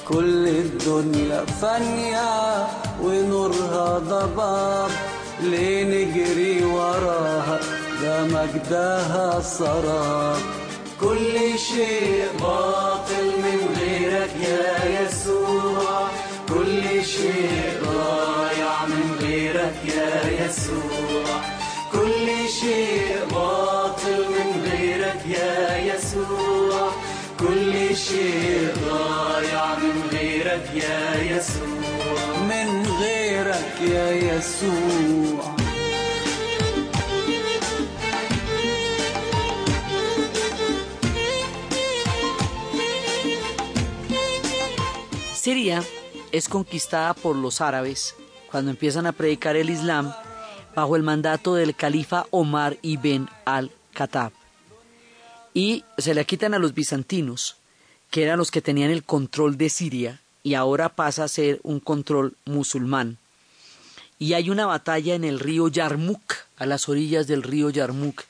كل 0.08 0.48
الدنيا 0.48 1.44
فانية 1.62 2.66
ونورها 3.02 3.98
ضباب. 3.98 4.90
ليه 5.42 5.84
نجري 5.84 6.64
وراها؟ 6.64 7.60
ده 8.02 8.24
مجدها 8.24 9.40
سراب 9.40 10.36
كل 11.00 11.58
شيء 11.58 12.24
باطل 12.40 12.73
غيرك 30.53 30.69
يا 30.75 31.37
يسوع 31.37 32.37
من 32.51 32.87
غيرك 33.01 33.75
يا 33.81 34.07
يسوع 34.11 35.55
Siria 45.33 45.81
es 46.31 46.47
conquistada 46.47 47.15
por 47.15 47.35
los 47.35 47.59
árabes 47.59 48.15
cuando 48.51 48.69
empiezan 48.69 49.07
a 49.07 49.13
predicar 49.13 49.55
el 49.55 49.71
Islam 49.71 50.13
bajo 50.75 50.95
el 50.95 51.01
mandato 51.01 51.55
del 51.55 51.73
califa 51.75 52.27
Omar 52.29 52.77
ibn 52.83 53.27
al-Khattab. 53.45 54.31
Y 55.55 55.83
se 55.97 56.13
le 56.13 56.23
quitan 56.25 56.53
a 56.53 56.59
los 56.59 56.75
bizantinos, 56.75 57.55
que 58.11 58.23
eran 58.23 58.37
los 58.37 58.51
que 58.51 58.61
tenían 58.61 58.91
el 58.91 59.03
control 59.03 59.57
de 59.57 59.69
Siria, 59.69 60.21
y 60.44 60.54
ahora 60.54 60.90
pasa 60.90 61.24
a 61.24 61.28
ser 61.28 61.58
un 61.64 61.80
control 61.80 62.36
musulmán. 62.44 63.18
Y 64.20 64.34
hay 64.34 64.50
una 64.50 64.66
batalla 64.66 65.16
en 65.16 65.24
el 65.24 65.40
río 65.40 65.66
Yarmouk, 65.66 66.34
a 66.56 66.66
las 66.66 66.88
orillas 66.88 67.26
del 67.26 67.42
río 67.42 67.70
Yarmouk, 67.70 68.22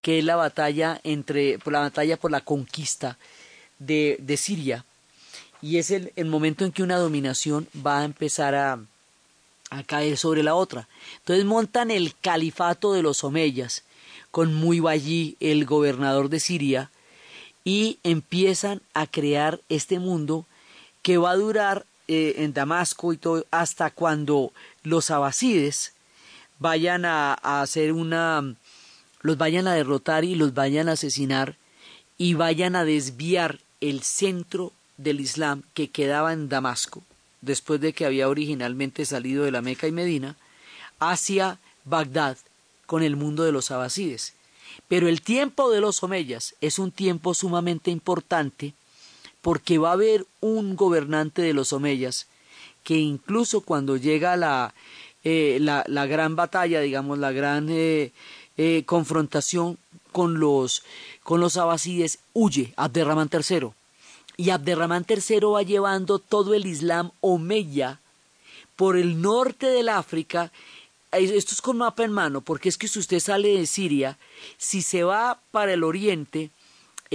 que 0.00 0.20
es 0.20 0.24
la 0.24 0.36
batalla 0.36 1.00
entre 1.02 1.58
la 1.66 1.80
batalla 1.80 2.16
por 2.16 2.30
la 2.30 2.42
conquista 2.42 3.18
de, 3.80 4.18
de 4.20 4.36
Siria 4.36 4.84
y 5.62 5.78
es 5.78 5.92
el, 5.92 6.12
el, 6.16 6.26
momento 6.26 6.64
en 6.64 6.72
que 6.72 6.82
una 6.82 6.96
dominación 6.96 7.68
va 7.86 8.00
a 8.00 8.04
empezar 8.04 8.56
a, 8.56 8.80
a, 9.70 9.82
caer 9.84 10.18
sobre 10.18 10.42
la 10.42 10.56
otra. 10.56 10.88
Entonces 11.18 11.44
montan 11.44 11.92
el 11.92 12.14
califato 12.20 12.92
de 12.92 13.02
los 13.02 13.22
Omeyas 13.22 13.84
con 14.32 14.52
Muibayí, 14.52 15.36
el 15.38 15.64
gobernador 15.64 16.28
de 16.28 16.40
Siria, 16.40 16.90
y 17.64 17.98
empiezan 18.02 18.82
a 18.92 19.06
crear 19.06 19.60
este 19.68 20.00
mundo 20.00 20.46
que 21.02 21.18
va 21.18 21.32
a 21.32 21.36
durar 21.36 21.84
eh, 22.08 22.34
en 22.38 22.52
Damasco 22.52 23.12
y 23.12 23.16
todo 23.16 23.44
hasta 23.50 23.90
cuando 23.90 24.52
los 24.82 25.10
abasides 25.10 25.92
vayan 26.58 27.04
a, 27.04 27.36
a 27.42 27.62
hacer 27.62 27.92
una 27.92 28.54
los 29.20 29.38
vayan 29.38 29.68
a 29.68 29.74
derrotar 29.74 30.24
y 30.24 30.34
los 30.34 30.54
vayan 30.54 30.88
a 30.88 30.92
asesinar 30.92 31.56
y 32.18 32.34
vayan 32.34 32.76
a 32.76 32.84
desviar 32.84 33.60
el 33.80 34.02
centro 34.02 34.72
del 34.96 35.20
Islam 35.20 35.62
que 35.74 35.90
quedaba 35.90 36.32
en 36.32 36.48
Damasco, 36.48 37.02
después 37.40 37.80
de 37.80 37.92
que 37.92 38.04
había 38.04 38.28
originalmente 38.28 39.04
salido 39.06 39.44
de 39.44 39.50
la 39.50 39.62
Meca 39.62 39.86
y 39.86 39.92
Medina, 39.92 40.36
hacia 40.98 41.58
Bagdad 41.84 42.36
con 42.86 43.02
el 43.02 43.16
mundo 43.16 43.42
de 43.44 43.52
los 43.52 43.70
abasides. 43.70 44.34
Pero 44.88 45.08
el 45.08 45.22
tiempo 45.22 45.70
de 45.70 45.80
los 45.80 46.02
omeyas 46.02 46.54
es 46.60 46.78
un 46.78 46.92
tiempo 46.92 47.34
sumamente 47.34 47.90
importante 47.90 48.74
porque 49.42 49.78
va 49.78 49.90
a 49.90 49.94
haber 49.94 50.26
un 50.40 50.76
gobernante 50.76 51.42
de 51.42 51.52
los 51.52 51.72
omeyas 51.72 52.26
que 52.84 52.96
incluso 52.96 53.60
cuando 53.60 53.96
llega 53.96 54.36
la, 54.36 54.74
eh, 55.24 55.58
la, 55.60 56.06
gran 56.06 56.34
batalla, 56.34 56.80
digamos, 56.80 57.18
la 57.18 57.32
gran 57.32 57.68
eh, 57.70 58.12
eh, 58.56 58.82
confrontación 58.86 59.78
con 60.10 60.40
los, 60.40 60.82
con 61.22 61.40
los 61.40 61.56
abasides, 61.56 62.18
huye 62.32 62.72
Abderramán 62.76 63.30
III 63.32 63.70
y 64.36 64.50
Abderramán 64.50 65.06
III 65.08 65.40
va 65.46 65.62
llevando 65.62 66.18
todo 66.18 66.54
el 66.54 66.66
Islam 66.66 67.10
omeya 67.20 68.00
por 68.76 68.96
el 68.96 69.20
norte 69.20 69.66
del 69.66 69.88
África. 69.88 70.50
Esto 71.12 71.52
es 71.52 71.60
con 71.60 71.76
mapa 71.76 72.04
en 72.04 72.12
mano, 72.12 72.40
porque 72.40 72.68
es 72.68 72.78
que 72.78 72.88
si 72.88 72.98
usted 72.98 73.20
sale 73.20 73.56
de 73.58 73.66
Siria, 73.66 74.18
si 74.56 74.80
se 74.80 75.04
va 75.04 75.38
para 75.50 75.74
el 75.74 75.84
oriente, 75.84 76.50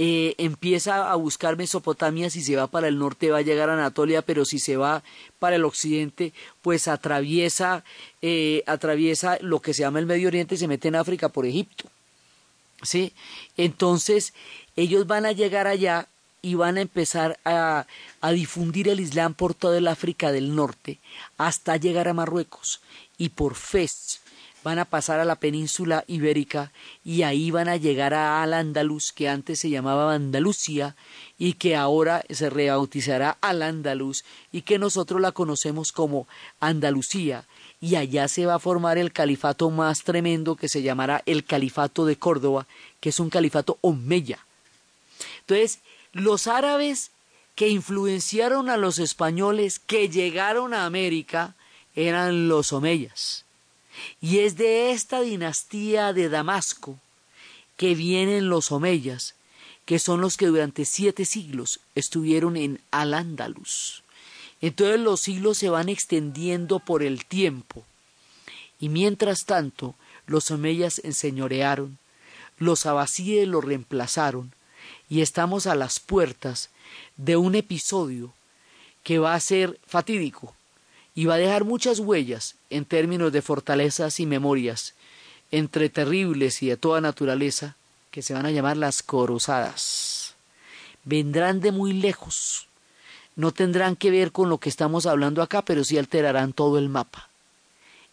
eh, 0.00 0.36
empieza 0.38 1.10
a 1.10 1.16
buscar 1.16 1.56
Mesopotamia, 1.56 2.30
si 2.30 2.40
se 2.40 2.54
va 2.54 2.68
para 2.68 2.86
el 2.86 3.00
norte 3.00 3.32
va 3.32 3.38
a 3.38 3.42
llegar 3.42 3.68
a 3.68 3.72
Anatolia, 3.72 4.22
pero 4.22 4.44
si 4.44 4.60
se 4.60 4.76
va 4.76 5.02
para 5.40 5.56
el 5.56 5.64
occidente, 5.64 6.32
pues 6.62 6.86
atraviesa, 6.86 7.82
eh, 8.22 8.62
atraviesa 8.66 9.38
lo 9.40 9.58
que 9.58 9.74
se 9.74 9.80
llama 9.82 9.98
el 9.98 10.06
Medio 10.06 10.28
Oriente 10.28 10.54
y 10.54 10.58
se 10.58 10.68
mete 10.68 10.86
en 10.86 10.94
África 10.94 11.30
por 11.30 11.46
Egipto. 11.46 11.86
¿Sí? 12.80 13.12
Entonces, 13.56 14.34
ellos 14.76 15.08
van 15.08 15.26
a 15.26 15.32
llegar 15.32 15.66
allá 15.66 16.06
y 16.42 16.54
van 16.54 16.76
a 16.76 16.82
empezar 16.82 17.40
a, 17.44 17.88
a, 18.20 18.30
difundir 18.30 18.88
el 18.88 19.00
Islam 19.00 19.34
por 19.34 19.52
toda 19.52 19.78
el 19.78 19.88
África 19.88 20.30
del 20.30 20.54
Norte 20.54 21.00
hasta 21.38 21.76
llegar 21.76 22.06
a 22.06 22.14
Marruecos 22.14 22.80
y 23.16 23.30
por 23.30 23.56
Fez 23.56 24.20
van 24.68 24.78
a 24.78 24.84
pasar 24.84 25.18
a 25.18 25.24
la 25.24 25.36
península 25.36 26.04
ibérica 26.08 26.72
y 27.02 27.22
ahí 27.22 27.50
van 27.50 27.68
a 27.68 27.78
llegar 27.78 28.12
a 28.12 28.42
Al-Ándalus 28.42 29.12
que 29.12 29.26
antes 29.26 29.60
se 29.60 29.70
llamaba 29.70 30.12
Andalucía 30.12 30.94
y 31.38 31.54
que 31.54 31.74
ahora 31.74 32.22
se 32.28 32.50
rebautizará 32.50 33.38
Al-Ándalus 33.40 34.26
y 34.52 34.60
que 34.62 34.78
nosotros 34.78 35.22
la 35.22 35.32
conocemos 35.32 35.90
como 35.90 36.28
Andalucía 36.60 37.44
y 37.80 37.96
allá 37.96 38.28
se 38.28 38.44
va 38.44 38.56
a 38.56 38.58
formar 38.58 38.98
el 38.98 39.10
califato 39.10 39.70
más 39.70 40.02
tremendo 40.02 40.54
que 40.54 40.68
se 40.68 40.82
llamará 40.82 41.22
el 41.24 41.44
califato 41.44 42.04
de 42.04 42.16
Córdoba 42.16 42.66
que 43.00 43.08
es 43.08 43.20
un 43.20 43.30
califato 43.30 43.78
omeya 43.80 44.38
entonces 45.40 45.78
los 46.12 46.46
árabes 46.46 47.10
que 47.54 47.70
influenciaron 47.70 48.68
a 48.68 48.76
los 48.76 48.98
españoles 48.98 49.78
que 49.78 50.10
llegaron 50.10 50.74
a 50.74 50.84
América 50.84 51.54
eran 51.96 52.48
los 52.48 52.74
omeyas. 52.74 53.47
Y 54.20 54.40
es 54.40 54.56
de 54.56 54.92
esta 54.92 55.20
dinastía 55.20 56.12
de 56.12 56.28
Damasco 56.28 56.98
que 57.76 57.94
vienen 57.94 58.48
los 58.48 58.72
omeyas, 58.72 59.34
que 59.84 59.98
son 59.98 60.20
los 60.20 60.36
que 60.36 60.46
durante 60.46 60.84
siete 60.84 61.24
siglos 61.24 61.80
estuvieron 61.94 62.56
en 62.56 62.80
Al-Ándalus. 62.90 64.02
Entonces 64.60 65.00
los 65.00 65.20
siglos 65.20 65.58
se 65.58 65.70
van 65.70 65.88
extendiendo 65.88 66.80
por 66.80 67.02
el 67.02 67.24
tiempo. 67.24 67.84
Y 68.80 68.88
mientras 68.88 69.44
tanto, 69.44 69.94
los 70.26 70.50
omeyas 70.50 71.00
enseñorearon, 71.04 71.98
los 72.58 72.86
abasíes 72.86 73.46
los 73.46 73.64
reemplazaron, 73.64 74.52
y 75.08 75.22
estamos 75.22 75.66
a 75.66 75.74
las 75.74 76.00
puertas 76.00 76.70
de 77.16 77.36
un 77.36 77.54
episodio 77.54 78.34
que 79.04 79.18
va 79.18 79.34
a 79.34 79.40
ser 79.40 79.78
fatídico 79.86 80.54
y 81.18 81.24
va 81.24 81.34
a 81.34 81.38
dejar 81.38 81.64
muchas 81.64 81.98
huellas 81.98 82.54
en 82.70 82.84
términos 82.84 83.32
de 83.32 83.42
fortalezas 83.42 84.20
y 84.20 84.26
memorias 84.26 84.94
entre 85.50 85.88
terribles 85.88 86.62
y 86.62 86.68
de 86.68 86.76
toda 86.76 87.00
naturaleza 87.00 87.74
que 88.12 88.22
se 88.22 88.34
van 88.34 88.46
a 88.46 88.52
llamar 88.52 88.76
las 88.76 89.02
cruzadas. 89.02 90.36
Vendrán 91.02 91.58
de 91.58 91.72
muy 91.72 91.92
lejos. 91.92 92.68
No 93.34 93.50
tendrán 93.50 93.96
que 93.96 94.12
ver 94.12 94.30
con 94.30 94.48
lo 94.48 94.58
que 94.58 94.68
estamos 94.68 95.06
hablando 95.06 95.42
acá, 95.42 95.62
pero 95.62 95.82
sí 95.82 95.98
alterarán 95.98 96.52
todo 96.52 96.78
el 96.78 96.88
mapa. 96.88 97.28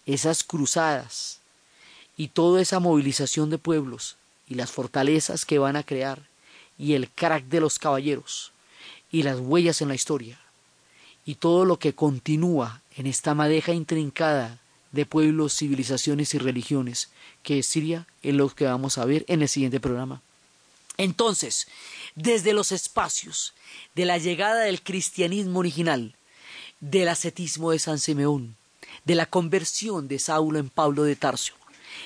Esas 0.08 0.44
cruzadas 0.44 1.42
y 2.18 2.30
toda 2.30 2.60
esa 2.60 2.80
movilización 2.80 3.52
de 3.52 3.60
pueblos 3.60 4.16
y 4.50 4.56
las 4.56 4.72
fortalezas 4.72 5.46
que 5.46 5.60
van 5.60 5.76
a 5.76 5.84
crear 5.84 6.24
y 6.80 6.94
el 6.94 7.12
crack 7.12 7.46
de 7.50 7.60
los 7.60 7.78
caballeros 7.78 8.52
y 9.12 9.22
las 9.22 9.40
huellas 9.40 9.84
en 9.84 9.90
la 9.90 9.96
historia 9.96 10.40
y 11.26 11.36
todo 11.36 11.66
lo 11.66 11.80
que 11.80 11.94
continúa 11.94 12.82
en 12.96 13.08
esta 13.08 13.34
madeja 13.34 13.74
intrincada 13.74 14.60
de 14.92 15.06
pueblos, 15.06 15.58
civilizaciones 15.58 16.34
y 16.34 16.38
religiones 16.38 17.10
que 17.44 17.60
es 17.60 17.68
Siria 17.68 18.08
es 18.24 18.34
lo 18.34 18.50
que 18.50 18.66
vamos 18.66 18.98
a 18.98 19.06
ver 19.06 19.26
en 19.28 19.42
el 19.42 19.50
siguiente 19.50 19.80
programa. 19.80 20.22
Entonces, 20.98 21.68
desde 22.16 22.54
los 22.54 22.72
espacios 22.72 23.54
de 23.96 24.06
la 24.06 24.18
llegada 24.18 24.62
del 24.62 24.82
cristianismo 24.82 25.60
original, 25.60 26.16
del 26.80 27.10
ascetismo 27.10 27.72
de 27.72 27.80
San 27.80 28.00
Simeón, 28.00 28.56
de 29.04 29.16
la 29.16 29.26
conversión 29.26 30.08
de 30.08 30.20
Saulo 30.20 30.60
en 30.60 30.70
Pablo 30.70 31.04
de 31.04 31.16
Tarso, 31.16 31.54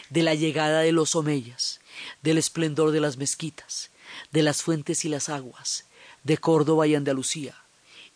de 0.09 0.24
la 0.24 0.34
llegada 0.34 0.82
de 0.82 0.91
los 0.91 1.15
omeyas, 1.15 1.80
del 2.24 2.38
esplendor 2.38 2.91
de 2.91 2.99
las 2.99 3.17
mezquitas, 3.17 3.91
de 4.32 4.43
las 4.43 4.63
fuentes 4.63 5.05
y 5.05 5.09
las 5.09 5.30
aguas, 5.30 5.86
de 6.24 6.38
Córdoba 6.38 6.88
y 6.88 6.95
Andalucía, 6.95 7.55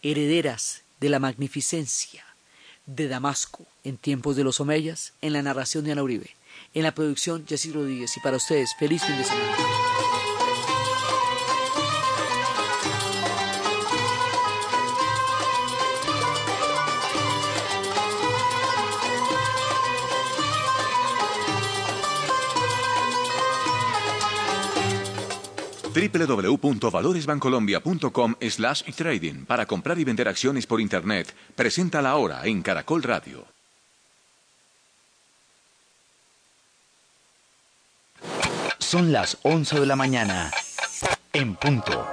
herederas 0.02 0.83
de 1.04 1.10
la 1.10 1.20
magnificencia 1.20 2.24
de 2.86 3.10
Damasco 3.10 3.66
en 3.84 3.98
tiempos 3.98 4.38
de 4.38 4.46
los 4.46 4.62
omeyas, 4.62 5.12
en 5.20 5.34
la 5.34 5.42
narración 5.42 5.84
de 5.84 5.92
Ana 5.92 6.02
Uribe, 6.02 6.30
en 6.74 6.84
la 6.84 6.96
producción 6.96 7.46
Jessy 7.46 7.74
Rodríguez 7.74 8.16
y 8.16 8.22
para 8.22 8.38
ustedes, 8.38 8.74
feliz 8.80 9.04
fin 9.04 9.18
de 9.18 9.26
semana. 9.26 9.83
www.valoresbancolombia.com 25.94 28.36
slash 28.50 28.84
trading 28.96 29.46
para 29.46 29.66
comprar 29.66 30.00
y 30.00 30.04
vender 30.04 30.28
acciones 30.28 30.66
por 30.66 30.82
Internet. 30.82 31.34
Presenta 31.56 32.02
la 32.02 32.16
hora 32.16 32.46
en 32.46 32.62
Caracol 32.62 33.04
Radio. 33.04 33.46
Son 38.80 39.12
las 39.12 39.38
11 39.44 39.80
de 39.80 39.86
la 39.86 39.96
mañana. 39.96 40.52
En 41.34 41.56
punto. 41.56 42.08